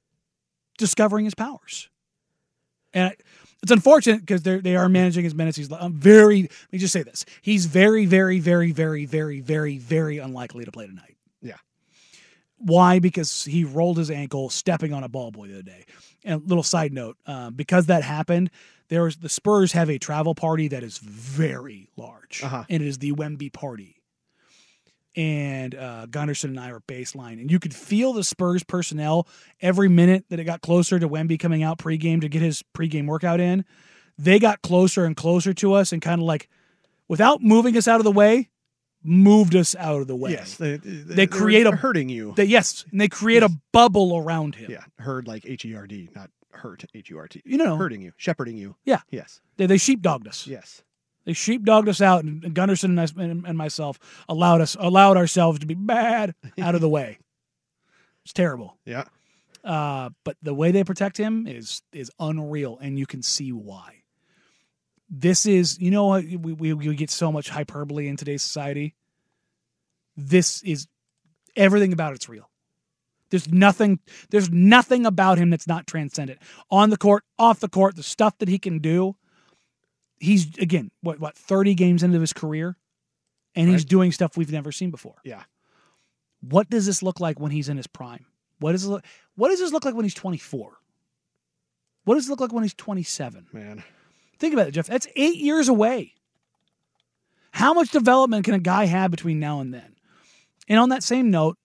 discovering 0.79 1.25
his 1.25 1.35
powers, 1.35 1.89
and. 2.93 3.15
It's 3.63 3.73
unfortunate 3.73 4.21
because 4.21 4.43
they 4.43 4.59
they 4.59 4.77
are 4.77 4.91
managing 4.91 5.25
his 5.25 5.35
minutes. 5.35 5.57
He's 5.57 5.73
I'm 5.73 5.95
very. 5.95 6.43
Let 6.43 6.73
me 6.73 6.79
just 6.79 6.93
say 6.93 7.03
this: 7.03 7.25
he's 7.41 7.65
very, 7.65 8.05
very, 8.05 8.39
very, 8.39 8.73
very, 8.73 9.07
very, 9.07 9.41
very, 9.41 9.79
very 9.79 10.19
unlikely 10.19 10.67
to 10.67 10.71
play 10.71 10.87
tonight. 10.87 11.14
Why? 12.59 12.99
Because 12.99 13.45
he 13.45 13.65
rolled 13.65 13.99
his 13.99 14.11
ankle 14.11 14.49
stepping 14.51 14.93
on 14.93 15.03
a 15.05 15.09
ball 15.09 15.31
boy 15.31 15.49
the 15.49 15.55
other 15.55 15.63
day. 15.63 15.85
And 16.25 16.49
little 16.49 16.63
side 16.63 16.93
note, 16.93 17.17
uh, 17.27 17.51
because 17.51 17.87
that 17.87 18.03
happened, 18.03 18.51
there 18.89 19.07
is 19.07 19.17
the 19.17 19.29
Spurs 19.29 19.73
have 19.73 19.91
a 19.91 19.99
travel 19.99 20.35
party 20.35 20.69
that 20.69 20.83
is 20.83 20.99
very 20.99 21.89
large, 21.97 22.43
Uh-huh. 22.43 22.65
and 22.69 22.83
it 22.83 22.87
is 22.87 22.99
the 22.99 23.13
Wemby 23.13 23.53
party. 23.53 23.97
And 25.17 25.75
uh, 25.77 26.07
Gunderson 26.07 26.51
and 26.51 26.61
I 26.61 26.73
were 26.73 26.81
baseline, 26.81 27.41
and 27.41 27.51
you 27.51 27.61
could 27.61 27.75
feel 27.75 28.13
the 28.13 28.25
Spurs 28.25 28.65
personnel 28.65 29.29
every 29.61 29.89
minute 29.89 30.25
that 30.29 30.41
it 30.41 30.45
got 30.45 30.61
closer 30.61 30.99
to 30.99 31.09
Wemby 31.09 31.39
coming 31.39 31.63
out 31.63 31.79
pregame 31.79 32.21
to 32.23 32.29
get 32.29 32.43
his 32.43 32.65
pregame 32.75 33.07
workout 33.07 33.39
in. 33.41 33.65
They 34.19 34.39
got 34.41 34.63
closer 34.63 35.05
and 35.05 35.17
closer 35.17 35.53
to 35.55 35.73
us, 35.75 35.93
and 35.93 36.03
kind 36.03 36.21
of 36.21 36.27
like, 36.27 36.49
without 37.07 37.43
moving 37.43 37.77
us 37.77 37.87
out 37.87 38.01
of 38.01 38.05
the 38.05 38.11
way, 38.11 38.49
moved 39.05 39.55
us 39.55 39.77
out 39.77 40.01
of 40.01 40.07
the 40.09 40.17
way. 40.17 40.31
Yes. 40.33 40.57
They, 40.57 40.77
They 40.79 41.27
create 41.27 41.67
a 41.67 41.73
hurting 41.77 42.09
you. 42.09 42.33
They, 42.37 42.45
yes, 42.45 42.85
and 42.91 43.01
they 43.01 43.09
create 43.09 43.43
a 43.43 43.51
bubble 43.73 44.17
around 44.17 44.55
him. 44.57 44.71
yeah. 44.71 44.85
Herd 44.99 45.29
like 45.29 45.45
H 45.47 45.65
E 45.65 45.75
R 45.75 45.87
D, 45.87 46.09
not 46.15 46.31
hurt 46.51 46.85
H 46.95 47.11
U 47.11 47.19
R 47.19 47.29
T. 47.29 47.43
You 47.45 47.59
know. 47.59 47.77
hurting 47.77 48.01
you, 48.03 48.13
shepherding 48.17 48.57
you. 48.57 48.77
Yeah. 48.85 49.01
Yes. 49.11 49.41
They, 49.57 49.67
they 49.67 49.77
sheepdogged 49.77 50.27
us. 50.27 50.47
Yes. 50.47 50.83
They 51.27 51.33
sheepdogged 51.33 51.89
us 51.89 52.01
out, 52.01 52.25
and 52.25 52.55
Gunderson 52.55 52.99
and, 52.99 53.01
I, 53.01 53.23
and, 53.23 53.47
and 53.47 53.57
myself 53.59 53.99
allowed 54.29 54.61
us 54.61 54.77
allowed 54.79 55.17
ourselves 55.17 55.59
to 55.61 55.67
be 55.67 55.75
bad 55.75 56.35
out 56.61 56.75
of 56.75 56.81
the 56.81 56.89
way. 56.89 57.19
It's 58.25 58.33
terrible. 58.33 58.77
Yeah. 58.85 59.05
Uh, 59.63 60.11
but 60.25 60.37
the 60.43 60.53
way 60.55 60.71
they 60.71 60.85
protect 60.85 61.17
him 61.17 61.47
is 61.47 61.81
is 61.93 62.11
unreal, 62.19 62.79
and 62.81 62.99
you 62.99 63.07
can 63.07 63.23
see 63.23 63.53
why. 63.53 64.03
This 65.11 65.47
is, 65.47 65.79
you 65.79 65.91
know, 65.91 66.07
what 66.07 66.25
we, 66.25 66.53
we 66.53 66.73
we 66.73 66.95
get 66.97 67.11
so 67.11 67.31
much 67.31 67.51
hyperbole 67.51 68.09
in 68.09 68.17
today's 68.17 68.43
society. 68.43 68.95
This 70.17 70.63
is 70.63 70.87
everything 71.57 71.93
about 71.93 72.15
it's 72.15 72.29
real. 72.29 72.49
There's 73.31 73.51
nothing. 73.51 74.01
There's 74.31 74.51
nothing 74.51 75.07
about 75.07 75.39
him 75.39 75.51
that's 75.51 75.67
not 75.67 75.87
transcendent. 75.87 76.41
On 76.71 76.91
the 76.91 76.97
court, 76.97 77.25
off 77.39 77.61
the 77.61 77.69
court, 77.69 77.97
the 77.97 78.03
stuff 78.03 78.39
that 78.39 78.49
he 78.49 78.59
can 78.59 78.79
do. 78.79 79.17
He's 80.19 80.57
again 80.59 80.91
what 81.03 81.21
what 81.21 81.37
thirty 81.37 81.75
games 81.75 82.03
into 82.03 82.21
his 82.21 82.33
career, 82.33 82.77
and 83.55 83.69
he's 83.69 83.85
doing 83.85 84.13
stuff 84.13 84.37
we've 84.37 84.53
never 84.53 84.73
seen 84.73 84.91
before. 84.91 85.17
Yeah. 85.25 85.43
What 86.41 86.71
does 86.71 86.87
this 86.87 87.03
look 87.03 87.21
like 87.21 87.41
when 87.41 87.51
he's 87.51 87.69
in 87.69 87.77
his 87.77 87.87
prime? 87.87 88.27
What 88.59 88.73
does 88.73 88.85
it 88.85 88.89
look, 88.89 89.05
What 89.35 89.49
does 89.49 89.61
this 89.61 89.73
look 89.73 89.85
like 89.85 89.95
when 89.95 90.05
he's 90.05 90.15
24? 90.15 90.77
What 92.05 92.15
does 92.15 92.27
it 92.27 92.31
look 92.31 92.41
like 92.41 92.53
when 92.53 92.63
he's 92.63 92.75
27? 92.75 93.49
Man. 93.53 93.83
Think 94.45 94.53
about 94.53 94.69
it, 94.69 94.73
Jeff. 94.73 94.87
That's 94.89 95.07
eight 95.17 95.37
years 95.39 95.71
away. 95.71 96.13
How 97.51 97.73
much 97.73 97.89
development 97.89 98.45
can 98.45 98.53
a 98.53 98.59
guy 98.59 98.85
have 98.85 99.11
between 99.11 99.41
now 99.41 99.61
and 99.61 99.73
then? 99.73 99.97
And 100.69 100.79
on 100.79 100.91
that 100.91 101.03
same 101.03 101.31
note, 101.31 101.57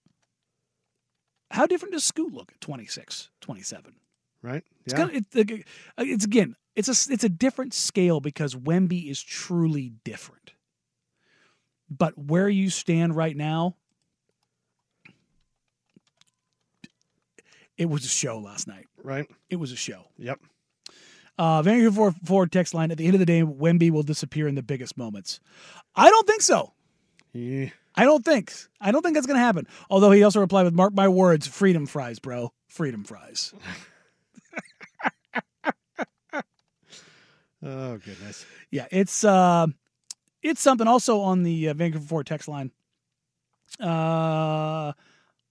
how 1.50 1.66
different 1.66 1.92
does 1.92 2.04
Scoot 2.04 2.32
look 2.32 2.50
at 2.52 2.60
26, 2.62 3.28
27? 3.42 3.96
Right. 4.40 4.64
It's 4.86 4.94
Yeah. 4.94 4.96
kind 4.96 5.10
of 5.10 5.16
it's, 5.34 5.52
it's 5.98 6.24
again, 6.24 6.56
it's 6.74 6.88
a 6.88 7.12
it's 7.12 7.22
a 7.22 7.28
different 7.28 7.74
scale 7.74 8.18
because 8.18 8.54
Wemby 8.54 9.10
is 9.10 9.22
truly 9.22 9.92
different. 10.02 10.52
But 11.90 12.16
where 12.16 12.48
you 12.48 12.70
stand 12.70 13.14
right 13.14 13.36
now, 13.36 13.76
it 17.76 17.90
was 17.90 18.06
a 18.06 18.08
show 18.08 18.38
last 18.38 18.66
night. 18.66 18.86
Right. 19.04 19.28
It 19.50 19.56
was 19.56 19.70
a 19.70 19.76
show. 19.76 20.06
Yep. 20.16 20.40
Uh, 21.40 21.62
Vancouver 21.62 22.12
Forward 22.24 22.52
text 22.52 22.74
line. 22.74 22.90
At 22.90 22.98
the 22.98 23.06
end 23.06 23.14
of 23.14 23.18
the 23.18 23.24
day, 23.24 23.40
Wemby 23.42 23.90
will 23.90 24.02
disappear 24.02 24.46
in 24.46 24.56
the 24.56 24.62
biggest 24.62 24.98
moments. 24.98 25.40
I 25.96 26.10
don't 26.10 26.26
think 26.26 26.42
so. 26.42 26.74
Yeah. 27.32 27.70
I 27.94 28.04
don't 28.04 28.22
think. 28.22 28.52
I 28.78 28.92
don't 28.92 29.00
think 29.00 29.14
that's 29.14 29.26
going 29.26 29.38
to 29.38 29.44
happen. 29.44 29.66
Although 29.88 30.10
he 30.10 30.22
also 30.22 30.40
replied 30.40 30.64
with, 30.64 30.74
"Mark 30.74 30.92
my 30.92 31.08
words, 31.08 31.46
freedom 31.46 31.86
fries, 31.86 32.18
bro, 32.18 32.52
freedom 32.68 33.04
fries." 33.04 33.54
Oh 37.62 37.98
goodness. 37.98 38.46
yeah, 38.70 38.86
it's 38.90 39.22
uh, 39.22 39.66
it's 40.42 40.62
something. 40.62 40.88
Also 40.88 41.20
on 41.20 41.42
the 41.42 41.68
uh, 41.68 41.74
Vancouver 41.74 42.06
Forward 42.06 42.26
text 42.26 42.48
line. 42.48 42.70
Uh, 43.78 44.92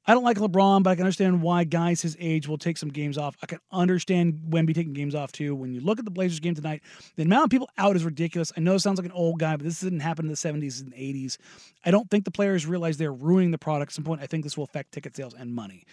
I 0.09 0.13
don't 0.13 0.23
like 0.23 0.37
LeBron, 0.37 0.81
but 0.81 0.89
I 0.89 0.95
can 0.95 1.03
understand 1.03 1.39
why 1.39 1.65
guys 1.65 2.01
his 2.01 2.17
age 2.19 2.47
will 2.47 2.57
take 2.57 2.79
some 2.79 2.89
games 2.89 3.15
off. 3.15 3.37
I 3.43 3.45
can 3.45 3.59
understand 3.71 4.41
Wemby 4.49 4.73
taking 4.73 4.93
games 4.93 5.13
off 5.13 5.31
too. 5.31 5.53
When 5.53 5.71
you 5.71 5.81
look 5.81 5.99
at 5.99 6.05
the 6.05 6.09
Blazers 6.09 6.39
game 6.39 6.55
tonight, 6.55 6.81
the 7.15 7.21
amount 7.21 7.43
of 7.43 7.49
people 7.51 7.69
out 7.77 7.95
is 7.95 8.03
ridiculous. 8.03 8.51
I 8.57 8.61
know 8.61 8.73
it 8.73 8.79
sounds 8.79 8.97
like 8.97 9.05
an 9.05 9.11
old 9.11 9.37
guy, 9.37 9.55
but 9.55 9.65
this 9.65 9.81
didn't 9.81 9.99
happen 9.99 10.25
in 10.25 10.31
the 10.31 10.35
70s 10.35 10.81
and 10.81 10.91
80s. 10.95 11.37
I 11.85 11.91
don't 11.91 12.09
think 12.09 12.25
the 12.25 12.31
players 12.31 12.65
realize 12.65 12.97
they're 12.97 13.13
ruining 13.13 13.51
the 13.51 13.59
product. 13.59 13.91
At 13.91 13.95
some 13.97 14.03
point, 14.03 14.19
I 14.19 14.25
think 14.25 14.43
this 14.43 14.57
will 14.57 14.63
affect 14.63 14.93
ticket 14.93 15.15
sales 15.15 15.35
and 15.35 15.53
money. 15.53 15.83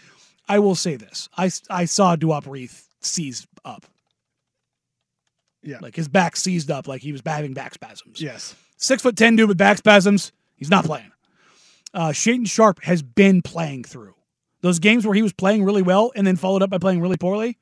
I 0.48 0.60
will 0.60 0.76
say 0.76 0.96
this: 0.96 1.28
I 1.36 1.50
I 1.68 1.84
saw 1.84 2.16
Duop 2.16 2.46
Reath 2.46 2.88
seize 3.02 3.46
up. 3.66 3.84
Yeah. 5.62 5.76
Like 5.82 5.94
his 5.94 6.08
back 6.08 6.36
seized 6.36 6.70
up, 6.70 6.88
like 6.88 7.02
he 7.02 7.12
was 7.12 7.20
having 7.26 7.52
back 7.52 7.74
spasms. 7.74 8.22
Yes. 8.22 8.54
Six 8.78 9.02
foot 9.02 9.18
ten 9.18 9.36
dude 9.36 9.48
with 9.50 9.58
back 9.58 9.76
spasms. 9.76 10.32
He's 10.56 10.70
not 10.70 10.86
playing. 10.86 11.12
Uh, 11.96 12.10
Shaedon 12.10 12.46
Sharpe 12.46 12.82
has 12.84 13.02
been 13.02 13.40
playing 13.40 13.82
through 13.84 14.14
those 14.60 14.78
games 14.78 15.06
where 15.06 15.14
he 15.14 15.22
was 15.22 15.32
playing 15.32 15.64
really 15.64 15.80
well 15.82 16.12
and 16.14 16.26
then 16.26 16.36
followed 16.36 16.62
up 16.62 16.68
by 16.70 16.78
playing 16.78 17.00
really 17.00 17.16
poorly. 17.16 17.56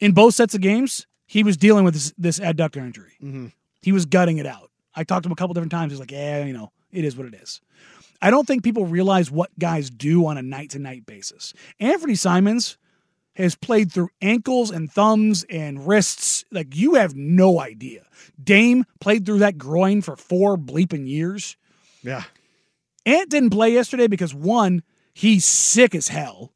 In 0.00 0.12
both 0.12 0.34
sets 0.34 0.54
of 0.54 0.60
games, 0.62 1.06
he 1.26 1.42
was 1.42 1.56
dealing 1.56 1.84
with 1.84 1.92
this, 1.94 2.14
this 2.16 2.38
adductor 2.38 2.78
injury. 2.78 3.12
Mhm. 3.22 3.52
He 3.82 3.92
was 3.92 4.06
gutting 4.06 4.38
it 4.38 4.46
out. 4.46 4.70
I 4.94 5.04
talked 5.04 5.24
to 5.24 5.28
him 5.28 5.32
a 5.32 5.36
couple 5.36 5.52
different 5.52 5.70
times. 5.72 5.92
He's 5.92 6.00
like, 6.00 6.10
"Yeah, 6.10 6.44
you 6.44 6.52
know, 6.54 6.72
it 6.90 7.04
is 7.04 7.14
what 7.16 7.26
it 7.26 7.34
is." 7.34 7.60
I 8.22 8.30
don't 8.30 8.46
think 8.46 8.64
people 8.64 8.86
realize 8.86 9.30
what 9.30 9.56
guys 9.58 9.90
do 9.90 10.26
on 10.26 10.38
a 10.38 10.42
night 10.42 10.70
to 10.70 10.78
night 10.78 11.04
basis. 11.06 11.52
Anthony 11.78 12.14
Simons 12.14 12.78
has 13.34 13.54
played 13.54 13.92
through 13.92 14.08
ankles 14.22 14.70
and 14.70 14.90
thumbs 14.90 15.44
and 15.50 15.86
wrists 15.86 16.44
like 16.50 16.74
you 16.74 16.94
have 16.94 17.14
no 17.14 17.60
idea. 17.60 18.06
Dame 18.42 18.84
played 18.98 19.24
through 19.26 19.38
that 19.40 19.58
groin 19.58 20.00
for 20.02 20.16
four 20.16 20.56
bleeping 20.56 21.06
years. 21.06 21.56
Yeah. 22.02 22.24
Ant 23.08 23.30
didn't 23.30 23.50
play 23.50 23.72
yesterday 23.72 24.06
because 24.06 24.34
one, 24.34 24.82
he's 25.14 25.44
sick 25.44 25.94
as 25.94 26.08
hell. 26.08 26.52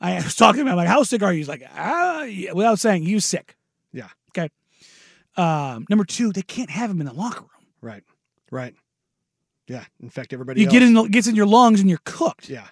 I 0.00 0.14
was 0.24 0.34
talking 0.34 0.62
about 0.62 0.76
like, 0.76 0.88
how 0.88 1.02
sick 1.02 1.22
are 1.22 1.32
you? 1.32 1.38
He's 1.38 1.48
like, 1.48 1.62
ah, 1.74 2.22
yeah, 2.22 2.52
without 2.52 2.78
saying 2.78 3.04
he 3.04 3.14
was 3.14 3.24
sick. 3.24 3.56
Yeah. 3.92 4.08
Okay. 4.30 4.48
Um, 5.36 5.86
number 5.90 6.04
two, 6.04 6.32
they 6.32 6.42
can't 6.42 6.70
have 6.70 6.90
him 6.90 7.00
in 7.00 7.06
the 7.06 7.12
locker 7.12 7.40
room. 7.40 7.66
Right. 7.80 8.02
Right. 8.50 8.74
Yeah. 9.68 9.84
In 10.02 10.08
fact, 10.10 10.32
everybody. 10.32 10.60
You 10.60 10.66
else. 10.66 10.72
get 10.72 10.82
in, 10.82 10.94
the, 10.94 11.02
gets 11.04 11.26
in 11.26 11.36
your 11.36 11.46
lungs 11.46 11.80
and 11.80 11.88
you're 11.88 12.00
cooked. 12.04 12.48
Yeah. 12.48 12.66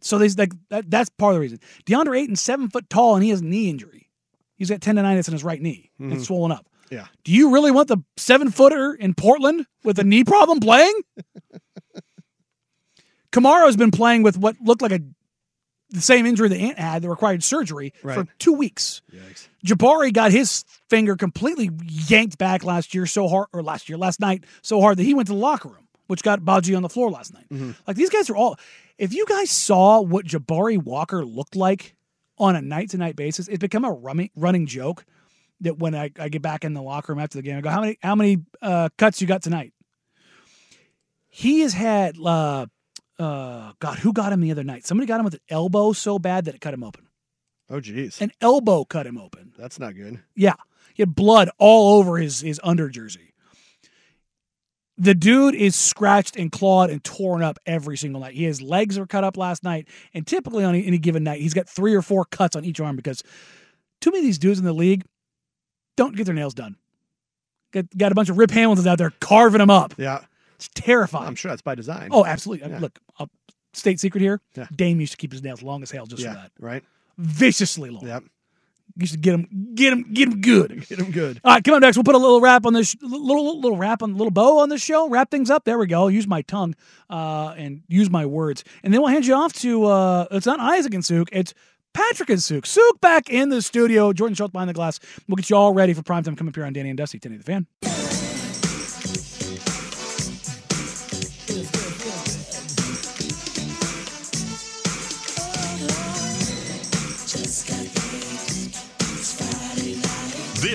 So 0.00 0.18
they 0.18 0.28
like 0.30 0.52
that, 0.70 0.90
that's 0.90 1.10
part 1.10 1.32
of 1.32 1.36
the 1.36 1.40
reason. 1.40 1.60
Deandre 1.86 2.18
Ayton's 2.20 2.40
seven 2.40 2.68
foot 2.68 2.90
tall 2.90 3.14
and 3.14 3.22
he 3.22 3.30
has 3.30 3.40
a 3.40 3.44
knee 3.44 3.70
injury. 3.70 4.08
He's 4.56 4.68
got 4.68 4.80
tendonitis 4.80 5.28
in 5.28 5.32
his 5.32 5.44
right 5.44 5.60
knee. 5.60 5.90
Mhm. 6.00 6.14
It's 6.14 6.24
swollen 6.24 6.50
up. 6.50 6.66
Yeah. 6.90 7.06
Do 7.24 7.32
you 7.32 7.52
really 7.52 7.70
want 7.70 7.88
the 7.88 7.98
seven 8.16 8.50
footer 8.50 8.94
in 8.94 9.14
Portland 9.14 9.66
with 9.84 9.98
a 9.98 10.04
knee 10.04 10.24
problem 10.24 10.60
playing? 10.60 10.92
Camara's 13.32 13.76
been 13.76 13.90
playing 13.90 14.22
with 14.22 14.36
what 14.38 14.56
looked 14.60 14.82
like 14.82 14.92
a 14.92 15.00
the 15.90 16.00
same 16.00 16.24
injury 16.24 16.48
that 16.48 16.56
Ant 16.56 16.78
had 16.78 17.02
that 17.02 17.10
required 17.10 17.44
surgery 17.44 17.92
for 18.00 18.26
two 18.38 18.54
weeks. 18.54 19.02
Yikes. 19.14 19.48
Jabari 19.66 20.10
got 20.10 20.32
his 20.32 20.64
finger 20.88 21.16
completely 21.16 21.70
yanked 22.08 22.38
back 22.38 22.64
last 22.64 22.94
year 22.94 23.04
so 23.04 23.28
hard, 23.28 23.48
or 23.52 23.62
last 23.62 23.90
year, 23.90 23.98
last 23.98 24.18
night 24.18 24.44
so 24.62 24.80
hard 24.80 24.96
that 24.96 25.02
he 25.02 25.12
went 25.12 25.26
to 25.26 25.34
the 25.34 25.38
locker 25.38 25.68
room 25.68 25.82
which 26.12 26.22
got 26.22 26.40
Badji 26.40 26.76
on 26.76 26.82
the 26.82 26.90
floor 26.90 27.10
last 27.10 27.32
night. 27.32 27.46
Mm-hmm. 27.50 27.70
Like 27.86 27.96
these 27.96 28.10
guys 28.10 28.28
are 28.28 28.36
all. 28.36 28.58
If 28.98 29.14
you 29.14 29.24
guys 29.26 29.50
saw 29.50 30.02
what 30.02 30.26
Jabari 30.26 30.76
Walker 30.76 31.24
looked 31.24 31.56
like 31.56 31.94
on 32.36 32.54
a 32.54 32.60
night 32.60 32.90
to 32.90 32.98
night 32.98 33.16
basis, 33.16 33.48
it's 33.48 33.58
become 33.58 33.86
a 33.86 33.92
running 33.92 34.28
running 34.36 34.66
joke 34.66 35.06
that 35.62 35.78
when 35.78 35.94
I, 35.94 36.10
I 36.18 36.28
get 36.28 36.42
back 36.42 36.64
in 36.64 36.74
the 36.74 36.82
locker 36.82 37.12
room 37.12 37.18
after 37.18 37.38
the 37.38 37.42
game, 37.42 37.56
I 37.56 37.62
go, 37.62 37.70
"How 37.70 37.80
many 37.80 37.98
how 38.02 38.14
many 38.14 38.38
uh, 38.60 38.90
cuts 38.98 39.22
you 39.22 39.26
got 39.26 39.42
tonight?" 39.42 39.72
He 41.30 41.60
has 41.60 41.72
had 41.72 42.18
uh, 42.22 42.66
uh, 43.22 43.72
God, 43.78 43.98
who 43.98 44.12
got 44.12 44.32
him 44.32 44.40
the 44.40 44.50
other 44.50 44.64
night? 44.64 44.86
Somebody 44.86 45.06
got 45.06 45.20
him 45.20 45.24
with 45.24 45.34
an 45.34 45.40
elbow 45.48 45.92
so 45.92 46.18
bad 46.18 46.44
that 46.46 46.54
it 46.54 46.60
cut 46.60 46.74
him 46.74 46.82
open. 46.82 47.06
Oh, 47.70 47.80
geez. 47.80 48.20
An 48.20 48.32
elbow 48.40 48.84
cut 48.84 49.06
him 49.06 49.16
open. 49.16 49.52
That's 49.56 49.78
not 49.78 49.94
good. 49.94 50.20
Yeah. 50.34 50.54
He 50.94 51.02
had 51.02 51.14
blood 51.14 51.48
all 51.58 51.98
over 51.98 52.18
his, 52.18 52.40
his 52.40 52.60
under 52.62 52.88
jersey. 52.88 53.32
The 54.98 55.14
dude 55.14 55.54
is 55.54 55.74
scratched 55.74 56.36
and 56.36 56.52
clawed 56.52 56.90
and 56.90 57.02
torn 57.02 57.42
up 57.42 57.58
every 57.64 57.96
single 57.96 58.20
night. 58.20 58.34
His 58.34 58.60
legs 58.60 58.98
were 58.98 59.06
cut 59.06 59.24
up 59.24 59.36
last 59.38 59.64
night, 59.64 59.88
and 60.12 60.26
typically 60.26 60.64
on 60.64 60.74
any 60.74 60.98
given 60.98 61.24
night, 61.24 61.40
he's 61.40 61.54
got 61.54 61.68
three 61.68 61.94
or 61.94 62.02
four 62.02 62.26
cuts 62.26 62.56
on 62.56 62.64
each 62.64 62.78
arm 62.78 62.94
because 62.94 63.22
too 64.00 64.10
many 64.10 64.18
of 64.20 64.24
these 64.26 64.38
dudes 64.38 64.58
in 64.58 64.66
the 64.66 64.72
league 64.72 65.04
don't 65.96 66.14
get 66.14 66.26
their 66.26 66.34
nails 66.34 66.54
done. 66.54 66.76
Got, 67.72 67.86
got 67.96 68.12
a 68.12 68.14
bunch 68.14 68.28
of 68.28 68.36
Rip 68.36 68.50
Hamiltons 68.50 68.86
out 68.86 68.98
there 68.98 69.12
carving 69.18 69.60
them 69.60 69.70
up. 69.70 69.94
Yeah. 69.96 70.20
It's 70.62 70.70
terrifying. 70.74 71.26
I'm 71.26 71.34
sure 71.34 71.50
that's 71.50 71.62
by 71.62 71.74
design. 71.74 72.10
Oh, 72.12 72.24
absolutely. 72.24 72.70
Yeah. 72.70 72.78
Look, 72.78 73.00
uh, 73.18 73.26
state 73.72 73.98
secret 73.98 74.20
here. 74.20 74.40
Yeah. 74.54 74.68
Dame 74.74 75.00
used 75.00 75.12
to 75.12 75.16
keep 75.16 75.32
his 75.32 75.42
nails 75.42 75.60
long 75.62 75.82
as 75.82 75.90
hell 75.90 76.06
just 76.06 76.22
yeah. 76.22 76.30
for 76.30 76.34
that. 76.36 76.52
Right. 76.60 76.84
Viciously 77.18 77.90
long. 77.90 78.06
Yep. 78.06 78.24
Used 78.96 79.14
to 79.14 79.18
get 79.18 79.34
him, 79.34 79.72
get 79.74 79.92
him, 79.92 80.12
get 80.12 80.28
him 80.28 80.40
good. 80.40 80.86
Get 80.88 80.98
him 80.98 81.10
good. 81.10 81.40
All 81.42 81.54
right, 81.54 81.64
come 81.64 81.74
on 81.74 81.80
next. 81.80 81.96
We'll 81.96 82.04
put 82.04 82.14
a 82.14 82.18
little 82.18 82.42
wrap 82.42 82.66
on 82.66 82.74
this, 82.74 82.94
little 83.00 83.58
little 83.58 83.78
wrap 83.78 84.02
on, 84.02 84.16
little 84.16 84.30
bow 84.30 84.58
on 84.58 84.68
this 84.68 84.82
show. 84.82 85.08
Wrap 85.08 85.30
things 85.30 85.48
up. 85.48 85.64
There 85.64 85.78
we 85.78 85.86
go. 85.86 86.08
Use 86.08 86.26
my 86.26 86.42
tongue, 86.42 86.74
uh, 87.08 87.54
and 87.56 87.82
use 87.88 88.10
my 88.10 88.26
words, 88.26 88.64
and 88.82 88.92
then 88.92 89.00
we'll 89.00 89.10
hand 89.10 89.24
you 89.24 89.34
off 89.34 89.54
to. 89.54 89.86
Uh, 89.86 90.26
it's 90.30 90.44
not 90.44 90.60
Isaac 90.60 90.92
and 90.92 91.02
Sook. 91.02 91.30
It's 91.32 91.54
Patrick 91.94 92.28
and 92.28 92.42
Sook. 92.42 92.66
Sook 92.66 93.00
back 93.00 93.30
in 93.30 93.48
the 93.48 93.62
studio. 93.62 94.12
Jordan 94.12 94.34
Schultz 94.34 94.52
behind 94.52 94.68
the 94.68 94.74
glass. 94.74 95.00
We'll 95.26 95.36
get 95.36 95.48
you 95.48 95.56
all 95.56 95.72
ready 95.72 95.94
for 95.94 96.02
primetime 96.02 96.36
coming 96.36 96.48
up 96.50 96.54
here 96.54 96.66
on 96.66 96.74
Danny 96.74 96.90
and 96.90 96.98
Dusty, 96.98 97.18
Tenny 97.18 97.38
the 97.38 97.44
Fan. 97.44 97.66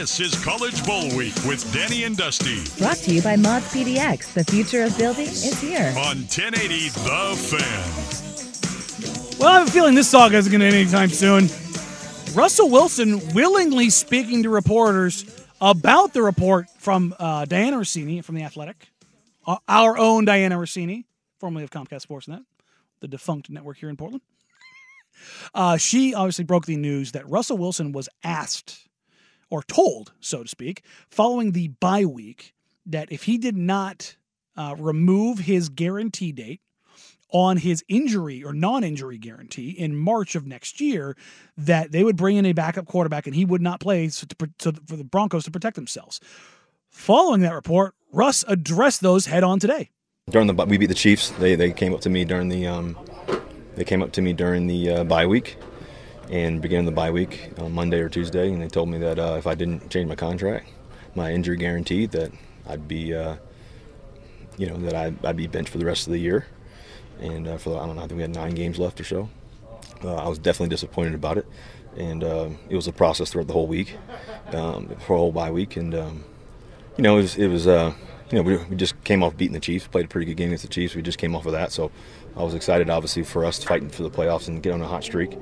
This 0.07 0.33
is 0.33 0.41
College 0.41 0.85
Bowl 0.85 1.13
Week 1.17 1.35
with 1.45 1.69
Danny 1.73 2.05
and 2.05 2.15
Dusty 2.15 2.63
Brought 2.77 2.95
to 2.99 3.13
you 3.13 3.21
by 3.21 3.35
Mods 3.35 3.65
PDX. 3.73 4.33
The 4.33 4.45
future 4.45 4.83
of 4.83 4.97
building 4.97 5.25
is 5.25 5.59
here. 5.59 5.93
on 5.97 6.19
1080 6.19 6.87
The 6.87 7.35
Fan. 7.35 9.37
Well, 9.37 9.49
I 9.49 9.59
have 9.59 9.67
a 9.67 9.71
feeling 9.71 9.95
this 9.95 10.07
saga 10.07 10.37
isn't 10.37 10.49
going 10.49 10.61
to 10.61 10.67
end 10.67 10.77
anytime 10.77 11.09
soon. 11.09 11.49
Russell 12.33 12.69
Wilson 12.69 13.19
willingly 13.33 13.89
speaking 13.89 14.43
to 14.43 14.49
reporters 14.49 15.25
about 15.59 16.13
the 16.13 16.21
report 16.21 16.69
from 16.77 17.13
uh, 17.19 17.43
Dianna 17.43 17.73
Russini 17.73 18.23
from 18.23 18.35
The 18.35 18.43
Athletic, 18.43 18.87
uh, 19.45 19.57
our 19.67 19.97
own 19.97 20.25
Dianna 20.25 20.53
Russini, 20.53 21.03
formerly 21.37 21.65
of 21.65 21.69
Comcast 21.69 22.07
Sportsnet, 22.07 22.45
the 23.01 23.09
defunct 23.09 23.49
network 23.49 23.75
here 23.75 23.89
in 23.89 23.97
Portland. 23.97 24.21
Uh, 25.51 25.77
she 25.77 26.13
obviously 26.13 26.45
broke 26.45 26.67
the 26.67 26.77
news 26.77 27.13
that 27.13 27.27
Russell 27.27 27.57
Wilson 27.57 27.91
was 27.91 28.07
asked 28.23 28.86
or 29.49 29.63
told, 29.63 30.13
so 30.19 30.43
to 30.43 30.49
speak, 30.49 30.83
following 31.09 31.51
the 31.51 31.69
bye 31.69 32.05
week, 32.05 32.53
that 32.85 33.11
if 33.11 33.23
he 33.23 33.37
did 33.37 33.57
not 33.57 34.15
uh, 34.55 34.75
remove 34.77 35.39
his 35.39 35.69
guarantee 35.69 36.31
date 36.31 36.61
on 37.29 37.57
his 37.57 37.83
injury 37.89 38.43
or 38.43 38.53
non-injury 38.53 39.17
guarantee 39.17 39.71
in 39.71 39.95
March 39.95 40.35
of 40.35 40.47
next 40.47 40.79
year, 40.79 41.15
that 41.57 41.91
they 41.91 42.03
would 42.03 42.15
bring 42.15 42.37
in 42.37 42.45
a 42.45 42.53
backup 42.53 42.85
quarterback 42.85 43.27
and 43.27 43.35
he 43.35 43.45
would 43.45 43.61
not 43.61 43.79
play 43.79 44.07
so 44.09 44.25
to, 44.25 44.49
so 44.59 44.71
for 44.85 44.95
the 44.95 45.03
Broncos 45.03 45.43
to 45.43 45.51
protect 45.51 45.75
themselves. 45.75 46.19
Following 46.89 47.41
that 47.41 47.53
report, 47.53 47.95
Russ 48.13 48.45
addressed 48.47 49.01
those 49.01 49.25
head 49.25 49.43
on 49.43 49.59
today. 49.59 49.89
during 50.29 50.47
the 50.47 50.53
we 50.53 50.77
beat 50.77 50.87
the 50.87 50.95
Chiefs. 50.95 51.29
They 51.31 51.55
they 51.55 51.71
came 51.71 51.93
up 51.93 52.01
to 52.01 52.09
me 52.09 52.23
during 52.23 52.47
the 52.47 52.65
um, 52.65 52.97
they 53.75 53.83
came 53.83 54.01
up 54.01 54.13
to 54.13 54.21
me 54.21 54.31
during 54.31 54.67
the 54.67 54.89
uh, 54.89 55.03
bye 55.03 55.25
week 55.25 55.57
and 56.29 56.61
beginning 56.61 56.85
the 56.85 56.91
bye 56.91 57.11
week 57.11 57.51
on 57.57 57.71
Monday 57.71 57.99
or 57.99 58.09
Tuesday, 58.09 58.51
and 58.51 58.61
they 58.61 58.67
told 58.67 58.89
me 58.89 58.97
that 58.99 59.19
uh, 59.19 59.35
if 59.37 59.47
I 59.47 59.55
didn't 59.55 59.89
change 59.89 60.07
my 60.07 60.15
contract, 60.15 60.69
my 61.15 61.31
injury 61.31 61.57
guarantee, 61.57 62.05
that 62.07 62.31
I'd 62.67 62.87
be 62.87 63.13
uh, 63.13 63.37
you 64.57 64.67
know 64.67 64.77
that 64.77 64.93
I'd, 64.93 65.25
I'd 65.25 65.37
be 65.37 65.47
benched 65.47 65.69
for 65.69 65.77
the 65.77 65.85
rest 65.85 66.07
of 66.07 66.13
the 66.13 66.19
year. 66.19 66.47
And 67.19 67.47
uh, 67.47 67.57
for 67.57 67.71
the, 67.71 67.77
I 67.77 67.87
don't 67.87 67.95
know, 67.95 68.03
I 68.03 68.07
think 68.07 68.17
we 68.17 68.21
had 68.21 68.35
nine 68.35 68.53
games 68.53 68.77
left 68.77 69.01
or 69.01 69.03
so. 69.03 69.29
Uh, 70.03 70.15
I 70.15 70.27
was 70.27 70.37
definitely 70.37 70.69
disappointed 70.69 71.15
about 71.15 71.37
it, 71.37 71.47
and 71.97 72.23
uh, 72.23 72.49
it 72.69 72.75
was 72.75 72.87
a 72.87 72.93
process 72.93 73.31
throughout 73.31 73.47
the 73.47 73.53
whole 73.53 73.65
week, 73.65 73.97
um, 74.53 74.95
for 74.99 75.13
a 75.13 75.17
whole 75.17 75.31
bye 75.31 75.49
week, 75.49 75.75
and 75.77 75.95
um, 75.95 76.23
you 76.95 77.03
know, 77.03 77.17
it 77.17 77.21
was, 77.21 77.35
it 77.37 77.47
was 77.47 77.67
uh, 77.67 77.93
you 78.31 78.37
know, 78.37 78.43
we, 78.43 78.57
we 78.57 78.75
just 78.75 79.01
came 79.03 79.23
off 79.23 79.35
beating 79.35 79.53
the 79.53 79.59
Chiefs, 79.59 79.87
played 79.87 80.05
a 80.05 80.07
pretty 80.07 80.25
good 80.25 80.37
game 80.37 80.49
against 80.49 80.63
the 80.63 80.69
Chiefs. 80.69 80.93
We 80.93 81.01
just 81.01 81.17
came 81.17 81.35
off 81.35 81.47
of 81.47 81.53
that, 81.53 81.71
so 81.71 81.91
I 82.35 82.43
was 82.43 82.53
excited, 82.53 82.89
obviously, 82.89 83.23
for 83.23 83.45
us 83.45 83.63
fighting 83.63 83.89
for 83.89 84.03
the 84.03 84.11
playoffs 84.11 84.47
and 84.47 84.61
get 84.61 84.73
on 84.73 84.81
a 84.81 84.87
hot 84.87 85.03
streak, 85.03 85.35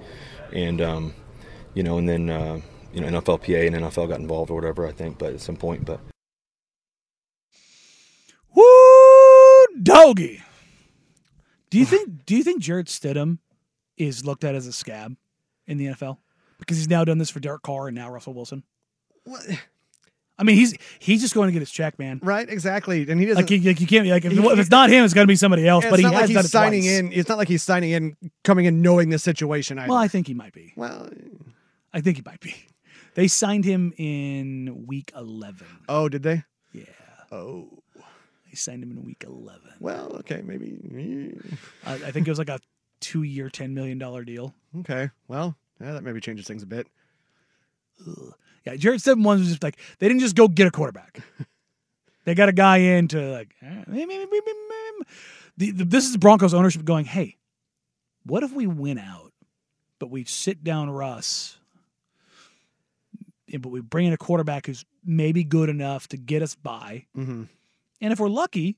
and 0.56 0.82
um, 0.82 1.14
you 1.74 1.84
know, 1.84 1.98
and 1.98 2.08
then 2.08 2.30
uh, 2.30 2.60
you 2.94 3.02
know, 3.02 3.22
NFLPA 3.22 3.68
and 3.68 3.76
NFL 3.76 4.10
got 4.10 4.20
involved 4.20 4.50
or 4.50 4.56
whatever, 4.56 4.88
I 4.88 4.92
think, 4.92 5.18
but 5.18 5.34
at 5.34 5.42
some 5.42 5.58
point, 5.58 5.86
but 5.86 6.00
Woo, 8.56 9.66
doggy. 9.84 10.42
Do 11.70 11.78
you 11.78 11.86
think? 11.86 12.26
Do 12.26 12.36
you 12.38 12.44
think 12.44 12.62
Jarrett 12.62 12.88
Stidham 12.88 13.40
is 13.98 14.26
looked 14.26 14.44
at 14.46 14.56
as 14.56 14.66
a 14.66 14.72
scab 14.72 15.16
in 15.68 15.78
the 15.78 15.88
NFL 15.88 16.18
because 16.58 16.78
he's 16.78 16.88
now 16.88 17.04
done 17.04 17.18
this 17.18 17.30
for 17.30 17.42
Derek 17.42 17.64
Carr 17.64 17.90
and 17.90 17.96
now 17.96 18.10
Russell 18.10 18.34
Wilson? 18.34 18.64
What? 19.26 19.46
I 20.38 20.44
mean, 20.44 20.58
he's 20.58 20.76
he's 21.00 21.22
just 21.22 21.34
going 21.34 21.48
to 21.48 21.54
get 21.54 21.60
his 21.62 21.72
check, 21.72 21.98
man. 21.98 22.20
Right, 22.22 22.50
exactly. 22.50 23.10
And 23.10 23.20
he 23.20 23.26
doesn't 23.26 23.44
Like, 23.44 23.52
you, 23.52 23.60
like 23.70 23.80
you 23.80 23.88
can't 23.88 24.06
like 24.08 24.26
if, 24.26 24.32
He- 24.34 24.40
if 24.40 24.60
it's 24.60 24.70
not 24.70 24.90
him, 24.90 25.06
it's 25.06 25.14
got 25.14 25.22
to 25.22 25.28
be 25.28 25.36
somebody 25.38 25.68
else. 25.68 25.86
But 25.90 26.00
he 26.00 26.06
like 26.06 26.28
he's 26.30 26.50
signing 26.52 26.82
twice. 26.82 26.92
in. 27.00 27.12
It's 27.14 27.30
not 27.30 27.38
like 27.38 27.48
he's 27.48 27.64
signing 27.64 27.92
in, 27.92 28.18
coming 28.44 28.66
in 28.66 28.82
knowing 28.82 29.10
the 29.10 29.20
situation. 29.20 29.80
Either. 29.80 29.90
Well, 29.90 29.98
I 29.98 30.08
think 30.10 30.28
he 30.28 30.34
might 30.34 30.52
be. 30.54 30.74
Well, 30.76 31.10
I 31.94 32.02
think 32.02 32.18
he 32.18 32.24
might 32.26 32.42
be. 32.42 32.54
They 33.14 33.30
signed 33.30 33.64
him 33.64 33.94
in 33.98 34.86
week 34.88 35.14
eleven. 35.16 35.68
oh, 35.88 36.10
did 36.10 36.24
they? 36.24 36.44
Yeah. 36.74 36.84
Oh, 37.32 37.70
They 37.96 38.56
signed 38.56 38.84
him 38.84 38.92
in 38.92 39.06
week 39.06 39.24
eleven. 39.26 39.72
well, 39.80 40.18
okay, 40.18 40.42
maybe. 40.44 41.38
I, 41.86 41.94
I 41.94 42.12
think 42.12 42.28
it 42.28 42.32
was 42.32 42.40
like 42.40 42.50
a 42.50 42.60
two-year, 43.00 43.50
ten 43.50 43.74
million 43.74 43.98
dollar 44.00 44.26
deal. 44.26 44.54
Okay, 44.82 45.10
well, 45.30 45.56
yeah, 45.80 45.94
that 45.94 46.04
maybe 46.04 46.20
changes 46.20 46.46
things 46.46 46.62
a 46.62 46.66
bit. 46.66 46.88
Yeah, 48.66 48.76
Jarrett 48.76 49.02
Stidham 49.02 49.24
ones 49.24 49.42
was 49.42 49.50
just 49.50 49.64
like 49.64 49.78
they 50.00 50.08
didn't 50.08 50.22
just 50.22 50.36
go 50.36 50.48
get 50.48 50.68
a 50.68 50.72
quarterback. 50.72 51.20
they 52.26 52.34
got 52.36 52.50
a 52.50 52.54
guy 52.54 52.78
in 52.78 53.08
to 53.10 53.20
like. 53.32 53.54
eh. 53.62 53.84
The, 55.58 55.72
the, 55.72 55.86
this 55.86 56.06
is 56.06 56.12
the 56.14 56.20
Broncos 56.20 56.54
ownership 56.54 56.84
going. 56.84 57.06
Hey, 57.06 57.38
what 58.26 58.44
if 58.44 58.52
we 58.52 58.68
win 58.68 58.98
out, 58.98 59.32
but 60.00 60.10
we 60.10 60.24
sit 60.26 60.64
down 60.64 60.90
Russ, 60.90 61.58
but 63.60 63.70
we 63.70 63.80
bring 63.82 64.08
in 64.08 64.14
a 64.14 64.18
quarterback 64.18 64.66
who's 64.66 64.84
maybe 65.06 65.44
good 65.44 65.70
enough 65.70 66.08
to 66.10 66.18
get 66.18 66.42
us 66.42 66.56
by, 66.56 67.06
Mm-hmm. 67.16 67.44
and 68.02 68.14
if 68.14 68.20
we're 68.20 68.28
lucky, 68.28 68.78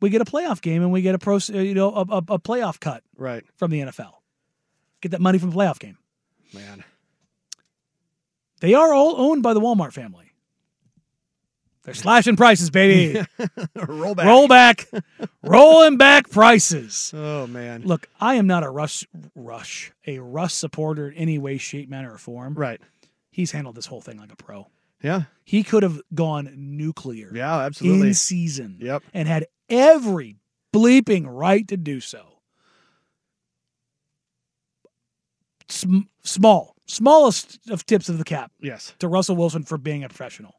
we 0.00 0.10
get 0.10 0.20
a 0.20 0.24
playoff 0.24 0.60
game 0.60 0.82
and 0.82 0.92
we 0.92 1.00
get 1.02 1.14
a 1.14 1.18
pro, 1.18 1.38
you 1.48 1.74
know, 1.74 1.92
a, 1.94 2.00
a, 2.02 2.18
a 2.18 2.38
playoff 2.38 2.78
cut 2.80 3.02
Right, 3.16 3.44
from 3.56 3.70
the 3.70 3.80
NFL. 3.80 4.12
Get 5.00 5.12
that 5.12 5.20
money 5.20 5.38
from 5.38 5.50
the 5.50 5.56
playoff 5.56 5.78
game. 5.78 5.96
man. 6.52 6.84
They 8.60 8.74
are 8.74 8.92
all 8.92 9.14
owned 9.20 9.42
by 9.42 9.54
the 9.54 9.60
Walmart 9.60 9.92
family. 9.92 10.24
They're 11.84 11.94
slashing 11.94 12.36
prices, 12.36 12.68
baby. 12.70 13.18
Roll 13.74 14.14
back. 14.14 14.26
Roll 14.26 14.46
back. 14.48 14.88
Rolling 15.42 15.96
back 15.96 16.28
prices. 16.28 17.12
Oh 17.16 17.46
man. 17.46 17.82
Look, 17.82 18.08
I 18.20 18.34
am 18.34 18.46
not 18.46 18.62
a 18.62 18.68
Rush 18.68 19.06
Rush, 19.34 19.90
a 20.06 20.18
Russ 20.18 20.52
supporter 20.52 21.08
in 21.08 21.14
any 21.16 21.38
way, 21.38 21.56
shape, 21.56 21.88
manner, 21.88 22.12
or 22.12 22.18
form. 22.18 22.54
Right. 22.54 22.80
He's 23.30 23.52
handled 23.52 23.74
this 23.76 23.86
whole 23.86 24.02
thing 24.02 24.18
like 24.18 24.32
a 24.32 24.36
pro. 24.36 24.66
Yeah. 25.02 25.22
He 25.44 25.62
could 25.62 25.82
have 25.82 26.00
gone 26.12 26.52
nuclear 26.56 27.30
Yeah. 27.34 27.56
Absolutely. 27.60 28.08
in 28.08 28.14
season 28.14 28.78
Yep. 28.80 29.04
and 29.14 29.26
had 29.28 29.46
every 29.70 30.36
bleeping 30.74 31.24
right 31.26 31.66
to 31.68 31.76
do 31.78 32.00
so. 32.00 32.40
Sm- 35.68 36.08
small, 36.22 36.74
smallest 36.88 37.58
of 37.70 37.86
tips 37.86 38.08
of 38.08 38.18
the 38.18 38.24
cap 38.24 38.50
Yes. 38.60 38.92
to 38.98 39.06
Russell 39.08 39.36
Wilson 39.36 39.62
for 39.62 39.78
being 39.78 40.02
a 40.02 40.08
professional. 40.08 40.54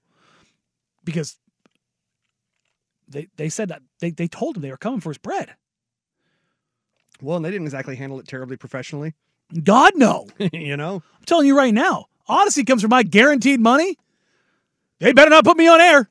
Because 1.04 1.36
they 3.08 3.28
they 3.36 3.50
said 3.50 3.70
that 3.70 3.82
they, 4.00 4.12
they 4.12 4.28
told 4.28 4.56
him 4.56 4.62
they 4.62 4.70
were 4.72 4.78
coming 4.78 5.00
for 5.02 5.10
his 5.10 5.18
bread. 5.18 5.56
Well, 7.22 7.36
and 7.38 7.44
they 7.44 7.52
didn't 7.52 7.68
exactly 7.68 7.96
handle 7.96 8.20
it 8.20 8.28
terribly 8.28 8.56
professionally. 8.56 9.14
God 9.64 9.94
no. 9.96 10.28
you 10.54 10.78
know. 10.78 11.02
I'm 11.18 11.26
telling 11.26 11.48
you 11.48 11.58
right 11.58 11.74
now, 11.74 12.06
Audacy 12.30 12.66
comes 12.66 12.82
from 12.82 12.90
my 12.92 13.04
guaranteed 13.04 13.60
money. 13.60 13.98
They 15.00 15.12
better 15.14 15.32
not 15.32 15.44
put 15.44 15.58
me 15.58 15.68
on 15.68 15.82
air. 15.82 16.10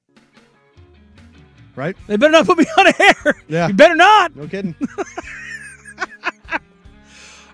Right? 1.77 1.97
They 2.09 2.17
better 2.17 2.33
not 2.33 2.47
put 2.47 2.59
me 2.59 2.67
on 2.77 2.87
air. 2.99 3.35
Yeah. 3.47 3.69
You 3.69 3.75
better 3.75 3.95
not. 3.95 4.35
No 4.35 4.49
kidding. 4.49 4.75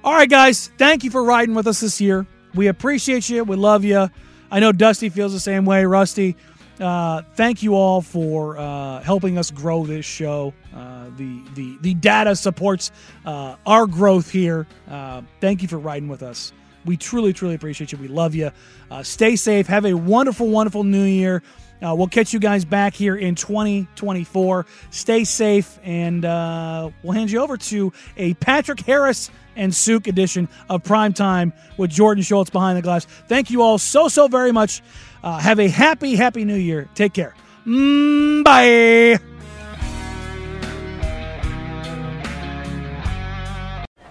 All 0.02 0.14
right, 0.14 0.28
guys. 0.30 0.70
Thank 0.78 1.04
you 1.04 1.10
for 1.10 1.22
riding 1.24 1.54
with 1.54 1.66
us 1.66 1.80
this 1.80 2.00
year. 2.00 2.26
We 2.54 2.68
appreciate 2.68 3.28
you. 3.28 3.44
We 3.44 3.56
love 3.56 3.84
you. 3.84 4.08
I 4.50 4.60
know 4.60 4.70
Dusty 4.72 5.08
feels 5.08 5.32
the 5.32 5.40
same 5.40 5.64
way. 5.64 5.84
Rusty, 5.84 6.36
uh, 6.80 7.22
thank 7.34 7.62
you 7.62 7.74
all 7.74 8.00
for 8.00 8.56
uh, 8.58 9.00
helping 9.00 9.38
us 9.38 9.50
grow 9.50 9.84
this 9.84 10.04
show. 10.04 10.54
Uh, 10.74 11.06
the 11.16 11.40
the 11.54 11.78
the 11.80 11.94
data 11.94 12.36
supports 12.36 12.92
uh, 13.24 13.56
our 13.66 13.86
growth 13.86 14.30
here. 14.30 14.66
Uh, 14.88 15.22
thank 15.40 15.62
you 15.62 15.68
for 15.68 15.78
riding 15.78 16.08
with 16.08 16.22
us. 16.22 16.52
We 16.84 16.96
truly 16.96 17.32
truly 17.32 17.54
appreciate 17.54 17.92
you. 17.92 17.98
We 17.98 18.08
love 18.08 18.34
you. 18.34 18.50
Uh, 18.90 19.02
stay 19.02 19.36
safe. 19.36 19.66
Have 19.66 19.84
a 19.86 19.94
wonderful 19.94 20.48
wonderful 20.48 20.84
New 20.84 21.04
Year. 21.04 21.42
We'll 21.80 22.06
catch 22.06 22.32
you 22.32 22.38
guys 22.40 22.64
back 22.64 22.94
here 22.94 23.14
in 23.14 23.34
2024. 23.34 24.64
Stay 24.88 25.24
safe, 25.24 25.78
and 25.84 26.22
we'll 26.22 27.12
hand 27.12 27.30
you 27.30 27.40
over 27.40 27.58
to 27.58 27.92
a 28.16 28.32
Patrick 28.34 28.80
Harris 28.80 29.30
and 29.56 29.74
Suk 29.74 30.06
edition 30.06 30.48
of 30.68 30.82
Prime 30.82 31.12
Time 31.12 31.52
with 31.76 31.90
Jordan 31.90 32.22
Schultz 32.22 32.50
behind 32.50 32.78
the 32.78 32.82
glass. 32.82 33.04
Thank 33.04 33.50
you 33.50 33.62
all 33.62 33.78
so, 33.78 34.08
so 34.08 34.28
very 34.28 34.52
much. 34.52 34.82
Uh, 35.22 35.38
have 35.38 35.58
a 35.58 35.68
happy, 35.68 36.16
happy 36.16 36.44
new 36.44 36.56
year. 36.56 36.88
Take 36.94 37.14
care. 37.14 37.34
Mm, 37.66 38.44
bye. 38.44 39.18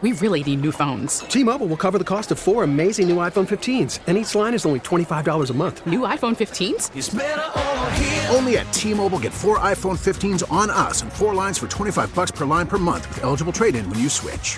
We 0.03 0.11
really 0.11 0.43
need 0.43 0.59
new 0.59 0.73
phones. 0.73 1.19
T-Mobile 1.19 1.67
will 1.67 1.77
cover 1.77 1.97
the 1.97 2.03
cost 2.03 2.29
of 2.33 2.37
four 2.37 2.65
amazing 2.65 3.07
new 3.07 3.15
iPhone 3.17 3.47
15s, 3.47 3.99
and 4.05 4.17
each 4.17 4.35
line 4.35 4.53
is 4.53 4.65
only 4.65 4.81
$25 4.81 5.49
a 5.49 5.53
month. 5.53 5.87
New 5.87 6.01
iPhone 6.01 6.35
15s? 6.35 8.35
Only 8.35 8.57
at 8.57 8.73
T-Mobile 8.73 9.19
get 9.19 9.31
four 9.31 9.59
iPhone 9.59 9.97
15s 9.97 10.43
on 10.51 10.69
us 10.69 11.03
and 11.03 11.13
four 11.13 11.33
lines 11.33 11.57
for 11.57 11.69
25 11.69 12.13
bucks 12.13 12.31
per 12.31 12.43
line 12.43 12.67
per 12.67 12.77
month 12.77 13.07
with 13.07 13.23
eligible 13.23 13.53
trade-in 13.53 13.89
when 13.89 13.99
you 13.99 14.09
switch. 14.09 14.57